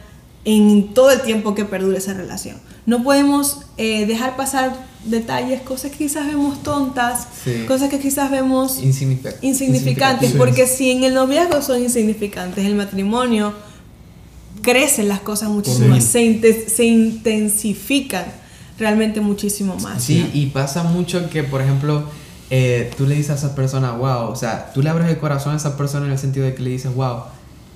en 0.46 0.94
todo 0.94 1.12
el 1.12 1.22
tiempo 1.22 1.56
que 1.56 1.66
perdure 1.66 1.98
esa 1.98 2.14
relación. 2.14 2.58
No 2.86 3.04
podemos 3.04 3.62
eh, 3.78 4.06
dejar 4.06 4.38
pasar 4.38 4.76
detalles, 5.04 5.62
cosas 5.62 5.92
que 5.92 5.98
quizás 5.98 6.28
vemos 6.28 6.62
tontas, 6.64 7.28
cosas 7.68 7.90
que 7.90 8.00
quizás 8.00 8.32
vemos 8.32 8.80
insignificantes, 9.42 10.34
porque 10.34 10.68
si 10.68 10.92
en 10.92 11.04
el 11.04 11.14
noviazgo 11.14 11.62
son 11.62 11.82
insignificantes, 11.82 12.66
el 12.66 12.76
matrimonio 12.76 13.54
crecen 14.62 15.08
las 15.08 15.20
cosas 15.20 15.50
muchísimo 15.50 16.00
se, 16.00 16.70
se 16.70 16.86
intensifican 16.86 18.26
realmente 18.80 19.22
muchísimo 19.22 19.76
más. 19.78 20.04
Sí, 20.04 20.30
y 20.34 20.48
pasa 20.48 20.84
mucho 20.84 21.30
que, 21.30 21.44
por 21.44 21.62
ejemplo, 21.62 22.06
eh, 22.50 22.92
tú 22.96 23.08
le 23.08 23.16
dices 23.16 23.32
a 23.32 23.36
esa 23.36 23.56
persona, 23.56 23.92
wow, 23.92 24.30
o 24.30 24.36
sea, 24.36 24.72
tú 24.74 24.82
le 24.82 24.90
abres 24.90 25.10
el 25.10 25.18
corazón 25.18 25.54
a 25.54 25.58
esa 25.58 25.78
persona 25.78 26.06
en 26.06 26.12
el 26.12 26.20
sentido 26.20 26.46
de 26.46 26.54
que 26.54 26.62
le 26.62 26.70
dices, 26.70 26.94
wow, 26.94 27.24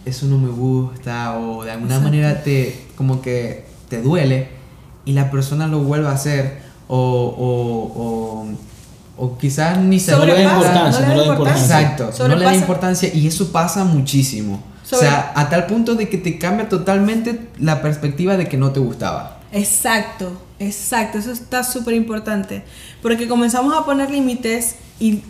eso 0.05 0.25
no 0.27 0.37
me 0.37 0.49
gusta, 0.49 1.37
o 1.37 1.63
de 1.63 1.71
alguna 1.71 1.99
manera 1.99 2.43
te, 2.43 2.87
como 2.95 3.21
que 3.21 3.65
te 3.89 4.01
duele, 4.01 4.49
y 5.05 5.13
la 5.13 5.31
persona 5.31 5.67
lo 5.67 5.79
vuelve 5.79 6.07
a 6.07 6.11
hacer, 6.11 6.59
o, 6.87 6.97
o, 7.37 8.47
o, 9.17 9.37
quizás 9.37 9.77
ni 9.79 9.99
se 9.99 10.11
no 10.11 10.25
le 10.25 10.33
da 10.33 10.53
importancia, 10.53 11.07
no 11.07 11.15
le 11.15 11.21
da 11.21 11.27
importancia. 11.27 11.81
Exacto, 11.81 12.27
no 12.27 12.35
le 12.35 12.45
da 12.45 12.55
importancia, 12.55 13.13
y 13.13 13.27
eso 13.27 13.51
pasa 13.51 13.83
muchísimo. 13.83 14.63
O 14.91 14.95
sea, 14.95 15.33
a 15.35 15.49
tal 15.49 15.67
punto 15.67 15.93
de 15.93 16.09
que 16.09 16.17
te 16.17 16.39
cambia 16.39 16.67
totalmente 16.67 17.47
la 17.59 17.81
perspectiva 17.81 18.37
de 18.37 18.47
que 18.47 18.57
no 18.57 18.71
te 18.71 18.79
gustaba. 18.79 19.39
Exacto, 19.51 20.31
exacto, 20.59 21.17
eso 21.17 21.31
está 21.31 21.63
súper 21.63 21.95
importante, 21.95 22.63
porque 23.01 23.27
comenzamos 23.27 23.75
a 23.75 23.85
poner 23.85 24.11
límites 24.11 24.75
y 24.99 25.21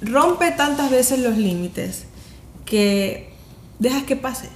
rompe 0.00 0.50
tantas 0.50 0.90
veces 0.90 1.20
los 1.20 1.36
límites 1.36 2.04
que 2.64 3.30
dejas 3.78 4.04
que 4.04 4.16
pase. 4.16 4.48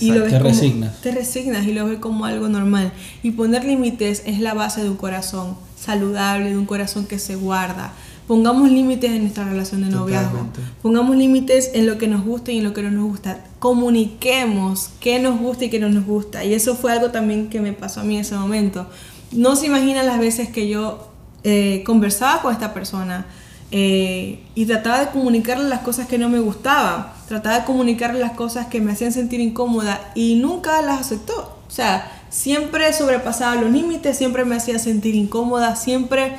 Y 0.00 0.12
lo 0.12 0.22
ves 0.22 0.32
te 0.32 0.38
resignas. 0.40 1.00
Te 1.00 1.12
resignas 1.12 1.66
y 1.66 1.72
lo 1.72 1.86
ves 1.86 1.98
como 1.98 2.24
algo 2.24 2.48
normal. 2.48 2.92
Y 3.22 3.30
poner 3.30 3.64
límites 3.64 4.22
es 4.26 4.40
la 4.40 4.52
base 4.52 4.82
de 4.82 4.90
un 4.90 4.96
corazón 4.96 5.56
saludable, 5.78 6.50
de 6.50 6.58
un 6.58 6.66
corazón 6.66 7.06
que 7.06 7.18
se 7.18 7.36
guarda. 7.36 7.92
Pongamos 8.26 8.68
límites 8.70 9.12
en 9.12 9.20
nuestra 9.22 9.44
relación 9.44 9.82
de 9.82 9.88
noviazgo. 9.88 10.48
Pongamos 10.82 11.16
límites 11.16 11.70
en 11.74 11.86
lo 11.86 11.96
que 11.96 12.08
nos 12.08 12.24
gusta 12.24 12.50
y 12.50 12.58
en 12.58 12.64
lo 12.64 12.74
que 12.74 12.82
no 12.82 12.90
nos 12.90 13.04
gusta. 13.04 13.44
Comuniquemos 13.60 14.90
qué 14.98 15.20
nos 15.20 15.38
gusta 15.38 15.66
y 15.66 15.70
qué 15.70 15.78
no 15.78 15.88
nos 15.88 16.04
gusta. 16.04 16.44
Y 16.44 16.52
eso 16.52 16.74
fue 16.74 16.92
algo 16.92 17.10
también 17.10 17.48
que 17.48 17.60
me 17.60 17.72
pasó 17.72 18.00
a 18.00 18.04
mí 18.04 18.16
en 18.16 18.22
ese 18.22 18.34
momento. 18.34 18.88
No 19.32 19.56
se 19.56 19.66
imaginan 19.66 20.06
las 20.06 20.18
veces 20.18 20.48
que 20.48 20.68
yo 20.68 21.10
eh, 21.44 21.82
conversaba 21.84 22.42
con 22.42 22.52
esta 22.52 22.74
persona 22.74 23.26
eh, 23.70 24.40
y 24.54 24.66
trataba 24.66 25.00
de 25.00 25.10
comunicarle 25.10 25.68
las 25.68 25.80
cosas 25.80 26.06
que 26.06 26.18
no 26.18 26.28
me 26.28 26.38
gustaban. 26.38 27.12
Trataba 27.28 27.60
de 27.60 27.64
comunicarle 27.64 28.20
las 28.20 28.32
cosas 28.32 28.66
que 28.66 28.80
me 28.80 28.92
hacían 28.92 29.12
sentir 29.12 29.40
incómoda 29.40 30.12
y 30.14 30.36
nunca 30.36 30.80
las 30.82 31.00
aceptó. 31.00 31.58
O 31.66 31.70
sea, 31.70 32.10
siempre 32.30 32.92
sobrepasaba 32.92 33.56
los 33.56 33.70
límites, 33.70 34.16
siempre 34.16 34.44
me 34.44 34.56
hacía 34.56 34.78
sentir 34.78 35.14
incómoda, 35.14 35.76
siempre 35.76 36.36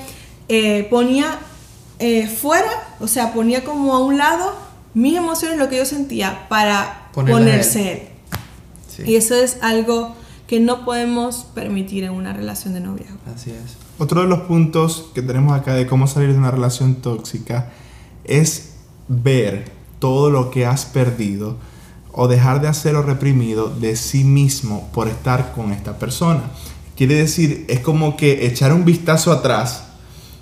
eh, 0.49 0.87
ponía 0.89 1.39
fuera, 2.39 2.69
o 2.99 3.07
sea, 3.07 3.33
ponía 3.33 3.63
como 3.63 3.95
a 3.95 4.05
un 4.05 4.19
lado 4.19 4.53
mis 4.93 5.15
emociones, 5.15 5.57
lo 5.57 5.69
que 5.69 5.77
yo 5.77 5.85
sentía, 5.85 6.47
para 6.49 7.09
ponerse 7.13 7.91
él. 7.91 8.01
Y 9.05 9.15
eso 9.15 9.35
es 9.35 9.57
algo 9.61 10.15
que 10.47 10.61
no 10.61 10.85
podemos 10.85 11.45
permitir 11.53 12.05
en 12.05 12.13
una 12.13 12.33
relación 12.33 12.73
de 12.73 12.79
noviazgo. 12.79 13.19
Así 13.35 13.51
es. 13.51 13.77
Otro 13.99 14.21
de 14.21 14.27
los 14.27 14.41
puntos 14.41 15.09
que 15.13 15.21
tenemos 15.21 15.53
acá 15.53 15.73
de 15.73 15.85
cómo 15.85 16.07
salir 16.07 16.31
de 16.31 16.37
una 16.37 16.51
relación 16.51 16.95
tóxica 16.95 17.71
es 18.23 18.75
ver 19.07 19.71
todo 19.99 20.29
lo 20.29 20.49
que 20.49 20.65
has 20.65 20.85
perdido 20.85 21.57
o 22.13 22.27
dejar 22.27 22.61
de 22.61 22.67
hacer 22.67 22.93
lo 22.93 23.03
reprimido 23.03 23.69
de 23.69 23.95
sí 23.95 24.23
mismo 24.23 24.89
por 24.93 25.07
estar 25.07 25.51
con 25.51 25.71
esta 25.71 25.99
persona. 25.99 26.43
Quiere 26.95 27.15
decir, 27.15 27.65
es 27.67 27.81
como 27.81 28.17
que 28.17 28.47
echar 28.47 28.73
un 28.73 28.85
vistazo 28.85 29.31
atrás. 29.31 29.83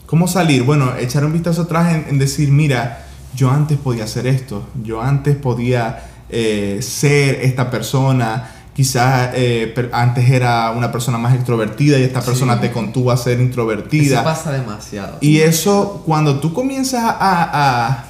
¿Cómo 0.05 0.27
salir? 0.27 0.63
Bueno, 0.63 0.95
echar 0.97 1.25
un 1.25 1.33
vistazo 1.33 1.63
atrás 1.63 2.05
en, 2.07 2.17
decir, 2.17 2.49
mira, 2.49 3.07
yo 3.35 3.49
antes 3.49 3.77
podía 3.77 4.05
hacer 4.05 4.27
esto, 4.27 4.65
yo 4.83 5.01
antes 5.01 5.35
podía 5.35 6.11
eh, 6.29 6.79
ser 6.81 7.41
esta 7.41 7.69
persona, 7.69 8.54
quizás 8.75 9.31
eh, 9.33 9.89
antes 9.93 10.29
era 10.29 10.71
una 10.71 10.91
persona 10.91 11.17
más 11.17 11.33
extrovertida 11.33 11.97
y 11.97 12.03
esta 12.03 12.21
persona 12.21 12.59
te 12.59 12.71
contuvo 12.71 13.09
a 13.11 13.17
ser 13.17 13.39
introvertida. 13.39 14.17
Eso 14.17 14.23
pasa 14.23 14.51
demasiado. 14.51 15.17
Y 15.21 15.39
eso, 15.39 16.03
cuando 16.05 16.39
tú 16.39 16.53
comienzas 16.53 17.03
a, 17.03 18.05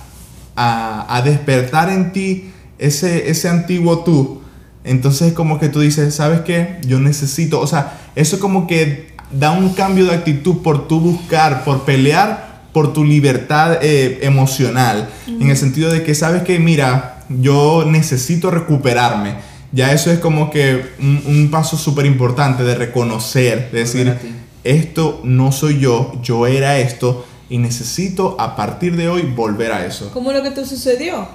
a, 0.56 1.18
a 1.18 1.22
despertar 1.22 1.90
en 1.90 2.12
ti 2.12 2.52
ese, 2.80 3.30
ese 3.30 3.48
antiguo 3.48 4.00
tú, 4.00 4.42
entonces 4.84 5.34
como 5.34 5.60
que 5.60 5.70
tú 5.70 5.82
dices, 5.82 6.16
¿sabes 6.16 6.42
qué? 6.42 6.80
Yo 6.86 7.00
necesito, 7.00 7.62
o 7.62 7.68
sea, 7.68 8.00
eso 8.16 8.40
como 8.40 8.66
que 8.66 9.16
da 9.32 9.52
un 9.52 9.74
cambio 9.74 10.06
de 10.06 10.14
actitud 10.16 10.64
por 10.64 10.88
tú 10.88 11.00
buscar, 11.00 11.64
por 11.64 11.84
pelear 11.84 12.46
por 12.74 12.92
tu 12.92 13.06
libertad 13.06 13.78
eh, 13.82 14.20
emocional, 14.24 15.08
en 15.28 15.50
el 15.50 15.56
sentido 15.56 15.92
de 15.92 16.04
que 16.04 16.14
sabes 16.14 16.44
que, 16.44 16.60
mira, 16.60 17.24
yo 17.30 17.86
necesito 17.88 18.52
recuperarme. 18.52 19.36
Ya 19.76 19.92
eso 19.92 20.10
es 20.10 20.20
como 20.20 20.50
que 20.50 20.86
un, 21.00 21.50
paso 21.52 21.76
súper 21.76 22.06
importante 22.06 22.64
de 22.64 22.76
reconocer, 22.76 23.72
de 23.72 23.80
decir, 23.80 24.18
esto 24.64 25.20
no 25.26 25.52
soy 25.52 25.82
yo, 25.82 26.14
yo 26.24 26.48
era 26.48 26.80
esto 26.80 27.26
y 27.50 27.58
necesito 27.58 28.38
a 28.40 28.56
partir 28.56 28.96
de 28.96 29.10
hoy 29.10 29.24
volver 29.24 29.74
a 29.74 29.86
eso. 29.86 30.12
Como 30.14 30.32
lo 30.32 30.42
que 30.42 30.52
te 30.52 30.66
sucedió. 30.66 31.28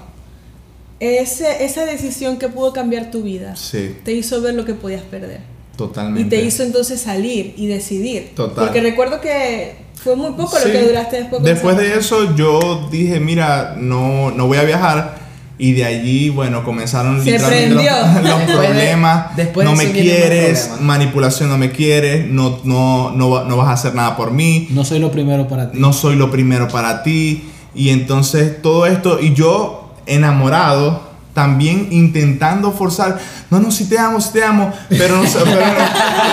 Ese, 1.00 1.66
esa 1.66 1.84
decisión 1.84 2.38
que 2.38 2.48
pudo 2.48 2.72
cambiar 2.72 3.10
tu 3.10 3.22
vida 3.22 3.56
sí. 3.56 3.96
te 4.04 4.12
hizo 4.12 4.40
ver 4.40 4.54
lo 4.54 4.64
que 4.64 4.72
podías 4.72 5.02
perder. 5.02 5.42
Totalmente. 5.76 6.22
Y 6.22 6.40
te 6.40 6.42
hizo 6.42 6.62
entonces 6.62 6.98
salir 6.98 7.52
y 7.58 7.66
decidir. 7.66 8.34
Total. 8.34 8.64
Porque 8.64 8.80
recuerdo 8.80 9.20
que 9.20 9.76
fue 10.02 10.16
muy 10.16 10.30
poco 10.30 10.58
lo 10.58 10.72
que 10.72 10.82
duraste 10.82 11.18
después. 11.18 11.42
Después 11.42 11.76
de 11.76 11.98
eso 11.98 12.34
yo 12.34 12.88
dije, 12.90 13.20
mira, 13.20 13.76
no, 13.76 14.30
no 14.30 14.46
voy 14.46 14.56
a 14.56 14.64
viajar. 14.64 15.19
Y 15.62 15.72
de 15.72 15.84
allí, 15.84 16.30
bueno, 16.30 16.64
comenzaron 16.64 17.22
literalmente 17.22 17.74
los, 18.22 18.42
problemas. 18.44 19.36
Después 19.36 19.68
no 19.68 19.76
me 19.76 19.92
quieres, 19.92 20.70
manipulación 20.80 21.50
no 21.50 21.58
me 21.58 21.70
quieres, 21.70 22.26
no, 22.26 22.60
no, 22.64 23.10
no, 23.10 23.44
no 23.44 23.56
vas 23.58 23.68
a 23.68 23.72
hacer 23.72 23.94
nada 23.94 24.16
por 24.16 24.30
mí. 24.30 24.68
No 24.70 24.86
soy 24.86 25.00
lo 25.00 25.12
primero 25.12 25.48
para 25.48 25.70
ti. 25.70 25.78
No 25.78 25.92
soy 25.92 26.16
lo 26.16 26.30
primero 26.30 26.66
para 26.68 27.02
ti. 27.02 27.50
Y 27.74 27.90
entonces 27.90 28.62
todo 28.62 28.86
esto, 28.86 29.20
y 29.20 29.34
yo 29.34 29.92
enamorado, 30.06 31.10
también 31.34 31.88
intentando 31.90 32.72
forzar, 32.72 33.18
no, 33.50 33.60
no, 33.60 33.70
si 33.70 33.86
te 33.86 33.98
amo, 33.98 34.18
si 34.18 34.32
te 34.32 34.42
amo, 34.42 34.72
pero 34.88 35.16
no 35.16 35.22
pero, 35.22 35.44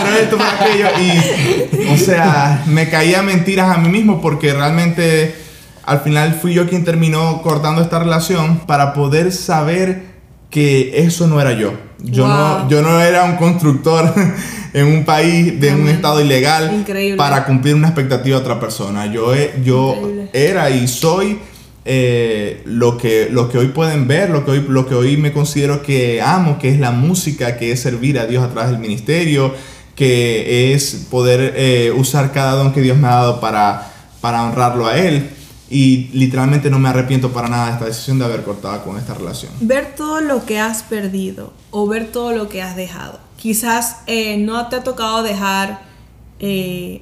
pero 0.03 0.17
esto, 0.17 0.38
para 0.38 0.51
aquello. 0.53 0.88
Y, 1.01 1.93
o 1.93 1.97
sea, 1.97 2.63
me 2.65 2.89
caía 2.89 3.21
mentiras 3.23 3.75
a 3.75 3.78
mí 3.78 3.89
mismo 3.89 4.21
porque 4.21 4.53
realmente 4.53 5.46
al 5.88 6.01
final 6.01 6.33
fui 6.33 6.53
yo 6.53 6.67
quien 6.67 6.83
terminó 6.83 7.41
cortando 7.41 7.81
esta 7.81 7.97
relación 7.97 8.59
para 8.67 8.93
poder 8.93 9.31
saber 9.31 10.03
que 10.49 10.91
eso 10.95 11.27
no 11.27 11.39
era 11.39 11.53
yo. 11.53 11.71
Yo, 12.03 12.27
no, 12.27 12.69
yo 12.69 12.81
no 12.81 12.99
era 12.99 13.23
un 13.23 13.38
constructor 13.38 14.13
en 14.73 14.85
un 14.85 15.05
país 15.05 15.57
de 15.61 15.73
un 15.73 15.88
estado 15.88 16.19
ilegal 16.19 16.85
para 17.15 17.45
cumplir 17.45 17.73
una 17.73 17.88
expectativa 17.88 18.35
de 18.35 18.43
otra 18.43 18.59
persona. 18.59 19.05
Yo, 19.05 19.33
yo 19.63 19.95
era 20.33 20.69
y 20.69 20.89
soy 20.89 21.39
eh, 21.85 22.63
lo, 22.65 22.97
que, 22.97 23.29
lo 23.31 23.49
que 23.49 23.57
hoy 23.57 23.67
pueden 23.69 24.09
ver, 24.09 24.29
lo 24.29 24.43
que 24.43 24.51
hoy, 24.51 24.65
lo 24.67 24.88
que 24.88 24.93
hoy 24.93 25.15
me 25.15 25.31
considero 25.31 25.81
que 25.83 26.21
amo, 26.21 26.59
que 26.59 26.67
es 26.67 26.79
la 26.81 26.91
música, 26.91 27.55
que 27.55 27.71
es 27.71 27.79
servir 27.79 28.19
a 28.19 28.25
Dios 28.25 28.43
a 28.43 28.49
través 28.49 28.71
del 28.71 28.79
ministerio, 28.79 29.53
que 29.95 30.73
es 30.73 31.07
poder 31.09 31.53
eh, 31.55 31.93
usar 31.95 32.33
cada 32.33 32.55
don 32.55 32.73
que 32.73 32.81
Dios 32.81 32.97
me 32.97 33.07
ha 33.07 33.11
dado 33.11 33.39
para, 33.39 33.89
para 34.19 34.43
honrarlo 34.43 34.85
a 34.85 34.97
Él. 34.97 35.29
Y 35.70 36.09
literalmente 36.13 36.70
no 36.70 36.80
me 36.80 36.89
arrepiento 36.89 37.34
para 37.34 37.49
nada 37.49 37.68
de 37.68 37.72
esta 37.74 37.86
decisión 37.86 38.20
de 38.20 38.26
haber 38.26 38.43
cortado 38.43 38.84
con 38.84 38.97
esta 38.97 39.13
relación. 39.13 39.51
Ver 39.59 39.95
todo 39.95 40.22
lo 40.22 40.45
que 40.45 40.59
has 40.59 40.84
perdido 40.84 41.53
o 41.72 41.88
ver 41.88 42.11
todo 42.11 42.32
lo 42.32 42.47
que 42.47 42.61
has 42.61 42.76
dejado. 42.76 43.20
Quizás 43.36 43.97
eh, 44.07 44.38
no 44.38 44.68
te 44.68 44.78
ha 44.78 44.84
tocado 44.84 45.24
dejar 45.24 45.86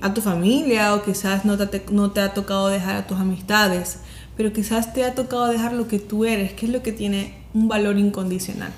a 0.01 0.13
tu 0.13 0.21
familia 0.21 0.95
o 0.95 1.03
quizás 1.03 1.43
no 1.43 1.57
te, 1.57 1.85
no 1.91 2.11
te 2.11 2.21
ha 2.21 2.33
tocado 2.33 2.69
dejar 2.69 2.95
a 2.95 3.05
tus 3.05 3.19
amistades 3.19 3.99
pero 4.37 4.51
quizás 4.51 4.93
te 4.93 5.03
ha 5.03 5.15
tocado 5.15 5.47
dejar 5.47 5.73
lo 5.73 5.87
que 5.87 5.99
tú 5.99 6.25
eres, 6.25 6.53
que 6.53 6.65
es 6.65 6.71
lo 6.71 6.83
que 6.83 6.91
tiene 6.91 7.35
un 7.53 7.67
valor 7.67 7.97
incondicional. 7.97 8.71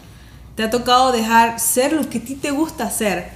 Te 0.56 0.64
ha 0.64 0.70
tocado 0.70 1.12
dejar 1.12 1.60
ser 1.60 1.94
lo 1.94 2.08
que 2.10 2.20
a 2.20 2.22
ti 2.24 2.36
te 2.36 2.52
gusta 2.52 2.86
hacer. 2.86 3.30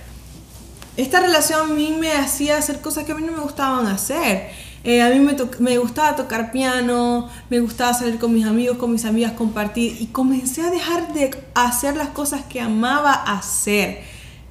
Esta 0.98 1.20
relación 1.20 1.72
a 1.72 1.74
mí 1.74 1.96
me 2.00 2.12
hacía 2.14 2.58
hacer 2.58 2.82
cosas 2.82 3.06
que 3.06 3.12
a 3.12 3.16
mí 3.16 3.24
no 3.24 3.32
me 3.32 3.40
gustaban 3.40 3.88
hacer. 3.88 4.50
Eh, 4.84 5.02
a 5.02 5.10
mí 5.10 5.20
me, 5.20 5.36
me, 5.60 5.78
gustaba 5.78 6.16
tocar 6.16 6.52
piano, 6.52 7.30
me 7.50 7.60
gustaba 7.60 7.94
salir 7.94 8.18
con 8.18 8.34
mis 8.34 8.46
amigos, 8.46 8.78
con 8.78 8.92
mis 8.92 9.06
amigas, 9.06 9.34
compartir. 9.34 9.98
Y 10.00 10.08
comencé 10.08 10.62
a 10.62 10.72
dejar 10.72 11.14
de 11.14 11.32
hacer 11.54 11.96
las 11.96 12.10
cosas 12.10 12.42
que 12.50 12.60
amaba 12.60 13.14
hacer. 13.14 14.00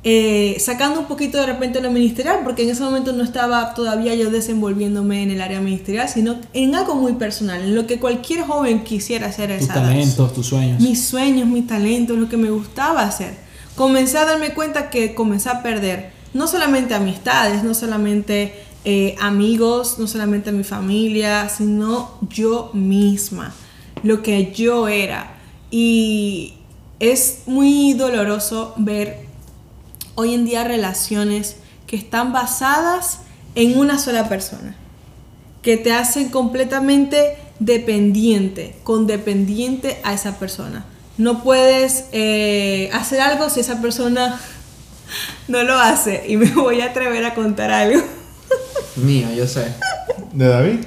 Eh, 0.02 0.56
sacando 0.58 1.00
un 1.00 1.06
poquito 1.06 1.36
de 1.36 1.44
repente 1.44 1.82
lo 1.82 1.90
ministerial, 1.90 2.40
porque 2.42 2.62
en 2.62 2.70
ese 2.70 2.82
momento 2.82 3.12
no 3.12 3.22
estaba 3.22 3.74
todavía 3.74 4.14
yo 4.14 4.30
desenvolviéndome 4.30 5.22
en 5.22 5.30
el 5.30 5.42
área 5.42 5.60
ministerial, 5.60 6.08
sino 6.08 6.36
en 6.54 6.74
algo 6.74 6.94
muy 6.94 7.14
personal, 7.14 7.60
en 7.60 7.74
lo 7.74 7.86
que 7.86 7.98
cualquier 7.98 8.42
joven 8.42 8.82
quisiera 8.82 9.26
hacer. 9.26 9.58
Tus 9.58 9.68
talentos, 9.68 10.32
tus 10.32 10.46
sueños. 10.46 10.80
Mis 10.80 11.04
sueños, 11.04 11.46
mis 11.48 11.66
talentos, 11.66 12.16
lo 12.16 12.28
que 12.30 12.38
me 12.38 12.50
gustaba 12.50 13.02
hacer. 13.02 13.34
Comencé 13.74 14.16
a 14.16 14.24
darme 14.24 14.54
cuenta 14.54 14.90
que 14.90 15.14
comencé 15.14 15.50
a 15.50 15.62
perder 15.62 16.12
no 16.32 16.46
solamente 16.46 16.94
amistades, 16.94 17.62
no 17.62 17.74
solamente 17.74 18.54
eh, 18.84 19.14
amigos, 19.20 19.98
no 19.98 20.06
solamente 20.06 20.52
mi 20.52 20.64
familia, 20.64 21.48
sino 21.48 22.18
yo 22.28 22.70
misma, 22.72 23.54
lo 24.02 24.22
que 24.22 24.52
yo 24.52 24.88
era. 24.88 25.34
Y 25.70 26.54
es 26.98 27.42
muy 27.46 27.92
doloroso 27.92 28.74
ver 28.76 29.26
hoy 30.14 30.34
en 30.34 30.44
día 30.44 30.64
relaciones 30.64 31.56
que 31.86 31.96
están 31.96 32.32
basadas 32.32 33.20
en 33.54 33.78
una 33.78 33.98
sola 33.98 34.28
persona, 34.28 34.76
que 35.62 35.76
te 35.76 35.92
hacen 35.92 36.30
completamente 36.30 37.36
dependiente, 37.58 38.76
condependiente 38.82 39.98
a 40.04 40.14
esa 40.14 40.38
persona. 40.38 40.86
No 41.18 41.42
puedes 41.42 42.06
eh, 42.12 42.88
hacer 42.94 43.20
algo 43.20 43.50
si 43.50 43.60
esa 43.60 43.82
persona 43.82 44.40
no 45.48 45.62
lo 45.64 45.78
hace. 45.78 46.24
Y 46.28 46.36
me 46.36 46.50
voy 46.50 46.80
a 46.80 46.86
atrever 46.86 47.24
a 47.26 47.34
contar 47.34 47.70
algo. 47.70 48.00
Mío, 48.96 49.28
yo 49.36 49.46
sé. 49.46 49.74
¿De 50.32 50.46
David? 50.46 50.78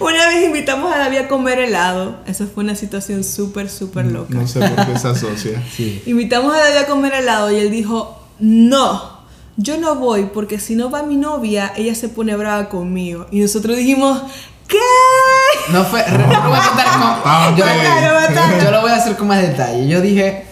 Una 0.00 0.28
vez 0.28 0.44
invitamos 0.44 0.92
a 0.92 0.98
David 0.98 1.18
a 1.18 1.28
comer 1.28 1.58
helado. 1.58 2.18
Eso 2.26 2.46
fue 2.46 2.64
una 2.64 2.76
situación 2.76 3.24
súper, 3.24 3.70
súper 3.70 4.06
loca. 4.06 4.34
No 4.34 4.46
sé 4.46 4.60
por 4.60 4.86
qué 4.86 4.98
se 4.98 5.08
asocia. 5.08 5.62
Invitamos 6.06 6.54
a 6.54 6.58
David 6.58 6.76
a 6.76 6.86
comer 6.86 7.14
helado 7.14 7.50
y 7.50 7.56
él 7.56 7.70
dijo, 7.70 8.22
no, 8.38 9.20
yo 9.56 9.78
no 9.78 9.96
voy 9.96 10.28
porque 10.32 10.60
si 10.60 10.74
no 10.74 10.90
va 10.90 11.02
mi 11.02 11.16
novia, 11.16 11.72
ella 11.76 11.94
se 11.94 12.08
pone 12.08 12.36
brava 12.36 12.68
conmigo. 12.68 13.26
Y 13.30 13.40
nosotros 13.40 13.76
dijimos, 13.76 14.20
¿qué? 14.68 14.78
No 15.72 15.84
fue, 15.84 16.04
yo, 16.06 16.14
lo 18.70 18.80
voy 18.82 18.90
a 18.90 18.96
hacer 18.96 19.16
con 19.16 19.28
más 19.28 19.40
detalle. 19.40 19.88
Yo 19.88 20.02
dije, 20.02 20.44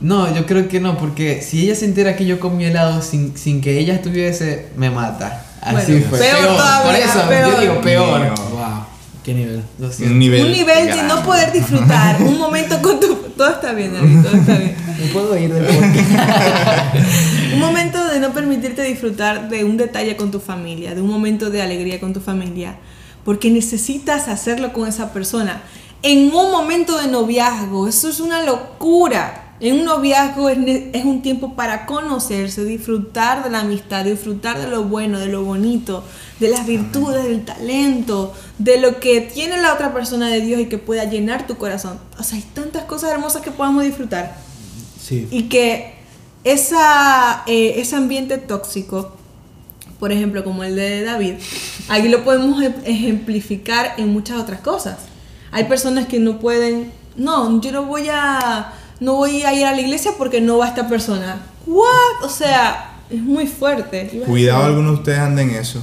no, 0.00 0.34
yo 0.34 0.44
creo 0.44 0.68
que 0.68 0.80
no, 0.80 0.98
porque 0.98 1.40
si 1.42 1.64
ella 1.64 1.74
se 1.74 1.86
entera 1.86 2.16
que 2.16 2.26
yo 2.26 2.40
comí 2.40 2.64
helado 2.64 3.00
sin, 3.00 3.36
sin 3.36 3.62
que 3.62 3.78
ella 3.78 3.94
estuviese, 3.94 4.68
me 4.76 4.90
mata. 4.90 5.46
Así 5.60 6.00
fue. 6.00 6.18
Peor, 6.18 6.56
Por 6.84 6.94
eso, 6.94 7.30
yo 7.30 7.60
digo 7.60 7.80
peor. 7.80 8.34
Wow. 8.50 8.90
¿Qué 9.24 9.34
nivel? 9.34 9.62
Un 9.78 10.18
nivel. 10.18 10.46
Un 10.46 10.52
nivel 10.52 10.86
de 10.86 11.02
no 11.02 11.22
poder 11.22 11.52
disfrutar 11.52 12.22
un 12.22 12.38
momento 12.38 12.80
con 12.80 12.98
tu. 12.98 13.14
Todo 13.36 13.50
está 13.50 13.72
bien, 13.72 13.92
David, 13.92 14.22
todo 14.22 14.36
está 14.36 14.56
bien. 14.56 14.76
Me 15.00 15.06
puedo 15.06 15.36
ir 15.36 15.52
del 15.52 15.66
un 17.54 17.60
momento 17.60 18.06
de 18.06 18.20
no 18.20 18.32
permitirte 18.32 18.82
disfrutar 18.82 19.48
de 19.48 19.64
un 19.64 19.76
detalle 19.76 20.16
con 20.16 20.30
tu 20.30 20.40
familia, 20.40 20.94
de 20.94 21.00
un 21.00 21.08
momento 21.08 21.48
de 21.50 21.62
alegría 21.62 22.00
con 22.00 22.12
tu 22.12 22.20
familia, 22.20 22.76
porque 23.24 23.50
necesitas 23.50 24.28
hacerlo 24.28 24.72
con 24.72 24.88
esa 24.88 25.12
persona. 25.12 25.62
En 26.02 26.34
un 26.34 26.50
momento 26.50 26.98
de 26.98 27.08
noviazgo, 27.08 27.88
eso 27.88 28.08
es 28.08 28.20
una 28.20 28.42
locura. 28.42 29.49
En 29.60 29.78
un 29.78 29.84
noviazgo 29.84 30.48
es, 30.48 31.04
un 31.04 31.20
tiempo 31.20 31.54
para 31.54 31.84
conocerse, 31.84 32.64
disfrutar 32.64 33.44
de 33.44 33.50
la 33.50 33.60
amistad, 33.60 34.06
disfrutar 34.06 34.58
de 34.58 34.66
lo 34.66 34.84
bueno, 34.84 35.18
de 35.18 35.26
lo 35.26 35.44
bonito, 35.44 36.02
de 36.38 36.48
las 36.48 36.66
virtudes, 36.66 37.24
del 37.24 37.44
talento, 37.44 38.32
de 38.58 38.80
lo 38.80 39.00
que 39.00 39.20
tiene 39.20 39.60
la 39.60 39.74
otra 39.74 39.92
persona 39.92 40.30
de 40.30 40.40
Dios 40.40 40.62
y 40.62 40.66
que 40.66 40.78
pueda 40.78 41.04
llenar 41.04 41.46
tu 41.46 41.58
corazón. 41.58 41.98
O 42.18 42.22
sea, 42.22 42.38
hay 42.38 42.44
tantas 42.54 42.84
cosas 42.84 43.10
hermosas 43.10 43.42
que 43.42 43.50
podamos 43.50 43.84
disfrutar. 43.84 44.34
Sí. 44.98 45.28
Y 45.30 45.44
que 45.44 45.94
esa, 46.42 47.42
eh, 47.46 47.74
ese 47.76 47.96
ambiente 47.96 48.38
tóxico, 48.38 49.14
por 49.98 50.10
ejemplo, 50.10 50.42
como 50.42 50.64
el 50.64 50.74
de 50.74 51.02
David, 51.02 51.34
ahí 51.90 52.08
lo 52.08 52.24
podemos 52.24 52.62
ejemplificar 52.62 53.92
en 53.98 54.10
muchas 54.10 54.38
otras 54.38 54.60
cosas. 54.62 55.00
Hay 55.52 55.64
personas 55.64 56.06
que 56.06 56.18
no 56.18 56.38
pueden, 56.38 56.92
no, 57.14 57.60
yo 57.60 57.72
no 57.72 57.84
voy 57.84 58.08
a 58.10 58.72
no 59.00 59.14
voy 59.14 59.42
a 59.42 59.52
ir 59.54 59.66
a 59.66 59.72
la 59.72 59.80
iglesia 59.80 60.12
porque 60.16 60.40
no 60.40 60.58
va 60.58 60.68
esta 60.68 60.88
persona. 60.88 61.40
¿What? 61.66 62.24
O 62.24 62.28
sea, 62.28 62.98
es 63.10 63.20
muy 63.20 63.46
fuerte. 63.46 64.22
Cuidado, 64.26 64.64
algunos 64.64 64.92
de 64.92 64.98
ustedes 64.98 65.18
anden 65.18 65.50
en 65.50 65.56
eso. 65.56 65.80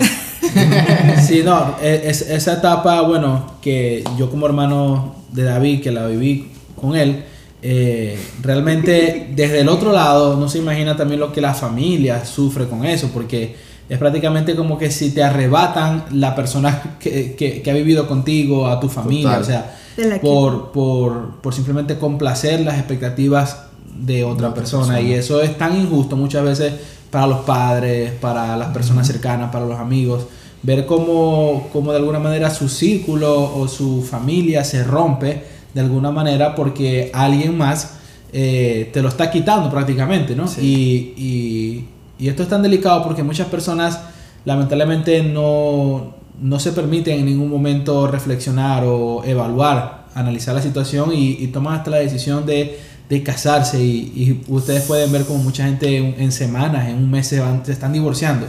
sí, 1.27 1.41
no, 1.43 1.75
e, 1.81 2.03
es, 2.05 2.21
esa 2.21 2.53
etapa, 2.53 3.01
bueno, 3.01 3.53
que 3.61 4.03
yo 4.17 4.29
como 4.29 4.45
hermano 4.45 5.15
de 5.31 5.43
David, 5.43 5.81
que 5.81 5.91
la 5.91 6.07
viví 6.07 6.51
con 6.79 6.95
él, 6.95 7.23
eh, 7.61 8.17
realmente 8.41 9.29
desde 9.35 9.61
el 9.61 9.69
otro 9.69 9.91
lado 9.91 10.37
no 10.37 10.47
se 10.47 10.59
imagina 10.59 10.95
también 10.95 11.19
lo 11.19 11.33
que 11.33 11.41
la 11.41 11.53
familia 11.53 12.23
sufre 12.23 12.67
con 12.67 12.85
eso, 12.85 13.09
porque 13.13 13.55
es 13.89 13.97
prácticamente 13.97 14.55
como 14.55 14.77
que 14.77 14.91
si 14.91 15.11
te 15.11 15.23
arrebatan 15.23 16.05
la 16.11 16.35
persona 16.35 16.97
que, 16.99 17.35
que, 17.35 17.69
ha 17.69 17.73
vivido 17.73 18.07
contigo, 18.07 18.67
a 18.67 18.79
tu 18.79 18.89
familia, 18.89 19.39
o 19.39 19.43
sea, 19.43 19.76
por, 20.21 20.71
por, 20.71 21.35
por, 21.41 21.53
simplemente 21.53 21.97
complacer 21.97 22.61
las 22.61 22.77
expectativas 22.77 23.67
de 23.97 24.23
otra, 24.23 24.53
persona. 24.53 25.01
Y 25.01 25.13
eso 25.13 25.41
es 25.41 25.57
tan 25.57 25.79
injusto 25.79 26.15
muchas 26.15 26.43
veces 26.43 26.73
para 27.09 27.27
los 27.27 27.39
padres, 27.39 28.11
para 28.13 28.55
las 28.57 28.69
personas 28.69 29.07
cercanas, 29.07 29.51
para 29.51 29.65
los 29.65 29.79
amigos. 29.79 30.27
Ver 30.63 30.85
cómo, 30.85 31.69
cómo 31.71 31.91
de 31.91 31.97
alguna 31.97 32.19
manera 32.19 32.49
su 32.49 32.69
círculo 32.69 33.55
o 33.55 33.67
su 33.67 34.03
familia 34.03 34.63
se 34.63 34.83
rompe 34.83 35.43
de 35.73 35.81
alguna 35.81 36.11
manera 36.11 36.55
porque 36.55 37.11
alguien 37.13 37.57
más 37.57 37.97
eh, 38.33 38.89
te 38.91 39.01
lo 39.01 39.09
está 39.09 39.31
quitando 39.31 39.69
prácticamente, 39.69 40.35
¿no? 40.35 40.45
Y, 40.59 41.85
y, 42.19 42.27
esto 42.27 42.43
es 42.43 42.49
tan 42.49 42.63
delicado 42.63 43.03
porque 43.03 43.21
muchas 43.21 43.47
personas 43.47 43.99
lamentablemente 44.43 45.21
no, 45.21 46.15
no 46.41 46.59
se 46.59 46.71
permiten 46.71 47.19
en 47.19 47.25
ningún 47.25 47.49
momento 47.49 48.07
reflexionar 48.07 48.83
o 48.85 49.23
evaluar, 49.23 50.05
analizar 50.13 50.55
la 50.55 50.61
situación 50.61 51.11
y, 51.13 51.47
toman 51.47 51.75
hasta 51.75 51.91
la 51.91 51.97
decisión 51.97 52.45
de, 52.45 52.79
de 53.09 53.23
casarse 53.23 53.81
y, 53.81 54.43
ustedes 54.47 54.83
pueden 54.83 55.11
ver 55.11 55.25
como 55.25 55.43
mucha 55.43 55.65
gente 55.65 55.97
en, 55.97 56.31
semanas, 56.31 56.89
en 56.89 56.95
un 56.95 57.09
mes 57.09 57.27
se, 57.27 57.39
van, 57.39 57.65
se 57.65 57.71
están 57.71 57.93
divorciando. 57.93 58.45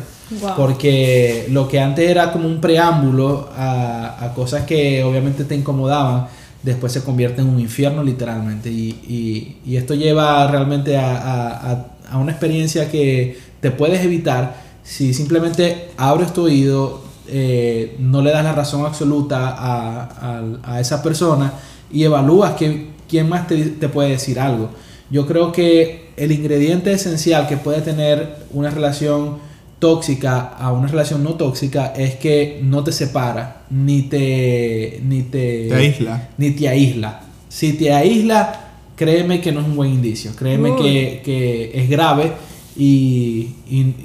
Porque 0.56 1.46
lo 1.50 1.68
que 1.68 1.80
antes 1.80 2.08
era 2.08 2.32
como 2.32 2.48
un 2.48 2.60
preámbulo 2.60 3.48
a, 3.56 4.24
a 4.24 4.34
cosas 4.34 4.64
que 4.64 5.02
obviamente 5.02 5.44
te 5.44 5.54
incomodaban, 5.54 6.26
después 6.62 6.92
se 6.92 7.02
convierte 7.02 7.40
en 7.40 7.48
un 7.48 7.60
infierno 7.60 8.02
literalmente. 8.02 8.70
Y, 8.70 9.58
y, 9.64 9.76
esto 9.76 9.94
lleva 9.94 10.46
realmente 10.50 10.96
a, 10.96 11.86
a, 12.10 12.18
una 12.18 12.32
experiencia 12.32 12.90
que 12.90 13.38
te 13.60 13.70
puedes 13.70 14.02
evitar 14.04 14.56
si 14.82 15.12
simplemente 15.12 15.90
abres 15.96 16.32
tu 16.32 16.44
oído, 16.44 17.02
eh, 17.28 17.96
no 17.98 18.22
le 18.22 18.30
das 18.30 18.44
la 18.44 18.52
razón 18.52 18.84
absoluta 18.84 19.56
a, 19.58 20.80
esa 20.80 21.02
persona 21.02 21.52
y 21.92 22.04
evalúas 22.04 22.54
que, 22.54 22.88
quién 23.08 23.28
más 23.28 23.46
te, 23.46 23.56
te 23.56 23.88
puede 23.88 24.10
decir 24.10 24.38
algo. 24.38 24.70
Yo 25.10 25.26
creo 25.26 25.52
que 25.52 26.10
el 26.16 26.32
ingrediente 26.32 26.92
esencial 26.92 27.46
que 27.48 27.56
puede 27.56 27.80
tener 27.80 28.36
una 28.52 28.70
relación 28.70 29.38
tóxica 29.78 30.40
a 30.40 30.72
una 30.72 30.88
relación 30.88 31.22
no 31.22 31.34
tóxica 31.34 31.86
es 31.96 32.16
que 32.16 32.60
no 32.62 32.82
te 32.82 32.92
separa 32.92 33.62
ni 33.70 34.02
te 34.02 35.00
ni 35.04 35.22
te, 35.22 35.72
aísla. 35.72 36.28
ni 36.36 36.50
te 36.50 36.68
aísla. 36.68 37.20
Si 37.48 37.74
te 37.74 37.92
aísla 37.92 38.68
créeme 38.98 39.40
que 39.40 39.52
no 39.52 39.60
es 39.60 39.66
un 39.66 39.76
buen 39.76 39.92
indicio. 39.92 40.32
Créeme 40.34 40.74
que, 40.76 41.70
es 41.72 41.88
grave 41.88 42.32
y, 42.78 43.54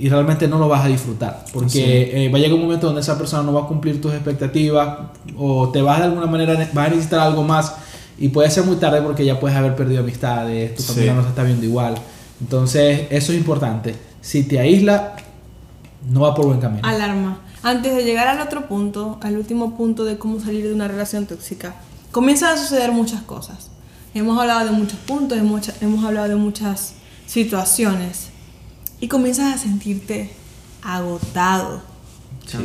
realmente 0.09 0.47
no 0.47 0.57
lo 0.57 0.67
vas 0.67 0.83
a 0.83 0.87
disfrutar 0.87 1.45
porque 1.53 2.25
eh, 2.25 2.29
va 2.29 2.37
a 2.37 2.41
llegar 2.41 2.55
un 2.55 2.63
momento 2.63 2.87
donde 2.87 3.01
esa 3.01 3.17
persona 3.17 3.43
no 3.43 3.53
va 3.53 3.61
a 3.61 3.67
cumplir 3.67 4.01
tus 4.01 4.13
expectativas 4.13 4.97
o 5.37 5.69
te 5.69 5.81
vas 5.81 5.99
de 5.99 6.05
alguna 6.05 6.25
manera 6.25 6.55
vas 6.73 6.87
a 6.87 6.89
necesitar 6.89 7.19
algo 7.19 7.43
más 7.43 7.73
y 8.17 8.29
puede 8.29 8.49
ser 8.49 8.63
muy 8.63 8.77
tarde 8.77 9.01
porque 9.01 9.23
ya 9.23 9.39
puedes 9.39 9.55
haber 9.55 9.75
perdido 9.75 10.01
amistades 10.01 10.75
tu 10.75 10.83
familia 10.83 11.13
no 11.13 11.21
se 11.21 11.29
está 11.29 11.43
viendo 11.43 11.65
igual 11.65 11.95
entonces 12.41 13.07
eso 13.11 13.31
es 13.31 13.37
importante 13.37 13.95
si 14.21 14.43
te 14.43 14.59
aísla 14.59 15.15
no 16.09 16.21
va 16.21 16.35
por 16.35 16.45
buen 16.45 16.59
camino. 16.59 16.87
Alarma. 16.87 17.39
Antes 17.61 17.95
de 17.95 18.03
llegar 18.03 18.27
al 18.27 18.41
otro 18.41 18.67
punto, 18.67 19.19
al 19.21 19.37
último 19.37 19.77
punto 19.77 20.03
de 20.03 20.17
cómo 20.17 20.39
salir 20.39 20.67
de 20.67 20.73
una 20.73 20.87
relación 20.87 21.25
tóxica, 21.25 21.75
comienzan 22.11 22.53
a 22.53 22.57
suceder 22.57 22.91
muchas 22.91 23.21
cosas. 23.21 23.69
Hemos 24.13 24.37
hablado 24.37 24.65
de 24.65 24.71
muchos 24.71 24.99
puntos, 24.99 25.37
hemos, 25.37 25.71
hemos 25.81 26.03
hablado 26.03 26.27
de 26.27 26.35
muchas 26.35 26.95
situaciones 27.25 28.32
y 29.03 29.09
comienzas 29.09 29.53
a 29.53 29.57
sentirte 29.57 30.29
agotado, 30.81 31.81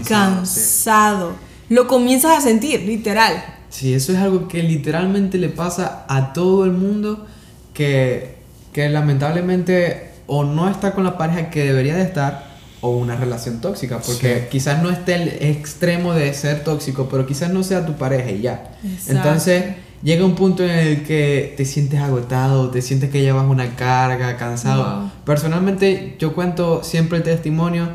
cansado. 0.06 1.32
Lo 1.68 1.88
comienzas 1.88 2.38
a 2.38 2.40
sentir, 2.40 2.82
literal. 2.82 3.42
Sí, 3.70 3.92
eso 3.92 4.12
es 4.12 4.18
algo 4.18 4.46
que 4.46 4.62
literalmente 4.62 5.36
le 5.36 5.48
pasa 5.48 6.04
a 6.08 6.32
todo 6.32 6.64
el 6.64 6.70
mundo 6.70 7.26
que, 7.74 8.36
que 8.72 8.88
lamentablemente 8.88 10.12
o 10.28 10.44
no 10.44 10.70
está 10.70 10.92
con 10.92 11.02
la 11.02 11.18
pareja 11.18 11.50
que 11.50 11.64
debería 11.64 11.96
de 11.96 12.04
estar 12.04 12.46
o 12.82 12.90
una 12.90 13.16
relación 13.16 13.60
tóxica, 13.60 13.98
porque 13.98 14.46
quizás 14.48 14.80
no 14.80 14.90
esté 14.90 15.16
el 15.16 15.28
extremo 15.44 16.14
de 16.14 16.32
ser 16.34 16.62
tóxico, 16.62 17.08
pero 17.10 17.26
quizás 17.26 17.50
no 17.50 17.64
sea 17.64 17.84
tu 17.84 17.94
pareja 17.94 18.30
y 18.30 18.42
ya. 18.42 18.78
Entonces 19.08 19.64
llega 20.02 20.24
un 20.24 20.34
punto 20.34 20.64
en 20.64 20.70
el 20.70 21.02
que 21.02 21.54
te 21.56 21.64
sientes 21.64 22.00
agotado, 22.00 22.70
te 22.70 22.82
sientes 22.82 23.10
que 23.10 23.20
llevas 23.20 23.48
una 23.48 23.74
carga, 23.76 24.36
cansado. 24.36 25.10
Personalmente 25.24 26.16
yo 26.18 26.34
cuento 26.34 26.82
siempre 26.84 27.18
el 27.18 27.24
testimonio 27.24 27.88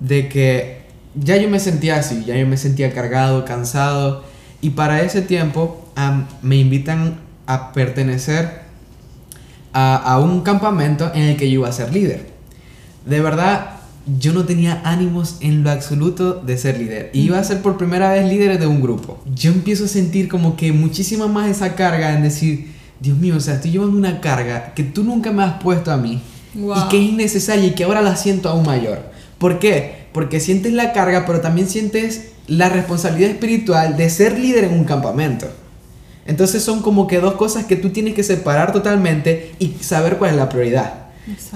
de 0.00 0.28
que 0.28 0.82
ya 1.14 1.36
yo 1.36 1.48
me 1.48 1.60
sentía 1.60 1.96
así, 1.96 2.24
ya 2.24 2.36
yo 2.36 2.46
me 2.46 2.56
sentía 2.56 2.92
cargado, 2.92 3.44
cansado, 3.44 4.24
y 4.60 4.70
para 4.70 5.02
ese 5.02 5.22
tiempo 5.22 5.88
me 6.40 6.56
invitan 6.56 7.20
a 7.46 7.72
pertenecer 7.72 8.62
a, 9.72 9.96
a 9.96 10.18
un 10.18 10.42
campamento 10.42 11.10
en 11.14 11.22
el 11.22 11.36
que 11.36 11.50
yo 11.50 11.60
iba 11.60 11.68
a 11.68 11.72
ser 11.72 11.92
líder. 11.92 12.30
De 13.04 13.20
verdad, 13.20 13.71
yo 14.18 14.32
no 14.32 14.44
tenía 14.44 14.80
ánimos 14.84 15.36
en 15.40 15.62
lo 15.62 15.70
absoluto 15.70 16.34
de 16.34 16.58
ser 16.58 16.78
líder. 16.78 17.10
Y 17.12 17.20
iba 17.20 17.38
a 17.38 17.44
ser 17.44 17.62
por 17.62 17.76
primera 17.76 18.12
vez 18.12 18.28
líder 18.28 18.58
de 18.58 18.66
un 18.66 18.80
grupo. 18.80 19.22
Yo 19.34 19.52
empiezo 19.52 19.84
a 19.84 19.88
sentir 19.88 20.28
como 20.28 20.56
que 20.56 20.72
muchísima 20.72 21.28
más 21.28 21.48
esa 21.48 21.74
carga 21.74 22.14
en 22.14 22.22
decir, 22.22 22.72
Dios 23.00 23.16
mío, 23.18 23.36
o 23.36 23.40
sea, 23.40 23.54
estoy 23.54 23.72
llevando 23.72 23.96
una 23.96 24.20
carga 24.20 24.74
que 24.74 24.82
tú 24.82 25.04
nunca 25.04 25.32
me 25.32 25.42
has 25.42 25.62
puesto 25.62 25.92
a 25.92 25.96
mí. 25.96 26.20
Y 26.54 26.88
que 26.88 26.98
es 26.98 27.10
innecesaria 27.10 27.66
y 27.66 27.70
que 27.72 27.84
ahora 27.84 28.02
la 28.02 28.16
siento 28.16 28.48
aún 28.48 28.66
mayor. 28.66 29.10
¿Por 29.38 29.58
qué? 29.58 30.06
Porque 30.12 30.40
sientes 30.40 30.72
la 30.72 30.92
carga, 30.92 31.24
pero 31.26 31.40
también 31.40 31.68
sientes 31.68 32.32
la 32.46 32.68
responsabilidad 32.68 33.30
espiritual 33.30 33.96
de 33.96 34.10
ser 34.10 34.38
líder 34.38 34.64
en 34.64 34.74
un 34.74 34.84
campamento. 34.84 35.46
Entonces 36.26 36.62
son 36.62 36.82
como 36.82 37.06
que 37.06 37.18
dos 37.18 37.34
cosas 37.34 37.64
que 37.64 37.76
tú 37.76 37.90
tienes 37.90 38.14
que 38.14 38.22
separar 38.22 38.72
totalmente 38.72 39.52
y 39.58 39.74
saber 39.80 40.18
cuál 40.18 40.32
es 40.32 40.36
la 40.36 40.48
prioridad. 40.48 41.06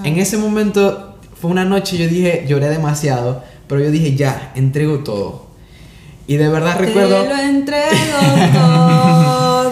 En 0.03 0.17
ese 0.17 0.37
momento 0.37 1.06
fue 1.39 1.51
una 1.51 1.65
noche, 1.65 1.97
yo 1.97 2.07
dije, 2.07 2.45
lloré 2.47 2.69
demasiado, 2.69 3.43
pero 3.67 3.81
yo 3.81 3.91
dije, 3.91 4.15
ya, 4.15 4.51
entrego 4.55 4.99
todo. 4.99 5.47
Y 6.25 6.37
de 6.37 6.49
verdad 6.49 6.77
recuerdo... 6.79 7.23
Te 7.23 7.29
lo 7.29 7.39
entrego 7.41 7.91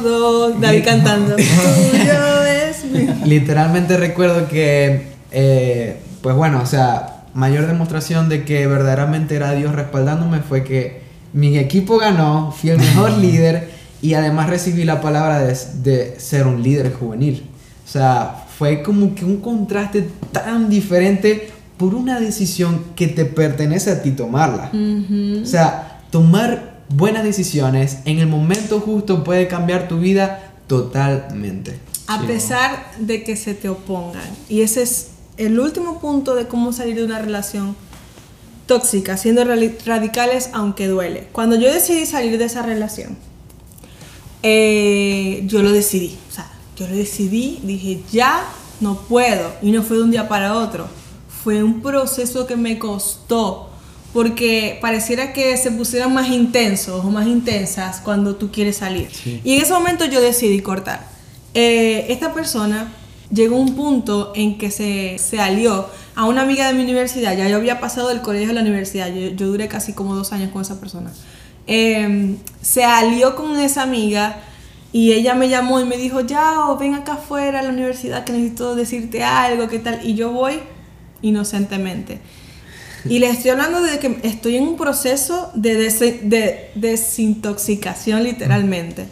todo. 0.02 0.52
David 0.60 0.86
cantando. 0.86 1.36
Literalmente 3.26 3.98
recuerdo 3.98 4.48
que, 4.48 5.08
eh, 5.32 5.98
pues 6.22 6.36
bueno, 6.36 6.62
o 6.62 6.66
sea, 6.66 7.24
mayor 7.34 7.68
demostración 7.68 8.30
de 8.30 8.46
que 8.46 8.68
verdaderamente 8.68 9.36
era 9.36 9.52
Dios 9.52 9.74
respaldándome 9.74 10.40
fue 10.40 10.64
que 10.64 11.02
mi 11.34 11.58
equipo 11.58 11.98
ganó, 11.98 12.54
fui 12.58 12.70
el 12.70 12.78
mejor 12.78 13.12
líder 13.18 13.70
y 14.02 14.14
además 14.14 14.50
recibí 14.50 14.86
la 14.86 15.02
palabra 15.02 15.40
de, 15.40 15.58
de 15.84 16.20
ser 16.20 16.48
un 16.48 16.64
líder 16.64 16.94
juvenil. 16.94 17.50
O 17.84 17.88
sea, 17.88 18.46
fue 18.58 18.82
como 18.82 19.14
que 19.14 19.26
un 19.26 19.38
contraste 19.42 20.08
tan 20.32 20.70
diferente 20.70 21.50
por 21.78 21.94
una 21.94 22.20
decisión 22.20 22.84
que 22.96 23.08
te 23.08 23.26
pertenece 23.26 23.92
a 23.92 24.02
ti 24.02 24.12
tomarla. 24.12 24.72
O 25.42 25.46
sea, 25.46 26.02
tomar 26.10 26.82
buenas 26.90 27.24
decisiones 27.24 28.00
en 28.06 28.20
el 28.20 28.28
momento 28.28 28.80
justo 28.80 29.24
puede 29.24 29.48
cambiar 29.48 29.88
tu 29.88 30.00
vida 30.00 30.54
totalmente. 30.68 31.80
A 32.08 32.22
pesar 32.22 32.92
de 33.00 33.24
que 33.24 33.36
se 33.36 33.54
te 33.54 33.68
opongan. 33.68 34.24
Y 34.48 34.62
ese 34.62 34.84
es 34.84 35.08
el 35.38 35.60
último 35.60 36.00
punto 36.00 36.36
de 36.36 36.48
cómo 36.48 36.72
salir 36.72 36.96
de 36.96 37.04
una 37.04 37.20
relación 37.20 37.76
tóxica, 38.68 39.18
siendo 39.18 39.44
radicales 39.44 40.50
aunque 40.54 40.88
duele. 40.88 41.28
Cuando 41.32 41.56
yo 41.56 41.72
decidí 41.72 42.06
salir 42.06 42.38
de 42.38 42.46
esa 42.46 42.62
relación, 42.62 43.18
eh, 44.44 45.44
yo 45.46 45.62
lo 45.62 45.72
decidí. 45.72 46.18
O 46.30 46.34
sea, 46.34 46.50
yo 46.78 46.88
lo 46.88 46.96
decidí, 46.96 47.60
dije, 47.64 48.02
ya 48.12 48.46
no 48.80 49.00
puedo. 49.00 49.52
Y 49.62 49.72
no 49.72 49.84
fue 49.84 49.98
de 49.98 50.04
un 50.04 50.12
día 50.12 50.30
para 50.30 50.56
otro 50.56 50.88
fue 51.46 51.64
un 51.64 51.80
proceso 51.82 52.48
que 52.48 52.56
me 52.56 52.80
costó 52.80 53.70
porque 54.14 54.80
pareciera 54.82 55.32
que 55.32 55.56
se 55.58 55.70
pusieran 55.70 56.12
más 56.12 56.30
intensos 56.30 57.06
o 57.06 57.12
más 57.12 57.28
intensas 57.28 58.02
cuando 58.04 58.36
tú 58.36 58.50
quieres 58.52 58.78
salir. 58.78 59.10
Y 59.44 59.54
en 59.54 59.62
ese 59.62 59.72
momento 59.72 60.06
yo 60.06 60.22
decidí 60.22 60.62
cortar. 60.62 61.08
Eh, 61.54 62.08
esta 62.10 62.34
persona 62.34 62.92
llegó 63.32 63.58
a 63.58 63.60
un 63.60 63.76
punto 63.76 64.34
en 64.36 64.58
que 64.58 64.72
se, 64.72 65.20
se, 65.20 65.40
alió 65.40 65.88
a 66.16 66.26
una 66.26 66.42
amiga 66.42 66.66
de 66.66 66.74
mi 66.74 66.82
universidad. 66.82 67.38
Ya 67.38 67.48
yo 67.48 67.58
había 67.58 67.80
pasado 67.80 68.08
del 68.08 68.22
colegio 68.22 68.50
a 68.50 68.54
la 68.54 68.62
universidad. 68.62 69.14
Yo, 69.14 69.46
duré 69.46 69.68
casi 69.68 69.94
como 69.94 70.16
dos 70.16 70.34
años 70.34 70.50
con 70.52 70.64
esa 70.64 70.80
persona. 70.80 71.14
Em, 71.68 72.38
se 72.60 72.84
alió 72.86 73.36
con 73.36 73.60
esa 73.60 73.84
amiga 73.84 74.42
Y 74.92 75.14
ella 75.14 75.36
me 75.36 75.50
llamó 75.50 75.80
y 75.80 75.86
me 75.86 75.98
dijo, 75.98 76.22
ya, 76.22 76.74
ven 76.80 76.96
acá 76.96 77.14
afuera 77.14 77.60
a 77.60 77.62
la 77.62 77.70
universidad 77.70 78.24
que 78.24 78.32
necesito 78.32 78.76
decirte 78.76 79.24
algo, 79.24 79.68
qué 79.68 79.78
tal. 79.78 80.00
Y 80.04 80.16
yo 80.16 80.32
voy 80.32 80.60
inocentemente. 81.26 82.20
Y 83.08 83.20
les 83.20 83.38
estoy 83.38 83.52
hablando 83.52 83.82
de 83.82 84.00
que 84.00 84.20
estoy 84.24 84.58
en 84.58 84.64
un 84.64 84.78
proceso 84.78 85.52
de, 85.54 85.76
de 85.76 86.72
desintoxicación 86.76 88.24
literalmente. 88.24 89.08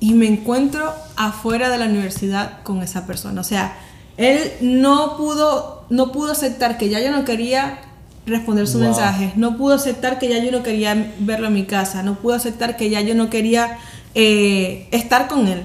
Y 0.00 0.14
me 0.14 0.26
encuentro 0.26 0.92
afuera 1.16 1.68
de 1.70 1.78
la 1.78 1.86
universidad 1.86 2.62
con 2.64 2.82
esa 2.82 3.06
persona. 3.06 3.40
O 3.40 3.44
sea, 3.44 3.76
él 4.16 4.52
no 4.60 5.16
pudo, 5.16 5.86
no 5.90 6.10
pudo 6.10 6.32
aceptar 6.32 6.78
que 6.78 6.88
ya 6.88 7.00
yo 7.00 7.12
no 7.12 7.24
quería 7.24 7.80
responder 8.26 8.68
su 8.68 8.78
mensaje, 8.78 9.32
no 9.36 9.56
pudo 9.56 9.74
aceptar 9.74 10.18
que 10.18 10.28
ya 10.28 10.38
yo 10.38 10.52
no 10.52 10.62
quería 10.62 11.12
verlo 11.18 11.48
en 11.48 11.54
mi 11.54 11.64
casa, 11.64 12.02
no 12.02 12.14
pudo 12.16 12.34
aceptar 12.34 12.76
que 12.76 12.88
ya 12.88 13.00
yo 13.00 13.14
no 13.14 13.30
quería 13.30 13.78
eh, 14.14 14.88
estar 14.90 15.28
con 15.28 15.48
él. 15.48 15.64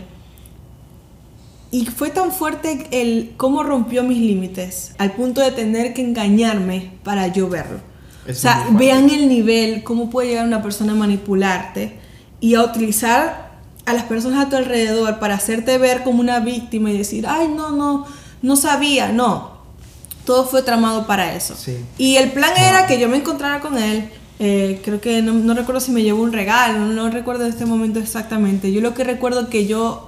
Y 1.71 1.85
fue 1.85 2.09
tan 2.09 2.31
fuerte 2.31 2.87
el 2.91 3.33
cómo 3.37 3.63
rompió 3.63 4.03
mis 4.03 4.19
límites, 4.19 4.93
al 4.97 5.13
punto 5.13 5.41
de 5.41 5.51
tener 5.51 5.93
que 5.93 6.01
engañarme 6.01 6.93
para 7.03 7.27
yo 7.27 7.49
verlo. 7.49 7.79
o 8.29 8.33
sea, 8.33 8.67
vean 8.71 9.09
el 9.09 9.27
nivel, 9.27 9.83
cómo 9.83 10.09
puede 10.09 10.29
llegar 10.29 10.45
una 10.45 10.61
persona 10.61 10.93
a 10.93 10.95
manipularte 10.95 11.99
y 12.39 12.55
a 12.55 12.63
utilizar 12.63 13.47
a 13.85 13.93
las 13.93 14.03
personas 14.03 14.45
a 14.45 14.49
tu 14.49 14.55
alrededor 14.55 15.19
para 15.19 15.35
hacerte 15.35 15.77
ver 15.77 16.03
como 16.03 16.19
una 16.19 16.39
víctima 16.39 16.91
y 16.91 16.97
decir, 16.97 17.25
ay, 17.27 17.47
no, 17.47 17.71
no, 17.71 18.05
no 18.41 18.55
sabía, 18.55 19.11
no. 19.11 19.57
Todo 20.25 20.45
fue 20.45 20.61
tramado 20.61 21.07
para 21.07 21.35
eso. 21.35 21.55
Y 21.97 22.17
el 22.17 22.31
plan 22.33 22.51
era 22.57 22.85
que 22.85 22.99
yo 22.99 23.07
me 23.07 23.17
encontrara 23.17 23.61
con 23.61 23.77
él, 23.77 24.09
eh, 24.39 24.81
creo 24.83 25.01
que 25.01 25.21
no, 25.21 25.53
recuerdo 25.53 25.79
si 25.79 25.91
me 25.91 26.03
llevó 26.03 26.21
un 26.21 26.31
regalo, 26.31 26.79
no, 26.79 27.09
recuerdo 27.09 27.45
en 27.45 27.49
este 27.49 27.65
momento 27.65 27.99
exactamente. 27.99 28.71
Yo 28.71 28.81
lo 28.81 28.93
que 28.93 29.03
recuerdo 29.03 29.41
es 29.41 29.47
que 29.47 29.65
yo 29.65 30.06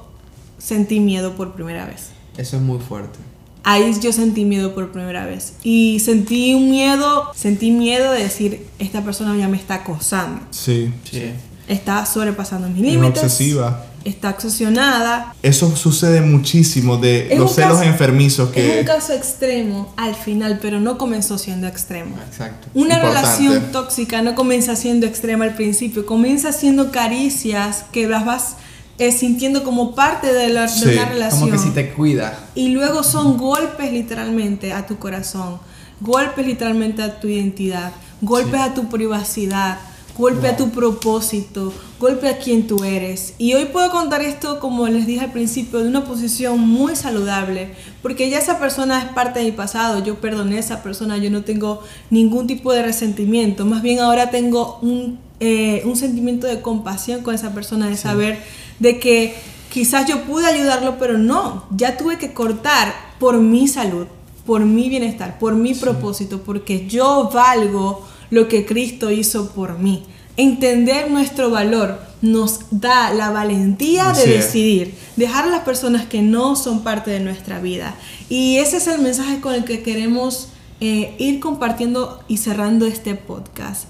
sentí 0.60 1.00
miedo 1.00 1.36
por 1.36 1.54
primera 1.54 1.86
vez. 1.86 2.10
Eso 2.38 2.58
es 2.58 2.62
muy 2.62 2.80
fuerte. 2.80 3.18
Ahí 3.64 3.94
yo 4.00 4.14
sentí 4.14 4.46
miedo 4.46 4.74
por 4.76 4.92
primera 4.92 5.26
vez. 5.26 5.54
Y 5.64 6.00
sentí 6.00 6.54
un 6.54 6.70
miedo, 6.70 7.32
sentí 7.36 7.72
miedo 7.72 8.12
de 8.12 8.24
decir, 8.24 8.68
esta 8.78 9.04
persona 9.04 9.36
ya 9.36 9.48
me 9.48 9.58
está 9.58 9.76
acosando. 9.76 10.42
Sí. 10.52 10.94
sí. 11.10 11.32
Está 11.68 12.06
sobrepasando 12.06 12.70
mis 12.70 12.82
límites. 12.82 13.24
obsesiva 13.24 13.86
está 14.04 14.32
obsesionada. 14.32 15.34
Eso 15.44 15.76
sucede 15.76 16.22
muchísimo 16.22 16.98
de 16.98 17.34
los 17.38 17.56
celos 17.56 17.82
enfermizos 17.82 18.50
que... 18.50 18.74
Es 18.74 18.80
un 18.82 18.86
caso 18.86 19.14
extremo 19.14 19.94
al 19.98 20.16
final, 20.16 20.60
pero 20.62 20.80
no 20.80 20.98
comenzó 20.98 21.38
siendo 21.38 21.68
extremo. 21.68 22.18
Exacto. 22.28 22.68
Una 22.74 23.00
relación 23.00 23.72
tóxica 23.72 24.22
no 24.22 24.36
comienza 24.36 24.76
siendo 24.76 25.06
extrema 25.06 25.46
al 25.46 25.56
principio, 25.56 26.06
comienza 26.06 26.52
siendo 26.52 26.92
caricias 26.92 27.86
que 27.92 28.08
las 28.08 28.26
vas 28.26 28.56
eh, 29.00 29.12
sintiendo 29.12 29.64
como 29.64 29.96
parte 29.96 30.32
de, 30.32 30.50
la, 30.50 30.70
una 30.84 31.06
relación. 31.06 31.40
Como 31.40 31.52
que 31.52 31.58
si 31.58 31.72
te 31.72 31.94
cuida. 31.94 32.38
Y 32.54 32.70
luego 32.70 33.04
son 33.04 33.38
golpes 33.38 33.92
literalmente 33.92 34.74
a 34.74 34.86
tu 34.86 34.98
corazón, 34.98 35.60
golpes 36.02 36.46
literalmente 36.46 37.02
a 37.02 37.20
tu 37.20 37.28
identidad, 37.28 37.92
golpes 38.22 38.60
a 38.60 38.74
tu 38.74 38.90
privacidad 38.90 39.80
golpe 40.20 40.50
a 40.50 40.58
tu 40.58 40.72
propósito, 40.72 41.72
golpe 41.98 42.28
a 42.28 42.40
quien 42.40 42.68
tú 42.68 42.84
eres. 42.84 43.36
Y 43.38 43.54
hoy 43.54 43.66
puedo 43.66 43.90
contar 43.90 44.22
esto, 44.22 44.60
como 44.60 44.86
les 44.90 45.08
dije 45.08 45.22
al 45.22 45.32
principio, 45.32 45.80
de 45.80 45.88
una 45.88 46.04
posición 46.04 46.60
muy 46.60 46.98
saludable, 46.98 47.70
porque 48.02 48.30
ya 48.30 48.38
esa 48.38 48.60
persona 48.60 49.00
es 49.00 49.06
parte 49.14 49.40
de 49.40 49.46
mi 49.46 49.52
pasado, 49.54 50.04
yo 50.04 50.20
perdoné 50.20 50.58
a 50.58 50.60
esa 50.60 50.84
persona, 50.84 51.18
yo 51.18 51.32
no 51.32 51.44
tengo 51.44 51.82
ningún 52.10 52.48
tipo 52.48 52.74
de 52.74 52.84
resentimiento, 52.84 53.66
más 53.66 53.82
bien 53.82 54.00
ahora 54.00 54.30
tengo 54.30 54.78
un, 54.82 55.20
eh, 55.40 55.82
un 55.86 55.96
sentimiento 55.96 56.48
de 56.48 56.62
compasión 56.62 57.22
con 57.22 57.34
esa 57.34 57.54
persona, 57.54 57.88
de 57.88 57.98
saber 57.98 58.44
de 58.80 59.00
que 59.00 59.36
quizás 59.70 60.08
yo 60.08 60.24
pude 60.24 60.46
ayudarlo, 60.46 60.98
pero 61.00 61.18
no, 61.18 61.66
ya 61.76 61.98
tuve 61.98 62.18
que 62.18 62.34
cortar 62.34 62.94
por 63.20 63.38
mi 63.38 63.68
salud, 63.68 64.08
por 64.46 64.66
mi 64.66 64.90
bienestar, 64.90 65.40
por 65.40 65.56
mi 65.56 65.74
propósito, 65.74 66.42
porque 66.42 66.88
yo 66.88 67.30
valgo 67.34 68.06
lo 68.30 68.48
que 68.48 68.66
Cristo 68.66 69.12
hizo 69.12 69.52
por 69.52 69.80
mí. 69.80 70.04
Entender 70.38 71.12
nuestro 71.12 71.50
valor 71.50 72.00
nos 72.22 72.62
da 72.72 73.14
la 73.14 73.30
valentía 73.30 74.12
de 74.14 74.26
decidir, 74.26 74.96
dejar 75.16 75.46
a 75.46 75.52
las 75.52 75.62
personas 75.62 76.06
que 76.06 76.22
no 76.22 76.56
son 76.56 76.84
parte 76.84 77.12
de 77.12 77.20
nuestra 77.20 77.60
vida. 77.60 77.96
Y 78.30 78.58
ese 78.58 78.78
es 78.78 78.88
el 78.88 79.02
mensaje 79.02 79.42
con 79.42 79.54
el 79.54 79.66
que 79.66 79.84
queremos 79.84 80.50
eh, 80.82 81.16
ir 81.18 81.40
compartiendo 81.40 82.24
y 82.28 82.38
cerrando 82.38 82.86
este 82.86 83.16
podcast. 83.16 83.86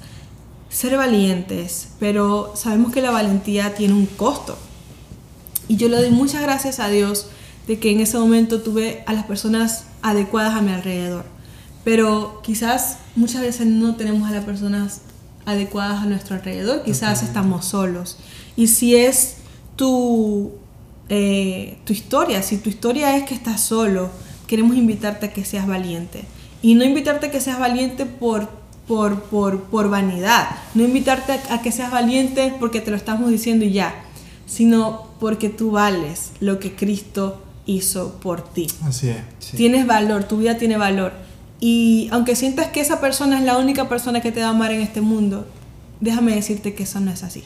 Ser 0.69 0.95
valientes, 0.97 1.89
pero 1.99 2.53
sabemos 2.55 2.93
que 2.93 3.01
la 3.01 3.11
valentía 3.11 3.75
tiene 3.75 3.93
un 3.93 4.05
costo. 4.05 4.57
Y 5.67 5.75
yo 5.77 5.89
le 5.89 5.97
doy 5.97 6.11
muchas 6.11 6.41
gracias 6.41 6.79
a 6.79 6.89
Dios 6.89 7.27
de 7.67 7.79
que 7.79 7.91
en 7.91 7.99
ese 7.99 8.17
momento 8.17 8.61
tuve 8.61 9.03
a 9.05 9.13
las 9.13 9.25
personas 9.25 9.85
adecuadas 10.01 10.55
a 10.55 10.61
mi 10.61 10.71
alrededor 10.71 11.25
pero 11.83 12.41
quizás 12.43 12.97
muchas 13.15 13.41
veces 13.41 13.65
no 13.65 13.95
tenemos 13.95 14.29
a 14.29 14.31
las 14.31 14.45
personas 14.45 15.01
adecuadas 15.45 16.03
a 16.03 16.05
nuestro 16.05 16.35
alrededor, 16.35 16.83
quizás 16.83 17.23
estamos 17.23 17.65
solos. 17.65 18.17
Y 18.55 18.67
si 18.67 18.95
es 18.95 19.37
tu, 19.75 20.51
eh, 21.07 21.77
tu 21.85 21.93
historia, 21.93 22.43
si 22.43 22.57
tu 22.57 22.69
historia 22.69 23.15
es 23.17 23.23
que 23.23 23.33
estás 23.33 23.61
solo, 23.61 24.11
queremos 24.45 24.75
invitarte 24.75 25.27
a 25.27 25.33
que 25.33 25.45
seas 25.45 25.65
valiente. 25.65 26.25
Y 26.61 26.75
no 26.75 26.83
invitarte 26.83 27.27
a 27.27 27.31
que 27.31 27.39
seas 27.39 27.57
valiente 27.57 28.05
por, 28.05 28.49
por, 28.89 29.21
por, 29.21 29.61
por 29.65 29.87
vanidad, 29.87 30.49
no 30.73 30.83
invitarte 30.83 31.39
a, 31.51 31.61
que 31.61 31.71
seas 31.71 31.91
valiente 31.91 32.55
porque 32.59 32.81
te 32.81 32.89
lo 32.89 32.97
estamos 32.97 33.29
diciendo 33.29 33.63
y 33.63 33.71
ya, 33.71 33.93
sino 34.47 35.05
porque 35.19 35.49
tú 35.49 35.69
vales 35.69 36.31
lo 36.39 36.57
que 36.57 36.75
Cristo 36.75 37.39
hizo 37.67 38.15
por 38.15 38.43
ti. 38.43 38.65
Así 38.81 39.09
es. 39.09 39.51
Tienes 39.51 39.85
valor, 39.85 40.23
tu 40.23 40.37
vida 40.37 40.57
tiene 40.57 40.75
valor. 40.75 41.13
Y 41.59 42.09
aunque 42.11 42.35
sientas 42.35 42.69
que 42.69 42.79
esa 42.79 42.99
persona 42.99 43.37
es 43.37 43.45
la 43.45 43.59
única 43.59 43.87
persona 43.87 44.21
que 44.21 44.31
te 44.31 44.39
va 44.41 44.47
a 44.47 44.49
amar 44.49 44.71
en 44.71 44.81
este 44.81 45.01
mundo, 45.01 45.45
déjame 45.99 46.33
decirte 46.33 46.73
que 46.73 46.81
eso 46.81 46.99
no 46.99 47.11
es 47.11 47.21
así. 47.21 47.43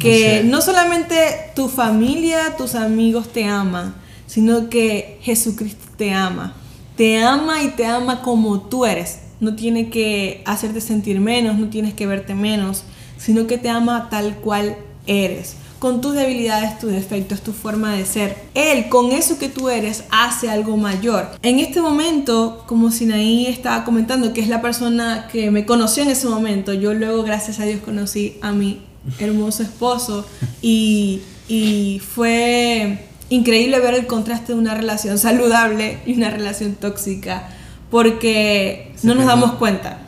Que 0.00 0.42
no 0.44 0.60
solamente 0.60 1.14
tu 1.54 1.68
familia, 1.68 2.56
tus 2.56 2.74
amigos 2.74 3.28
te 3.28 3.44
aman, 3.44 3.94
sino 4.26 4.68
que 4.68 5.20
Jesucristo 5.22 5.86
te 5.96 6.12
ama. 6.12 6.56
Te 6.96 7.22
ama 7.22 7.62
y 7.62 7.68
te 7.68 7.86
ama 7.86 8.22
como 8.22 8.62
tú 8.62 8.86
eres. 8.86 9.20
No 9.42 9.54
tiene 9.54 9.90
que 9.90 10.42
hacerte 10.46 10.80
sentir 10.80 11.20
menos, 11.20 11.58
no 11.58 11.68
tienes 11.68 11.92
que 11.92 12.06
verte 12.06 12.34
menos, 12.34 12.84
sino 13.18 13.46
que 13.46 13.58
te 13.58 13.68
ama 13.68 14.08
tal 14.08 14.36
cual 14.36 14.78
eres 15.06 15.56
con 15.82 16.00
tus 16.00 16.14
debilidades, 16.14 16.78
tus 16.78 16.92
defectos, 16.92 17.40
tu 17.40 17.52
forma 17.52 17.92
de 17.92 18.06
ser. 18.06 18.36
Él, 18.54 18.88
con 18.88 19.10
eso 19.10 19.36
que 19.40 19.48
tú 19.48 19.68
eres, 19.68 20.04
hace 20.12 20.48
algo 20.48 20.76
mayor. 20.76 21.28
En 21.42 21.58
este 21.58 21.80
momento, 21.80 22.62
como 22.68 22.92
Sinaí 22.92 23.46
estaba 23.46 23.84
comentando, 23.84 24.32
que 24.32 24.42
es 24.42 24.46
la 24.46 24.62
persona 24.62 25.26
que 25.26 25.50
me 25.50 25.66
conoció 25.66 26.04
en 26.04 26.10
ese 26.10 26.28
momento, 26.28 26.72
yo 26.72 26.94
luego, 26.94 27.24
gracias 27.24 27.58
a 27.58 27.64
Dios, 27.64 27.80
conocí 27.80 28.36
a 28.42 28.52
mi 28.52 28.80
hermoso 29.18 29.64
esposo 29.64 30.24
y, 30.62 31.22
y 31.48 32.00
fue 32.14 33.08
increíble 33.28 33.80
ver 33.80 33.94
el 33.94 34.06
contraste 34.06 34.52
de 34.52 34.60
una 34.60 34.76
relación 34.76 35.18
saludable 35.18 35.98
y 36.06 36.14
una 36.14 36.30
relación 36.30 36.76
tóxica, 36.76 37.48
porque 37.92 38.90
no 39.02 39.14
nos 39.14 39.26
damos 39.26 39.52
cuenta. 39.52 39.98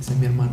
Ese 0.00 0.12
es 0.12 0.18
mi 0.18 0.26
hermano. 0.26 0.52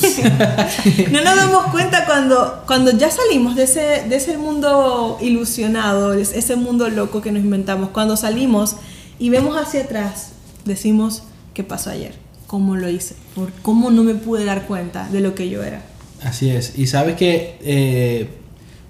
no 1.12 1.22
nos 1.22 1.36
damos 1.36 1.66
cuenta 1.66 2.06
cuando, 2.06 2.62
cuando 2.66 2.90
ya 2.92 3.10
salimos 3.10 3.54
de 3.54 3.64
ese, 3.64 4.08
de 4.08 4.16
ese 4.16 4.38
mundo 4.38 5.18
ilusionado, 5.20 6.14
ese 6.14 6.56
mundo 6.56 6.88
loco 6.88 7.20
que 7.20 7.30
nos 7.30 7.44
inventamos. 7.44 7.90
Cuando 7.90 8.16
salimos 8.16 8.76
y 9.18 9.28
vemos 9.28 9.58
hacia 9.58 9.82
atrás, 9.82 10.32
decimos, 10.64 11.24
¿qué 11.52 11.64
pasó 11.64 11.90
ayer? 11.90 12.14
¿Cómo 12.46 12.76
lo 12.76 12.88
hice? 12.88 13.14
¿Por 13.34 13.52
¿Cómo 13.60 13.90
no 13.90 14.02
me 14.02 14.14
pude 14.14 14.46
dar 14.46 14.66
cuenta 14.66 15.06
de 15.08 15.20
lo 15.20 15.34
que 15.34 15.50
yo 15.50 15.62
era? 15.62 15.82
Así 16.24 16.48
es. 16.48 16.78
Y 16.78 16.86
sabes 16.86 17.16
que 17.16 17.58
eh, 17.60 18.30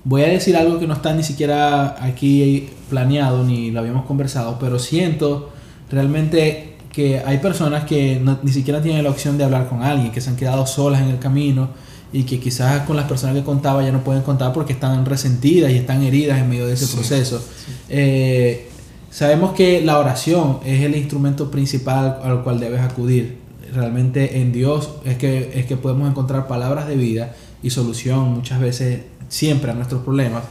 voy 0.04 0.22
a 0.22 0.28
decir 0.28 0.56
algo 0.56 0.78
que 0.78 0.86
no 0.86 0.94
está 0.94 1.12
ni 1.12 1.24
siquiera 1.24 1.96
aquí 2.04 2.70
planeado 2.88 3.42
ni 3.42 3.72
lo 3.72 3.80
habíamos 3.80 4.06
conversado, 4.06 4.58
pero 4.60 4.78
siento 4.78 5.50
realmente 5.90 6.69
que 6.92 7.20
hay 7.24 7.38
personas 7.38 7.84
que 7.84 8.20
ni 8.42 8.52
siquiera 8.52 8.82
tienen 8.82 9.04
la 9.04 9.10
opción 9.10 9.38
de 9.38 9.44
hablar 9.44 9.68
con 9.68 9.82
alguien, 9.82 10.10
que 10.10 10.20
se 10.20 10.30
han 10.30 10.36
quedado 10.36 10.66
solas 10.66 11.00
en 11.02 11.08
el 11.08 11.18
camino 11.18 11.68
y 12.12 12.24
que 12.24 12.40
quizás 12.40 12.82
con 12.82 12.96
las 12.96 13.06
personas 13.06 13.36
que 13.36 13.44
contaba 13.44 13.82
ya 13.82 13.92
no 13.92 14.02
pueden 14.02 14.22
contar 14.22 14.52
porque 14.52 14.72
están 14.72 15.04
resentidas 15.06 15.70
y 15.70 15.76
están 15.76 16.02
heridas 16.02 16.40
en 16.40 16.48
medio 16.48 16.66
de 16.66 16.74
ese 16.74 16.92
proceso. 16.92 17.40
Eh, 17.88 18.68
sabemos 19.10 19.52
que 19.52 19.80
la 19.82 19.98
oración 19.98 20.58
es 20.64 20.82
el 20.82 20.96
instrumento 20.96 21.50
principal 21.50 22.18
al 22.22 22.42
cual 22.42 22.58
debes 22.58 22.80
acudir. 22.80 23.38
Realmente 23.72 24.40
en 24.40 24.52
Dios 24.52 24.90
es 25.04 25.16
que, 25.16 25.52
es 25.54 25.66
que 25.66 25.76
podemos 25.76 26.10
encontrar 26.10 26.48
palabras 26.48 26.88
de 26.88 26.96
vida 26.96 27.36
y 27.62 27.70
solución 27.70 28.32
muchas 28.34 28.58
veces, 28.58 29.02
siempre 29.28 29.70
a 29.70 29.74
nuestros 29.74 30.02
problemas. 30.02 30.42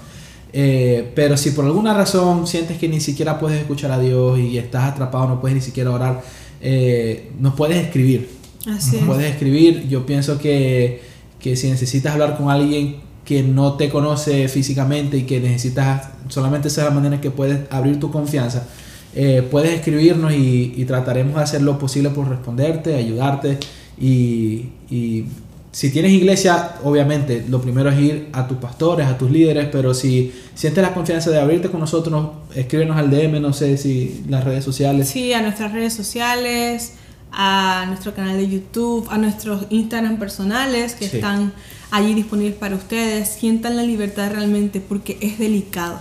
Eh, 0.52 1.12
pero 1.16 1.38
si 1.38 1.52
por 1.52 1.66
alguna 1.66 1.93
razón 1.93 2.47
sientes 2.47 2.78
que 2.78 2.88
ni 2.88 3.00
siquiera 3.00 3.39
puedes 3.39 3.60
escuchar 3.60 3.91
a 3.91 4.00
Dios 4.00 4.39
y 4.39 4.58
estás 4.58 4.91
atrapado, 4.91 5.28
no 5.28 5.41
puedes 5.41 5.56
ni 5.56 5.62
siquiera 5.62 5.91
orar, 5.91 6.22
eh, 6.62 7.32
nos 7.39 7.54
puedes 7.54 7.78
escribir. 7.78 8.30
nos 8.66 9.06
puedes 9.06 9.32
escribir. 9.32 9.88
Yo 9.88 10.06
pienso 10.06 10.39
que, 10.39 11.02
que, 11.39 11.56
si 11.56 11.70
necesitas 11.70 12.14
hablar 12.14 12.38
con 12.38 12.50
alguien 12.50 12.97
que 13.26 13.43
no 13.43 13.74
te 13.74 13.89
conoce 13.89 14.47
físicamente 14.47 15.18
y 15.18 15.24
que 15.24 15.39
necesitas 15.39 16.10
solamente 16.30 16.68
esa 16.68 16.82
es 16.82 16.88
la 16.88 16.93
manera 16.93 17.16
en 17.16 17.22
que 17.22 17.32
puedes 17.32 17.60
abrir 17.72 18.00
tu 18.00 18.12
confianza, 18.12 18.68
eh, 19.16 19.47
puedes 19.50 19.72
escribirnos 19.72 20.34
y, 20.34 20.84
trataremos 20.86 21.36
de 21.36 21.41
hacer 21.41 21.62
lo 21.62 21.78
posible 21.78 22.10
por 22.10 22.28
responderte, 22.28 22.95
ayudarte 22.95 23.58
y, 24.00 24.70
y 24.89 25.26
si 25.72 25.91
tienes 25.91 26.11
iglesia, 26.11 26.76
obviamente, 26.84 27.45
lo 27.47 27.61
primero 27.61 27.89
es 27.89 27.99
ir 27.99 28.30
a 28.34 28.47
tus 28.47 28.57
pastores, 28.57 29.07
a 29.07 29.17
tus 29.17 29.30
líderes, 29.30 29.67
pero 29.72 29.93
si 29.93 30.34
sientes 30.55 30.82
la 30.82 30.93
confianza 30.93 31.30
de 31.30 31.39
abrirte 31.39 31.70
con 31.70 31.80
nosotros, 31.80 32.30
escríbenos 32.55 32.97
al 32.97 33.11
DM, 33.11 33.39
no 33.39 33.53
sé 33.53 33.78
si 33.78 34.24
las 34.28 34.43
redes 34.43 34.63
sociales. 34.63 35.09
Sí, 35.09 35.32
a 35.34 35.41
nuestras 35.41 35.72
redes 35.72 35.93
sociales, 35.93 36.93
a 37.32 37.86
nuestro 37.88 38.15
canal 38.15 38.38
de 38.38 38.49
YouTube, 38.49 39.07
a 39.11 39.17
nuestros 39.17 39.67
Instagram 39.70 40.17
personales 40.17 40.95
que 40.95 41.05
están 41.05 41.53
allí 41.91 42.13
disponibles 42.13 42.55
para 42.55 42.76
ustedes. 42.76 43.30
Sientan 43.30 43.76
la 43.76 43.84
libertad 43.84 44.32
realmente 44.32 44.82
porque 44.82 45.17
es 45.22 45.38
delicado. 45.38 45.99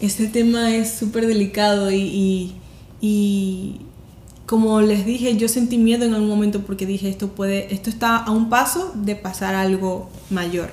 Este 0.00 0.26
tema 0.26 0.74
es 0.74 0.92
súper 0.92 1.26
delicado 1.26 1.90
y, 1.90 2.54
y, 3.00 3.80
como 4.50 4.80
les 4.80 5.06
dije, 5.06 5.36
yo 5.36 5.46
sentí 5.46 5.78
miedo 5.78 6.04
en 6.04 6.12
algún 6.12 6.28
momento 6.28 6.62
porque 6.62 6.84
dije 6.84 7.08
esto 7.08 7.28
puede, 7.28 7.72
esto 7.72 7.88
está 7.88 8.16
a 8.16 8.32
un 8.32 8.50
paso 8.50 8.92
de 8.96 9.14
pasar 9.14 9.54
algo 9.54 10.10
mayor. 10.28 10.70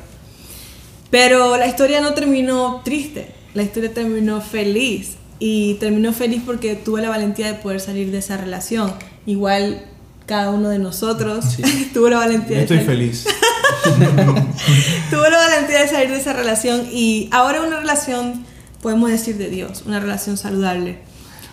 Pero 1.11 1.57
la 1.57 1.67
historia 1.67 2.01
no 2.01 2.15
terminó 2.15 2.81
triste, 2.83 3.35
la 3.53 3.61
historia 3.61 3.93
terminó 3.93 4.41
feliz 4.41 5.17
y 5.37 5.75
terminó 5.75 6.11
feliz 6.11 6.41
porque 6.43 6.73
tuve 6.73 7.03
la 7.03 7.09
valentía 7.09 7.45
de 7.45 7.53
poder 7.53 7.79
salir 7.79 8.09
de 8.09 8.17
esa 8.17 8.35
relación 8.35 8.91
igual 9.27 9.85
cada 10.25 10.49
uno 10.49 10.69
de 10.69 10.79
nosotros 10.79 11.45
tuvo 11.93 12.09
la 12.09 12.17
valentía 12.17 12.61
Estoy 12.61 12.79
feliz. 12.79 13.27
tuvo 15.11 15.21
la 15.21 15.37
valentía 15.37 15.81
de 15.81 15.87
salir 15.87 16.09
de 16.09 16.17
esa 16.17 16.33
relación 16.33 16.87
y 16.91 17.29
ahora 17.31 17.61
una 17.61 17.79
relación, 17.79 18.43
podemos 18.81 19.11
decir, 19.11 19.37
de 19.37 19.51
Dios, 19.51 19.83
una 19.85 19.99
relación 19.99 20.35
saludable. 20.35 21.05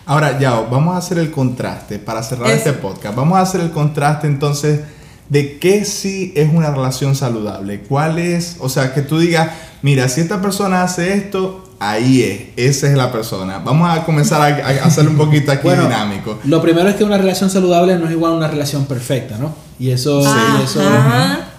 Ahora, 0.05 0.37
ya, 0.39 0.59
vamos 0.59 0.93
a 0.93 0.97
hacer 0.97 1.17
el 1.17 1.31
contraste 1.31 1.97
para 1.97 2.21
cerrar 2.21 2.51
este 2.51 2.73
podcast. 2.73 3.15
Vamos 3.15 3.37
a 3.39 3.41
hacer 3.41 3.61
el 3.61 3.71
contraste 3.71 4.27
entonces 4.27 4.81
de 5.29 5.57
qué 5.57 5.83
sí 5.83 6.31
es 6.35 6.53
una 6.53 6.69
relación 6.69 7.15
saludable. 7.15 7.79
¿Cuál 7.81 8.19
es? 8.19 8.57
O 8.59 8.69
sea, 8.69 8.93
que 8.93 9.01
tú 9.01 9.17
digas, 9.17 9.49
mira, 9.81 10.07
si 10.07 10.21
esta 10.21 10.41
persona 10.43 10.83
hace 10.83 11.13
esto, 11.15 11.67
ahí 11.79 12.21
es, 12.21 12.75
esa 12.75 12.87
es 12.87 12.95
la 12.95 13.11
persona. 13.11 13.57
Vamos 13.57 13.89
a 13.89 14.05
comenzar 14.05 14.41
a, 14.41 14.85
hacerlo 14.85 15.09
un 15.09 15.17
poquito 15.17 15.51
aquí 15.51 15.69
dinámico. 15.69 16.37
Lo 16.43 16.61
primero 16.61 16.87
es 16.87 16.95
que 16.95 17.03
una 17.03 17.17
relación 17.17 17.49
saludable 17.49 17.97
no 17.97 18.05
es 18.05 18.11
igual 18.11 18.33
a 18.33 18.35
una 18.35 18.47
relación 18.47 18.85
perfecta, 18.85 19.39
¿no? 19.39 19.55
Y 19.79 19.89
eso, 19.89 20.21
eso 20.63 20.81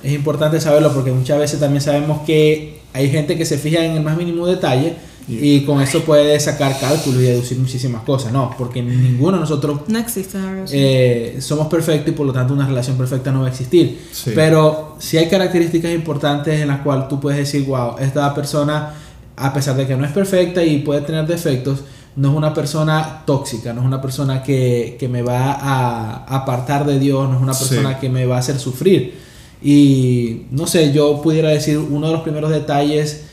es 0.04 0.12
importante 0.12 0.60
saberlo 0.60 0.94
porque 0.94 1.10
muchas 1.10 1.38
veces 1.40 1.58
también 1.58 1.82
sabemos 1.82 2.20
que 2.24 2.80
hay 2.92 3.10
gente 3.10 3.36
que 3.36 3.44
se 3.44 3.58
fija 3.58 3.84
en 3.84 3.92
el 3.92 4.02
más 4.02 4.16
mínimo 4.16 4.46
detalle 4.46 4.94
y 5.28 5.62
con 5.64 5.80
eso 5.80 6.02
puede 6.02 6.38
sacar 6.38 6.78
cálculos 6.78 7.20
y 7.20 7.24
deducir 7.24 7.58
muchísimas 7.58 8.02
cosas. 8.02 8.32
No, 8.32 8.54
porque 8.56 8.82
ninguno 8.82 9.32
de 9.32 9.40
nosotros 9.40 9.80
no 9.88 9.98
existe 9.98 10.38
eh, 10.72 11.38
somos 11.40 11.66
perfectos 11.66 12.12
y 12.12 12.16
por 12.16 12.26
lo 12.26 12.32
tanto 12.32 12.54
una 12.54 12.66
relación 12.66 12.96
perfecta 12.96 13.32
no 13.32 13.40
va 13.40 13.46
a 13.46 13.50
existir. 13.50 14.00
Pero 14.34 14.96
si 14.98 15.18
hay 15.18 15.28
características 15.28 15.92
importantes 15.92 16.60
en 16.60 16.68
las 16.68 16.80
cuales 16.80 17.08
tú 17.08 17.18
puedes 17.18 17.38
decir, 17.38 17.66
wow, 17.66 17.96
esta 17.98 18.32
persona 18.34 18.94
a 19.36 19.52
pesar 19.52 19.76
de 19.76 19.86
que 19.86 19.96
no 19.96 20.04
es 20.04 20.12
perfecta 20.12 20.64
y 20.64 20.78
puede 20.78 21.02
tener 21.02 21.26
defectos, 21.26 21.80
no 22.16 22.30
es 22.30 22.34
una 22.34 22.54
persona 22.54 23.22
tóxica, 23.26 23.74
no 23.74 23.82
es 23.82 23.86
una 23.86 24.00
persona 24.00 24.42
que, 24.42 25.06
me 25.10 25.22
va 25.22 25.52
a 25.52 26.24
apartar 26.24 26.86
de 26.86 26.98
Dios, 26.98 27.28
no 27.28 27.36
es 27.36 27.42
una 27.42 27.52
persona 27.52 27.98
que 27.98 28.08
me 28.08 28.24
va 28.24 28.36
a 28.36 28.38
hacer 28.38 28.58
sufrir. 28.58 29.14
Y 29.62 30.46
no 30.50 30.66
sé, 30.66 30.92
yo 30.92 31.20
pudiera 31.20 31.50
decir 31.50 31.78
uno 31.78 32.06
de 32.06 32.12
los 32.14 32.22
primeros 32.22 32.50
detalles 32.50 33.25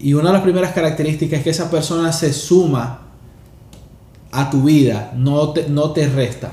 y 0.00 0.14
una 0.14 0.28
de 0.28 0.32
las 0.34 0.42
primeras 0.42 0.72
características 0.72 1.38
es 1.38 1.44
que 1.44 1.50
esa 1.50 1.70
persona 1.70 2.12
se 2.12 2.32
suma 2.32 3.00
a 4.32 4.50
tu 4.50 4.62
vida, 4.62 5.12
no 5.16 5.50
te, 5.50 5.68
no 5.68 5.90
te 5.90 6.08
resta. 6.08 6.52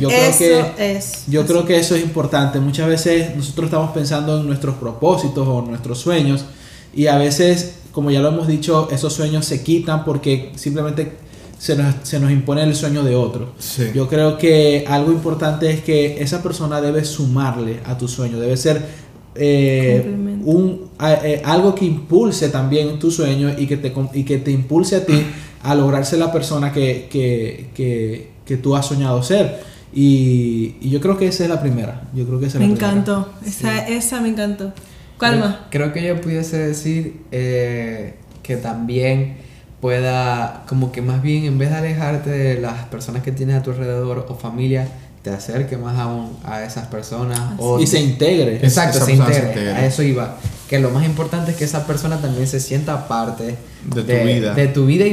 Yo, 0.00 0.08
creo 0.08 0.36
que, 0.38 0.96
es, 0.96 1.24
yo 1.26 1.46
creo 1.46 1.64
que 1.64 1.76
eso 1.78 1.94
es 1.94 2.02
importante. 2.02 2.58
Muchas 2.58 2.88
veces 2.88 3.36
nosotros 3.36 3.66
estamos 3.66 3.90
pensando 3.90 4.40
en 4.40 4.46
nuestros 4.46 4.76
propósitos 4.76 5.46
o 5.46 5.62
nuestros 5.62 5.98
sueños 5.98 6.46
y 6.94 7.06
a 7.06 7.18
veces 7.18 7.74
como 7.98 8.12
ya 8.12 8.20
lo 8.20 8.28
hemos 8.28 8.46
dicho, 8.46 8.88
esos 8.92 9.12
sueños 9.12 9.44
se 9.44 9.62
quitan 9.64 10.04
porque 10.04 10.52
simplemente 10.54 11.16
se 11.58 11.74
nos, 11.74 12.30
impone 12.30 12.62
el 12.62 12.76
sueño 12.76 13.02
de 13.02 13.16
otro. 13.16 13.54
Yo 13.92 14.06
creo 14.08 14.38
que 14.38 14.84
algo 14.86 15.10
importante 15.10 15.68
es 15.68 15.82
que 15.82 16.22
esa 16.22 16.40
persona 16.40 16.80
debe 16.80 17.04
sumarle 17.04 17.80
a 17.84 17.98
tu 17.98 18.06
sueño, 18.06 18.38
debe 18.38 18.56
ser 18.56 19.07
eh, 19.38 20.04
un, 20.44 20.90
eh, 21.00 21.42
algo 21.44 21.74
que 21.74 21.84
impulse 21.84 22.48
también 22.48 22.98
tu 22.98 23.10
sueño 23.10 23.52
y 23.56 23.66
que 23.66 23.76
te, 23.76 23.92
y 24.12 24.24
que 24.24 24.38
te 24.38 24.50
impulse 24.50 24.96
a 24.96 25.06
ti 25.06 25.24
a 25.62 25.74
lograrse 25.74 26.16
la 26.16 26.32
persona 26.32 26.72
que, 26.72 27.08
que, 27.10 28.58
tú 28.62 28.74
has 28.76 28.86
soñado 28.86 29.22
ser. 29.22 29.60
Y, 29.92 30.76
yo 30.88 31.00
creo 31.00 31.16
que 31.16 31.26
esa 31.26 31.44
es 31.44 31.50
la 31.50 31.60
primera. 31.60 32.08
Yo 32.14 32.26
creo 32.26 32.40
que 32.40 32.46
esa 32.46 32.58
me 32.58 32.66
encantó. 32.66 33.28
Esa, 33.44 33.86
esa 33.88 34.20
me 34.20 34.28
encantó. 34.28 34.72
Calma. 35.18 35.66
Creo, 35.70 35.92
que 35.92 36.06
yo 36.06 36.20
pudiese 36.20 36.58
decir 36.58 37.22
eh, 37.32 38.14
que 38.42 38.56
también 38.56 39.36
pueda, 39.80 40.64
como 40.68 40.92
que 40.92 41.02
más 41.02 41.22
bien 41.22 41.44
en 41.44 41.58
vez 41.58 41.70
de 41.70 41.76
alejarte 41.76 42.30
de 42.30 42.60
las 42.60 42.84
personas 42.86 43.22
que 43.22 43.32
tienes 43.32 43.56
a 43.56 43.62
tu 43.62 43.70
alrededor 43.70 44.26
o 44.28 44.34
familia, 44.34 44.88
te 45.22 45.30
acerque 45.30 45.76
más 45.76 45.98
aún 45.98 46.36
a 46.44 46.62
esas 46.64 46.86
personas. 46.86 47.40
y 47.80 47.86
se 47.86 48.00
integre. 48.00 48.56
Exacto, 48.56 49.04
se 49.04 49.12
integre. 49.12 49.70
A 49.70 49.86
eso 49.86 50.02
iba. 50.02 50.36
Que 50.68 50.78
lo 50.78 50.90
más 50.90 51.04
importante 51.06 51.52
es 51.52 51.56
que 51.56 51.64
esa 51.64 51.86
persona 51.86 52.20
también 52.20 52.46
se 52.46 52.60
sienta 52.60 53.08
parte 53.08 53.56
de 53.84 54.02
tu 54.02 54.26
vida. 54.26 54.54
De 54.54 54.68
tu 54.68 54.86
vida 54.86 55.06
y 55.06 55.12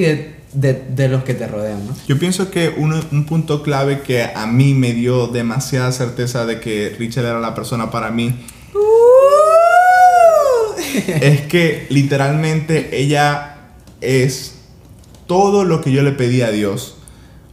de, 0.53 1.07
los 1.09 1.23
que 1.23 1.33
te 1.33 1.47
rodean. 1.47 1.85
¿no? 1.85 1.93
Yo 2.07 2.19
pienso 2.19 2.51
que 2.51 2.69
un, 2.69 3.25
punto 3.25 3.63
clave 3.63 4.01
que 4.01 4.23
a 4.23 4.45
mí 4.47 4.73
me 4.73 4.93
dio 4.93 5.27
demasiada 5.27 5.91
certeza 5.91 6.45
de 6.45 6.59
que 6.59 6.95
Richard 6.97 7.25
era 7.25 7.39
la 7.39 7.55
persona 7.55 7.89
para 7.91 8.11
mí 8.11 8.35
es 11.21 11.41
que 11.41 11.87
literalmente 11.89 13.01
ella 13.01 13.57
es 14.01 14.55
todo 15.27 15.63
lo 15.63 15.81
que 15.81 15.91
yo 15.91 16.01
le 16.03 16.11
pedí 16.11 16.41
a 16.41 16.51
Dios. 16.51 16.97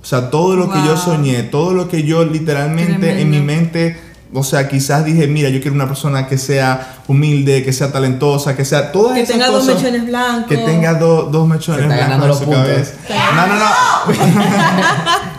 O 0.02 0.04
sea, 0.04 0.30
todo 0.30 0.56
lo 0.56 0.68
que 0.70 0.78
yo 0.84 0.96
soñé, 0.96 1.44
todo 1.44 1.72
lo 1.72 1.88
que 1.88 2.02
yo 2.02 2.24
literalmente 2.24 3.20
en 3.20 3.30
mi 3.30 3.40
mente, 3.40 3.96
o 4.34 4.42
sea, 4.42 4.68
quizás 4.68 5.04
dije, 5.04 5.28
mira, 5.28 5.48
yo 5.48 5.60
quiero 5.60 5.76
una 5.76 5.86
persona 5.86 6.26
que 6.26 6.38
sea 6.38 7.02
humilde, 7.06 7.62
que 7.62 7.72
sea 7.72 7.92
talentosa, 7.92 8.56
que 8.56 8.64
sea 8.64 8.90
todas 8.90 9.16
que 9.16 9.24
tenga 9.24 9.48
dos 9.48 9.64
mechones 9.64 10.04
blancos. 10.06 10.48
Que 10.48 10.56
tenga 10.56 10.94
dos 10.94 11.46
mechones 11.46 11.86
blancos 11.86 12.40
en 12.40 12.46
su 12.46 12.50
cabeza. 12.50 12.94
No, 13.36 13.46
no, 13.46 13.54
no. 13.54 13.66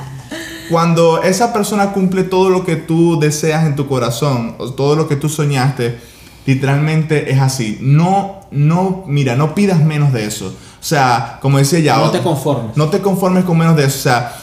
Cuando 0.70 1.22
esa 1.22 1.52
persona 1.52 1.92
cumple 1.92 2.24
todo 2.24 2.50
lo 2.50 2.64
que 2.64 2.78
tú 2.78 3.20
deseas 3.20 3.66
en 3.66 3.76
tu 3.76 3.86
corazón, 3.88 4.56
o 4.60 4.72
todo 4.72 4.96
lo 4.96 5.10
que 5.10 5.18
tú 5.18 5.28
soñaste, 5.28 6.00
Literalmente 6.46 7.32
es 7.32 7.40
así. 7.40 7.78
No, 7.82 8.42
no, 8.52 9.04
mira, 9.08 9.36
no 9.36 9.56
pidas 9.56 9.80
menos 9.80 10.12
de 10.12 10.26
eso. 10.26 10.48
O 10.48 10.84
sea, 10.84 11.40
como 11.42 11.58
decía 11.58 11.80
ya. 11.80 11.98
No 11.98 12.12
te 12.12 12.22
conformes. 12.22 12.76
No 12.76 12.90
te 12.90 13.00
conformes 13.00 13.46
con 13.46 13.58
menos 13.58 13.78
de 13.78 13.86
eso. 13.86 13.98
O 13.98 14.02
sea, 14.02 14.36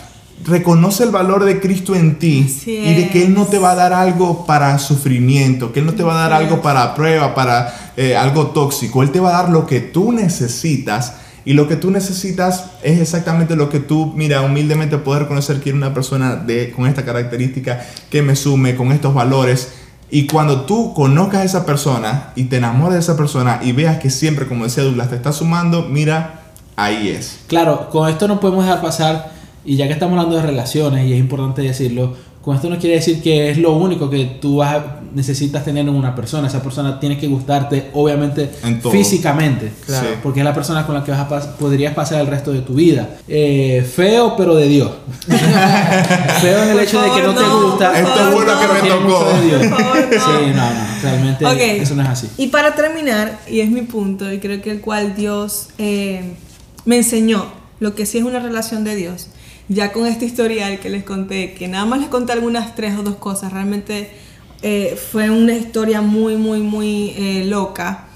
reconoce 0.44 1.04
el 1.04 1.10
valor 1.10 1.44
de 1.44 1.60
Cristo 1.60 1.94
en 1.94 2.18
ti 2.18 2.46
y 2.66 2.94
de 2.94 3.08
que 3.10 3.24
Él 3.24 3.34
no 3.34 3.46
te 3.46 3.58
va 3.58 3.72
a 3.72 3.74
dar 3.74 3.92
algo 3.92 4.46
para 4.46 4.78
sufrimiento, 4.78 5.72
que 5.72 5.80
Él 5.80 5.86
no 5.86 5.94
te 5.94 6.02
va 6.02 6.14
a 6.14 6.28
dar 6.28 6.32
algo 6.32 6.62
para 6.62 6.94
prueba, 6.94 7.34
para 7.34 7.92
eh, 7.96 8.16
algo 8.16 8.48
tóxico. 8.48 9.02
Él 9.02 9.10
te 9.10 9.20
va 9.20 9.30
a 9.30 9.42
dar 9.42 9.50
lo 9.50 9.66
que 9.66 9.80
tú 9.80 10.12
necesitas. 10.12 11.14
Y 11.44 11.54
lo 11.54 11.66
que 11.66 11.76
tú 11.76 11.90
necesitas 11.90 12.66
es 12.82 13.00
exactamente 13.00 13.56
lo 13.56 13.70
que 13.70 13.80
tú, 13.80 14.12
mira, 14.14 14.42
humildemente 14.42 14.98
poder 14.98 15.22
reconocer 15.22 15.60
que 15.60 15.70
eres 15.70 15.78
una 15.78 15.94
persona 15.94 16.36
de, 16.36 16.70
con 16.70 16.86
esta 16.86 17.02
característica 17.02 17.80
que 18.10 18.20
me 18.20 18.36
sume, 18.36 18.76
con 18.76 18.92
estos 18.92 19.14
valores 19.14 19.68
y 20.12 20.26
cuando 20.26 20.62
tú 20.62 20.92
conozcas 20.92 21.40
a 21.40 21.44
esa 21.44 21.66
persona 21.66 22.32
y 22.34 22.44
te 22.44 22.56
enamores 22.56 22.94
de 22.94 23.00
esa 23.00 23.16
persona 23.16 23.60
y 23.62 23.72
veas 23.72 23.98
que 23.98 24.10
siempre, 24.10 24.48
como 24.48 24.64
decía 24.64 24.82
Douglas, 24.82 25.08
te 25.08 25.16
está 25.16 25.32
sumando, 25.32 25.82
mira, 25.82 26.40
ahí 26.74 27.10
es. 27.10 27.38
Claro, 27.46 27.88
con 27.90 28.08
esto 28.08 28.26
no 28.26 28.40
podemos 28.40 28.64
dejar 28.64 28.82
pasar, 28.82 29.30
y 29.64 29.76
ya 29.76 29.86
que 29.86 29.92
estamos 29.92 30.18
hablando 30.18 30.36
de 30.36 30.42
relaciones, 30.42 31.06
y 31.06 31.12
es 31.12 31.18
importante 31.18 31.62
decirlo, 31.62 32.14
con 32.42 32.56
esto 32.56 32.70
no 32.70 32.78
quiere 32.78 32.96
decir 32.96 33.22
que 33.22 33.50
es 33.50 33.58
lo 33.58 33.72
único 33.72 34.08
que 34.08 34.24
tú 34.40 34.56
vas 34.56 34.82
necesitas 35.14 35.64
tener 35.64 35.86
en 35.86 35.94
una 35.94 36.14
persona. 36.14 36.48
Esa 36.48 36.62
persona 36.62 36.98
tiene 37.00 37.18
que 37.18 37.26
gustarte, 37.26 37.90
obviamente, 37.94 38.50
físicamente. 38.90 39.72
Claro, 39.84 40.08
Porque 40.22 40.40
es 40.40 40.44
la 40.44 40.54
persona 40.54 40.86
con 40.86 40.94
la 40.94 41.04
que 41.04 41.10
vas 41.10 41.20
a 41.20 41.56
podrías 41.56 41.94
pasar 41.94 42.20
el 42.20 42.26
resto 42.26 42.52
de 42.52 42.60
tu 42.60 42.74
vida. 42.74 43.16
Eh, 43.28 43.86
feo, 43.94 44.34
pero 44.36 44.54
de 44.54 44.68
Dios. 44.68 44.90
feo 46.40 46.62
en 46.62 46.70
el 46.70 46.80
hecho 46.80 47.02
de 47.02 47.10
que 47.10 47.22
no, 47.22 47.34
te 47.34 47.44
gusta. 47.44 47.98
Esto 47.98 48.28
es 48.28 48.34
bueno 48.34 48.52
que 48.60 48.68
me 48.68 48.88
tocó. 48.88 49.26
Sí, 50.10 50.52
no, 50.54 50.70
no. 50.70 51.02
Realmente 51.02 51.82
eso 51.82 51.94
no 51.94 52.02
es 52.02 52.08
así. 52.08 52.28
Y 52.38 52.48
para 52.48 52.74
terminar, 52.74 53.38
y 53.48 53.60
es 53.60 53.70
mi 53.70 53.82
punto, 53.82 54.32
y 54.32 54.38
creo 54.38 54.62
que 54.62 54.70
el 54.70 54.80
cual 54.80 55.14
Dios 55.14 55.68
eh, 55.78 56.34
me 56.84 56.96
enseñó 56.96 57.46
lo 57.80 57.94
que 57.94 58.06
sí 58.06 58.18
es 58.18 58.24
una 58.24 58.40
relación 58.40 58.84
de 58.84 58.94
Dios 58.94 59.28
ya 59.70 59.92
con 59.92 60.06
este 60.06 60.24
historial 60.26 60.80
que 60.80 60.90
les 60.90 61.04
conté, 61.04 61.54
que 61.54 61.68
nada 61.68 61.86
más 61.86 62.00
les 62.00 62.08
conté 62.08 62.32
algunas 62.32 62.74
tres 62.74 62.98
o 62.98 63.04
dos 63.04 63.16
cosas, 63.16 63.52
realmente 63.52 64.10
eh, 64.62 64.98
fue 65.10 65.30
una 65.30 65.54
historia 65.54 66.02
muy, 66.02 66.36
muy, 66.36 66.60
muy 66.60 67.14
eh, 67.16 67.44
loca. 67.46 68.08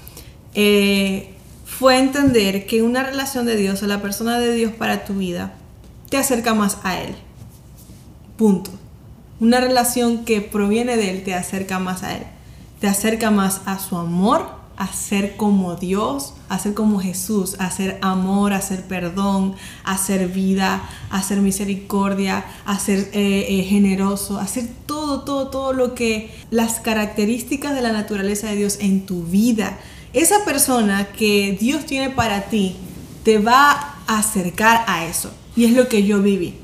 eh, 0.53 1.31
fue 1.65 1.97
entender 1.97 2.65
que 2.67 2.83
una 2.83 3.03
relación 3.03 3.45
de 3.45 3.57
Dios 3.57 3.83
o 3.83 3.87
la 3.87 4.01
persona 4.01 4.39
de 4.39 4.53
Dios 4.53 4.71
para 4.71 5.03
tu 5.03 5.15
vida 5.15 5.55
te 6.09 6.17
acerca 6.17 6.53
más 6.53 6.77
a 6.83 7.01
Él. 7.01 7.15
Punto. 8.37 8.71
Una 9.41 9.59
relación 9.59 10.23
que 10.23 10.39
proviene 10.39 10.95
de 10.95 11.09
Él 11.09 11.23
te 11.23 11.33
acerca 11.33 11.79
más 11.79 12.03
a 12.03 12.15
Él. 12.15 12.23
Te 12.79 12.87
acerca 12.87 13.31
más 13.31 13.61
a 13.65 13.79
su 13.79 13.97
amor, 13.97 14.54
a 14.77 14.91
ser 14.91 15.37
como 15.37 15.75
Dios, 15.75 16.33
a 16.49 16.59
ser 16.59 16.73
como 16.73 16.99
Jesús, 16.99 17.55
a 17.59 17.71
ser 17.71 17.97
amor, 18.01 18.53
a 18.53 18.61
ser 18.61 18.83
perdón, 18.83 19.55
a 19.83 19.97
ser 19.97 20.27
vida, 20.27 20.81
a 21.09 21.21
ser 21.23 21.39
misericordia, 21.39 22.45
a 22.65 22.77
eh, 22.87 23.09
eh, 23.13 23.63
generoso, 23.63 24.39
a 24.39 24.47
ser 24.47 24.67
todo, 24.85 25.21
todo, 25.21 25.47
todo 25.49 25.73
lo 25.73 25.95
que 25.95 26.33
las 26.51 26.79
características 26.79 27.73
de 27.73 27.81
la 27.81 27.91
naturaleza 27.91 28.49
de 28.49 28.57
Dios 28.57 28.77
en 28.79 29.05
tu 29.05 29.23
vida. 29.23 29.77
Esa 30.13 30.45
persona 30.45 31.07
que 31.07 31.57
Dios 31.59 31.85
tiene 31.85 32.09
para 32.09 32.43
ti 32.43 32.75
te 33.23 33.39
va 33.39 33.95
a 34.07 34.19
acercar 34.19 34.83
a 34.87 35.05
eso. 35.05 35.31
Y 35.55 35.65
es 35.65 35.71
lo 35.71 35.87
que 35.87 36.03
yo 36.03 36.21
viví. 36.21 36.55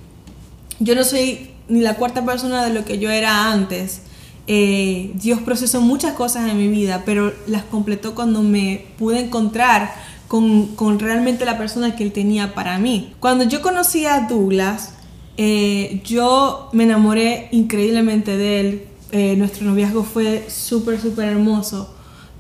Yo 0.80 0.96
no 0.96 1.04
soy 1.04 1.52
ni 1.68 1.82
la 1.82 1.96
cuarta 1.96 2.26
persona 2.26 2.64
de 2.66 2.74
lo 2.74 2.86
que 2.86 3.00
yo 3.00 3.10
era 3.10 3.52
antes 3.52 4.02
eh, 4.48 5.12
Dios 5.16 5.42
procesó 5.42 5.82
muchas 5.82 6.14
cosas 6.14 6.50
en 6.50 6.58
mi 6.58 6.68
vida, 6.68 7.04
pero 7.06 7.34
las 7.48 7.64
completó 7.64 8.16
cuando 8.16 8.42
me 8.42 8.86
pude 8.98 9.20
encontrar 9.20 9.94
con, 10.28 10.68
con 10.76 11.00
realmente 11.00 11.46
la 11.46 11.58
persona 11.58 11.96
que 11.96 12.04
Él 12.04 12.12
tenía 12.12 12.54
para 12.54 12.78
mí. 12.80 13.14
Cuando 13.20 13.44
yo 13.44 13.62
conocí 13.62 14.06
a 14.06 14.22
Douglas, 14.22 14.94
eh, 15.38 16.02
yo 16.06 16.70
me 16.74 16.84
enamoré 16.84 17.48
increíblemente 17.52 18.38
de 18.38 18.60
él. 18.60 18.88
Eh, 19.12 19.36
nuestro 19.38 19.66
noviazgo 19.66 20.04
fue 20.04 20.46
súper, 20.50 21.02
súper 21.02 21.30
hermoso. 21.30 21.94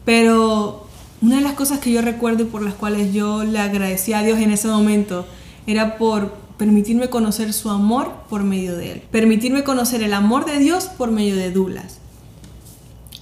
Pero 0.06 0.88
una 1.22 1.38
de 1.38 1.42
las 1.42 1.54
cosas 1.54 1.80
que 1.80 1.92
yo 1.92 2.02
recuerdo 2.02 2.44
y 2.44 2.46
por 2.46 2.62
las 2.62 2.74
cuales 2.74 3.14
yo 3.14 3.44
le 3.44 3.60
agradecí 3.60 4.14
a 4.14 4.24
Dios 4.24 4.40
en 4.40 4.52
ese 4.52 4.68
momento 4.68 5.26
era 5.68 5.98
por 5.98 6.36
permitirme 6.62 7.10
conocer 7.10 7.54
su 7.54 7.72
amor 7.72 8.12
por 8.30 8.44
medio 8.44 8.78
de 8.78 8.92
él. 8.92 9.02
Permitirme 9.10 9.64
conocer 9.64 10.04
el 10.04 10.14
amor 10.14 10.46
de 10.46 10.60
Dios 10.60 10.86
por 10.86 11.10
medio 11.10 11.36
de 11.36 11.50
Douglas. 11.50 11.98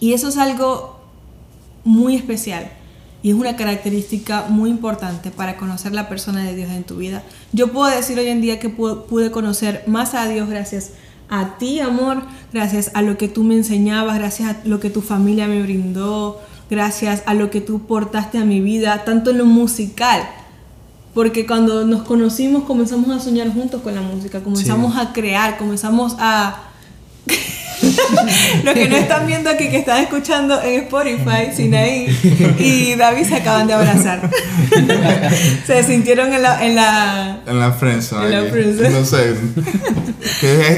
Y 0.02 0.12
eso 0.12 0.28
es 0.28 0.36
algo 0.36 1.00
muy 1.86 2.18
especial 2.18 2.70
y 3.24 3.30
es 3.30 3.38
una 3.38 3.56
característica 3.56 4.48
muy 4.50 4.70
importante 4.70 5.32
para 5.32 5.56
conocer 5.56 5.94
la 5.94 6.10
persona 6.10 6.44
de 6.44 6.54
Dios 6.54 6.70
en 6.70 6.84
tu 6.84 6.98
vida. 6.98 7.24
Yo 7.54 7.72
puedo 7.72 7.90
decir 7.90 8.20
hoy 8.20 8.28
en 8.28 8.42
día 8.42 8.60
que 8.60 8.68
pude 8.68 9.32
conocer 9.32 9.86
más 9.88 10.16
a 10.16 10.28
Dios 10.28 10.50
gracias 10.50 10.92
a 11.30 11.58
ti, 11.58 11.80
amor, 11.80 12.24
gracias 12.52 12.92
a 12.94 13.02
lo 13.02 13.18
que 13.18 13.30
tú 13.30 13.46
me 13.46 13.56
enseñabas, 13.56 14.18
gracias 14.18 14.50
a 14.50 14.58
lo 14.66 14.82
que 14.82 14.90
tu 14.90 15.00
familia 15.00 15.48
me 15.48 15.62
brindó, 15.62 16.42
gracias 16.70 17.24
a 17.26 17.34
lo 17.36 17.50
que 17.50 17.62
tú 17.62 17.88
portaste 17.88 18.38
a 18.38 18.44
mi 18.44 18.60
vida, 18.60 19.06
tanto 19.06 19.32
en 19.32 19.38
lo 19.38 19.46
musical. 19.46 20.30
Porque 21.20 21.46
cuando 21.46 21.84
nos 21.84 22.04
conocimos 22.04 22.64
comenzamos 22.64 23.10
a 23.10 23.20
soñar 23.20 23.54
juntos 23.54 23.82
con 23.82 23.94
la 23.94 24.00
música, 24.00 24.40
comenzamos 24.40 24.96
a 24.96 25.12
crear, 25.12 25.58
comenzamos 25.58 26.16
a 26.18 26.72
Los 28.64 28.74
que 28.74 28.88
no 28.88 28.96
están 28.96 29.28
viendo 29.28 29.50
aquí, 29.50 29.68
que 29.68 29.80
están 29.80 30.02
escuchando 30.02 30.62
en 30.64 30.84
Spotify, 30.84 31.54
Sinaí 31.54 32.08
y 32.58 32.96
David 32.96 33.26
se 33.26 33.36
acaban 33.36 33.68
de 33.68 33.74
abrazar. 33.74 34.32
se 35.68 35.84
sintieron 35.84 36.32
en 36.32 36.42
la. 36.42 36.66
En 36.66 36.76
la, 36.76 37.42
en 37.46 37.60
la 37.60 37.78
No 38.90 39.04
sé. 39.04 39.36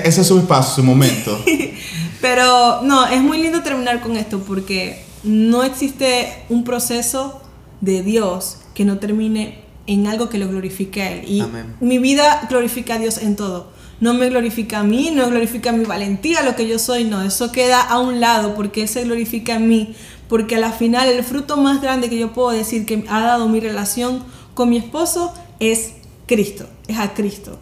ese 0.04 0.22
es 0.22 0.28
su 0.28 0.40
espacio, 0.40 0.74
su 0.78 0.84
momento. 0.84 1.40
Pero 2.20 2.82
no, 2.82 3.06
es 3.06 3.22
muy 3.22 3.40
lindo 3.44 3.62
terminar 3.62 4.02
con 4.02 4.18
esto 4.18 4.40
porque 4.40 5.06
no 5.24 5.64
existe 5.64 6.34
un 6.50 6.64
proceso 6.64 7.44
de 7.80 8.02
Dios 8.02 8.58
que 8.74 8.86
no 8.86 8.98
termine 8.98 9.61
en 9.88 10.08
algo 10.08 10.30
que 10.30 10.38
lo 10.38 10.48
glorifique 10.48 11.02
a 11.02 11.12
Él. 11.12 11.26
Y 11.28 11.44
mi 11.80 11.98
vida 11.98 12.46
glorifica 12.50 12.96
a 12.96 13.00
Dios 13.00 13.18
en 13.18 13.36
todo. 13.36 13.72
No 14.00 14.14
me 14.14 14.30
glorifica 14.30 14.80
a 14.80 14.84
mí, 14.84 15.12
no 15.14 15.30
glorifica 15.30 15.72
mi 15.72 15.86
valentía, 15.86 16.42
lo 16.42 16.56
que 16.56 16.68
yo 16.68 16.80
soy, 16.80 17.04
no, 17.04 17.22
eso 17.22 17.52
queda 17.52 17.82
a 17.82 18.00
un 18.00 18.20
lado 18.20 18.56
porque 18.56 18.84
Él 18.84 18.88
se 18.88 19.04
glorifica 19.04 19.56
en 19.56 19.68
mí, 19.68 19.94
porque 20.28 20.56
a 20.56 20.60
la 20.60 20.72
final 20.72 21.08
el 21.08 21.24
fruto 21.24 21.58
más 21.58 21.82
grande 21.82 22.10
que 22.10 22.18
yo 22.18 22.34
puedo 22.34 22.50
decir 22.50 22.86
que 22.86 23.04
ha 23.10 23.22
dado 23.22 23.48
mi 23.48 23.60
relación 23.60 24.24
con 24.56 24.70
mi 24.70 24.78
esposo 24.78 25.34
es 25.60 25.92
Cristo, 26.26 26.68
es 26.88 26.98
a 26.98 27.14
Cristo. 27.14 27.58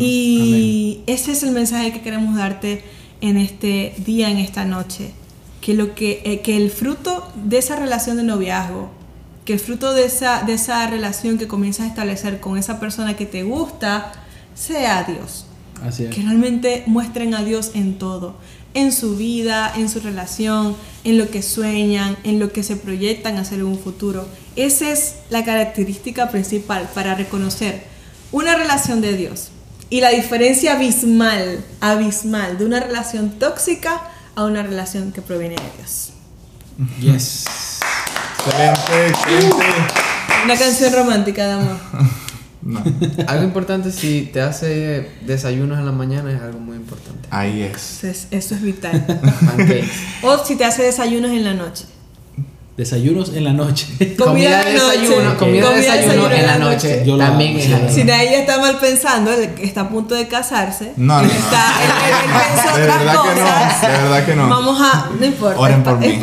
Y 0.00 1.00
ese 1.06 1.32
es 1.32 1.42
el 1.44 1.52
mensaje 1.52 1.92
que 1.92 2.00
queremos 2.00 2.36
darte 2.36 2.82
en 3.20 3.36
este 3.36 3.94
día, 4.04 4.28
en 4.28 4.38
esta 4.38 4.64
noche, 4.64 5.12
que, 5.60 5.74
lo 5.74 5.94
que, 5.94 6.20
eh, 6.24 6.40
que 6.40 6.56
el 6.56 6.70
fruto 6.70 7.28
de 7.36 7.58
esa 7.58 7.76
relación 7.76 8.16
de 8.16 8.24
noviazgo, 8.24 8.90
que 9.48 9.54
el 9.54 9.60
fruto 9.60 9.94
de 9.94 10.04
esa, 10.04 10.42
de 10.42 10.52
esa 10.52 10.86
relación 10.88 11.38
que 11.38 11.48
comienzas 11.48 11.86
a 11.86 11.88
establecer 11.88 12.38
con 12.38 12.58
esa 12.58 12.78
persona 12.78 13.16
que 13.16 13.24
te 13.24 13.44
gusta, 13.44 14.12
sea 14.54 15.04
Dios 15.04 15.46
que 15.96 16.20
realmente 16.20 16.82
muestren 16.84 17.34
a 17.34 17.42
Dios 17.42 17.70
en 17.72 17.96
todo, 17.96 18.36
en 18.74 18.92
su 18.92 19.16
vida, 19.16 19.72
en 19.74 19.88
su 19.88 20.00
relación, 20.00 20.76
en 21.02 21.16
lo 21.16 21.30
que 21.30 21.40
sueñan, 21.40 22.18
en 22.24 22.38
lo 22.38 22.52
que 22.52 22.62
se 22.62 22.76
proyectan 22.76 23.38
hacer 23.38 23.60
en 23.60 23.64
un 23.64 23.78
futuro. 23.78 24.28
Esa 24.54 24.90
es 24.90 25.14
la 25.30 25.42
característica 25.46 26.28
principal 26.28 26.86
para 26.94 27.14
reconocer 27.14 27.84
una 28.32 28.54
relación 28.54 29.00
de 29.00 29.16
Dios 29.16 29.48
y 29.88 30.02
la 30.02 30.10
diferencia 30.10 30.74
abismal, 30.74 31.64
abismal 31.80 32.58
de 32.58 32.66
una 32.66 32.80
relación 32.80 33.30
tóxica 33.38 34.10
a 34.34 34.44
una 34.44 34.62
relación 34.62 35.10
que 35.10 35.22
proviene 35.22 35.54
de 35.54 35.70
Dios. 35.78 36.12
Yes. 37.00 37.77
Excelente, 38.38 39.08
excelente. 39.08 39.66
Una 40.44 40.56
canción 40.56 40.92
romántica 40.92 41.46
de 41.46 41.52
amor. 41.52 41.76
algo 43.26 43.44
importante, 43.44 43.90
si 43.92 44.28
te 44.32 44.40
hace 44.40 45.10
desayunos 45.22 45.78
en 45.78 45.86
la 45.86 45.92
mañana, 45.92 46.32
es 46.32 46.40
algo 46.40 46.58
muy 46.58 46.76
importante. 46.76 47.28
Ahí 47.30 47.62
es. 47.62 48.04
Eso 48.04 48.54
es, 48.54 48.62
vital. 48.62 49.04
o 50.22 50.44
si 50.44 50.56
te 50.56 50.64
hace 50.64 50.82
desayunos 50.82 51.30
en 51.30 51.44
la 51.44 51.54
noche. 51.54 51.84
Desayunos 52.76 53.30
en 53.34 53.42
la 53.42 53.52
noche. 53.52 53.88
Comida, 54.16 54.64
de 54.64 54.72
desayuno, 54.74 55.36
comida, 55.36 55.70
de 55.70 55.76
desayuno, 55.78 56.30
en 56.30 56.46
la 56.46 56.58
noche. 56.58 57.02
Yo 57.04 57.18
también 57.18 57.56
es 57.56 57.92
Si 57.92 58.02
ella 58.02 58.38
está 58.38 58.60
mal 58.60 58.78
pensando, 58.78 59.32
está 59.32 59.80
a 59.80 59.88
punto 59.88 60.14
de 60.14 60.28
casarse. 60.28 60.92
No, 60.96 61.20
no, 61.20 61.22
no. 61.22 61.28
Está, 61.28 61.72
de 62.76 62.86
verdad 62.86 63.16
que 63.24 63.40
no. 63.40 63.88
De 63.88 64.02
verdad 64.02 64.26
que 64.26 64.36
no. 64.36 64.48
Vamos 64.48 64.80
a. 64.80 65.10
No 65.18 65.26
importa. 65.26 65.58
Oren 65.58 65.82
por 65.82 65.98
mí. 65.98 66.20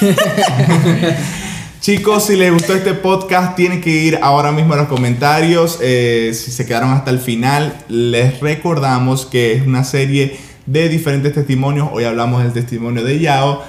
Chicos, 1.82 2.26
si 2.26 2.36
les 2.36 2.52
gustó 2.52 2.74
este 2.74 2.94
podcast, 2.94 3.56
tienen 3.56 3.80
que 3.80 3.90
ir 3.90 4.20
ahora 4.22 4.52
mismo 4.52 4.74
a 4.74 4.76
los 4.76 4.86
comentarios. 4.86 5.80
Eh, 5.82 6.30
si 6.32 6.52
se 6.52 6.64
quedaron 6.64 6.90
hasta 6.90 7.10
el 7.10 7.18
final, 7.18 7.76
les 7.88 8.38
recordamos 8.38 9.26
que 9.26 9.54
es 9.54 9.66
una 9.66 9.82
serie 9.82 10.38
de 10.66 10.88
diferentes 10.88 11.34
testimonios. 11.34 11.88
Hoy 11.90 12.04
hablamos 12.04 12.44
del 12.44 12.52
testimonio 12.52 13.02
de 13.02 13.18
Yao. 13.18 13.64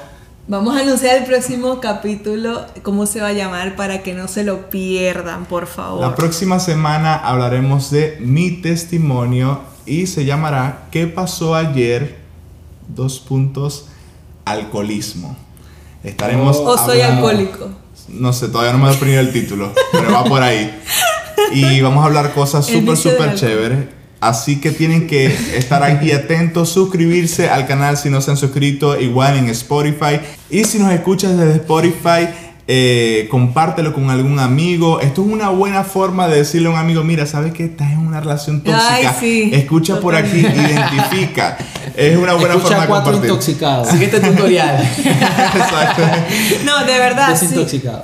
Vamos 0.47 0.77
a 0.77 0.81
anunciar 0.81 1.17
el 1.17 1.23
próximo 1.23 1.79
capítulo, 1.81 2.63
cómo 2.83 3.07
se 3.07 3.19
va 3.19 3.29
a 3.29 3.33
llamar, 3.33 3.75
para 3.75 4.03
que 4.03 4.13
no 4.13 4.27
se 4.27 4.43
lo 4.43 4.69
pierdan, 4.69 5.45
por 5.45 5.65
favor. 5.65 6.01
La 6.01 6.13
próxima 6.13 6.59
semana 6.59 7.15
hablaremos 7.15 7.89
de 7.89 8.17
mi 8.19 8.61
testimonio 8.61 9.61
y 9.87 10.05
se 10.05 10.23
llamará 10.23 10.83
¿Qué 10.91 11.07
pasó 11.07 11.55
ayer? 11.55 12.19
Dos 12.89 13.19
puntos, 13.19 13.87
alcoholismo. 14.45 15.35
Estaremos... 16.03 16.57
O 16.57 16.77
soy 16.77 17.01
alcohólico. 17.01 17.81
No 18.07 18.33
sé, 18.33 18.47
todavía 18.47 18.73
no 18.73 18.79
me 18.79 18.89
he 18.89 18.91
definido 18.91 19.19
el 19.19 19.31
título, 19.31 19.73
pero 19.91 20.11
va 20.11 20.23
por 20.23 20.41
ahí. 20.41 20.79
Y 21.53 21.81
vamos 21.81 22.03
a 22.03 22.07
hablar 22.07 22.33
cosas 22.33 22.65
súper, 22.65 22.97
súper 22.97 23.35
chéveres. 23.35 23.79
Así 24.19 24.61
que 24.61 24.71
tienen 24.71 25.07
que 25.07 25.25
estar 25.57 25.83
aquí 25.83 26.13
atentos, 26.13 26.69
suscribirse 26.69 27.49
al 27.49 27.67
canal 27.67 27.97
si 27.97 28.09
no 28.09 28.21
se 28.21 28.31
han 28.31 28.37
suscrito, 28.37 28.97
igual 28.99 29.37
en 29.37 29.49
Spotify. 29.49 30.21
Y 30.49 30.63
si 30.63 30.79
nos 30.79 30.93
escuchas 30.93 31.37
desde 31.37 31.55
Spotify, 31.55 32.29
eh, 32.65 33.27
compártelo 33.29 33.93
con 33.93 34.09
algún 34.09 34.39
amigo. 34.39 35.01
Esto 35.01 35.21
es 35.25 35.31
una 35.31 35.49
buena 35.49 35.83
forma 35.83 36.27
de 36.27 36.37
decirle 36.37 36.69
a 36.69 36.71
un 36.71 36.77
amigo, 36.77 37.03
mira, 37.03 37.25
¿sabes 37.25 37.53
que 37.53 37.65
estás 37.65 37.91
en 37.91 37.99
una 37.99 38.21
relación 38.21 38.61
tóxica? 38.61 39.15
Escucha 39.51 39.99
por 39.99 40.15
aquí, 40.15 40.39
identifica. 40.39 41.57
Es 41.95 42.17
una 42.17 42.33
buena 42.33 42.57
forma 42.57 42.81
de 42.81 42.87
compartir. 42.87 43.23
intoxicados. 43.23 43.89
Sigue 43.89 44.05
este 44.05 44.19
tutorial. 44.19 44.83
No, 46.65 46.85
de 46.85 46.97
verdad. 46.97 47.39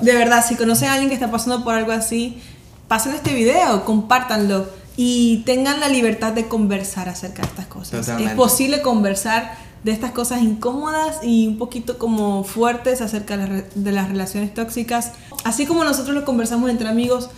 de 0.01 0.16
verdad, 0.16 0.45
si 0.47 0.55
conocen 0.55 0.89
a 0.89 0.93
alguien 0.93 1.10
que 1.10 1.16
está 1.16 1.32
pasando 1.32 1.64
por 1.64 1.74
algo 1.74 1.91
así, 1.91 2.41
pasen 2.88 3.14
este 3.14 3.34
video, 3.34 3.86
compártanlo 3.86 4.68
y 4.97 5.43
tengan 5.45 5.80
la 5.80 5.88
libertad 5.88 6.34
de 6.34 6.47
conversar 6.47 7.07
acerca 7.07 7.41
de 7.43 7.47
estas 7.47 7.68
cosas. 7.68 8.10
Es 8.20 8.32
posible 8.32 8.82
conversar 8.82 9.55
de 9.84 9.92
estas 9.92 10.12
cosas 10.12 10.42
incómodas 10.42 11.18
y 11.24 11.48
un 11.48 11.58
poquito 11.58 11.98
como 11.98 12.44
fuertes 12.44 13.02
acerca 13.02 13.38
de 13.38 13.92
las 13.92 14.10
relaciones 14.10 14.54
tóxicas. 14.54 15.14
Así 15.44 15.66
como 15.66 15.84
nosotros 15.84 16.16
lo 16.16 16.26
conversamos 16.26 16.70
entre 16.70 16.88
amigos, 16.88 17.30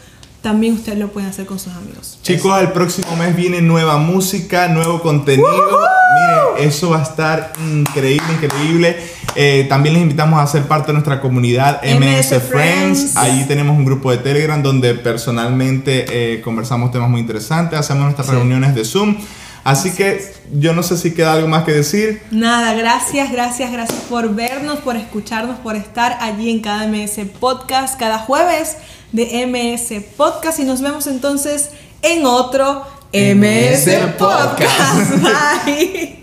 también 0.42 0.74
ustedes 0.74 0.98
lo 0.98 1.10
pueden 1.10 1.30
hacer 1.30 1.46
con 1.46 1.60
sus 1.60 1.74
amigos. 1.74 2.18
Chicos, 2.24 2.60
el 2.60 2.72
próximo 2.72 3.16
mes 3.16 3.36
viene 3.36 3.62
nueva 3.62 3.98
música, 3.98 4.68
nuevo 4.68 5.02
contenido. 5.02 5.48
Miren, 5.50 6.68
eso 6.68 6.90
va 6.90 7.00
a 7.00 7.04
estar 7.04 7.54
increíble, 7.72 8.26
increíble. 8.34 8.98
Eh, 9.36 9.68
también 9.70 9.94
les 9.94 10.04
invitamos 10.04 10.42
a 10.42 10.48
ser 10.48 10.64
parte 10.64 10.88
de 10.88 10.94
nuestra 10.94 11.22
comunidad 11.22 11.82
MS, 11.84 12.42
Friends. 12.42 13.16
Allí 13.18 13.46
tenemos 13.46 13.78
un 13.78 13.86
grupo 13.86 14.10
de 14.10 14.18
Telegram 14.18 14.62
donde 14.62 14.96
personalmente 14.96 16.06
eh, 16.10 16.42
conversamos 16.42 16.92
temas 16.92 17.10
muy 17.10 17.22
interesantes, 17.22 17.80
hacemos 17.80 18.04
nuestras 18.04 18.28
reuniones 18.28 18.74
de 18.74 18.84
Zoom. 18.84 19.18
Así 19.64 19.92
que 19.92 20.34
yo 20.54 20.74
no 20.74 20.84
sé 20.84 20.98
si 20.98 21.14
queda 21.14 21.34
algo 21.34 21.48
más 21.48 21.64
que 21.64 21.72
decir. 21.72 22.22
Nada, 22.32 22.74
gracias, 22.74 23.32
gracias, 23.32 23.72
gracias 23.72 24.00
por 24.10 24.34
vernos, 24.34 24.80
por 24.80 24.96
escucharnos, 24.96 25.60
por 25.60 25.76
estar 25.76 26.18
allí 26.20 26.50
en 26.50 26.62
cada 26.62 26.88
MS 26.88 27.20
Podcast 27.40 28.00
cada 28.00 28.18
jueves 28.20 28.78
de 29.12 29.46
MS 29.46 30.04
Podcast 30.18 30.60
y 30.60 30.64
nos 30.64 30.82
vemos 30.82 31.08
entonces 31.08 31.70
en 32.02 32.26
otro 32.26 32.86
MS, 33.14 34.16
Podcast. 34.18 35.22
Bye. 35.66 36.21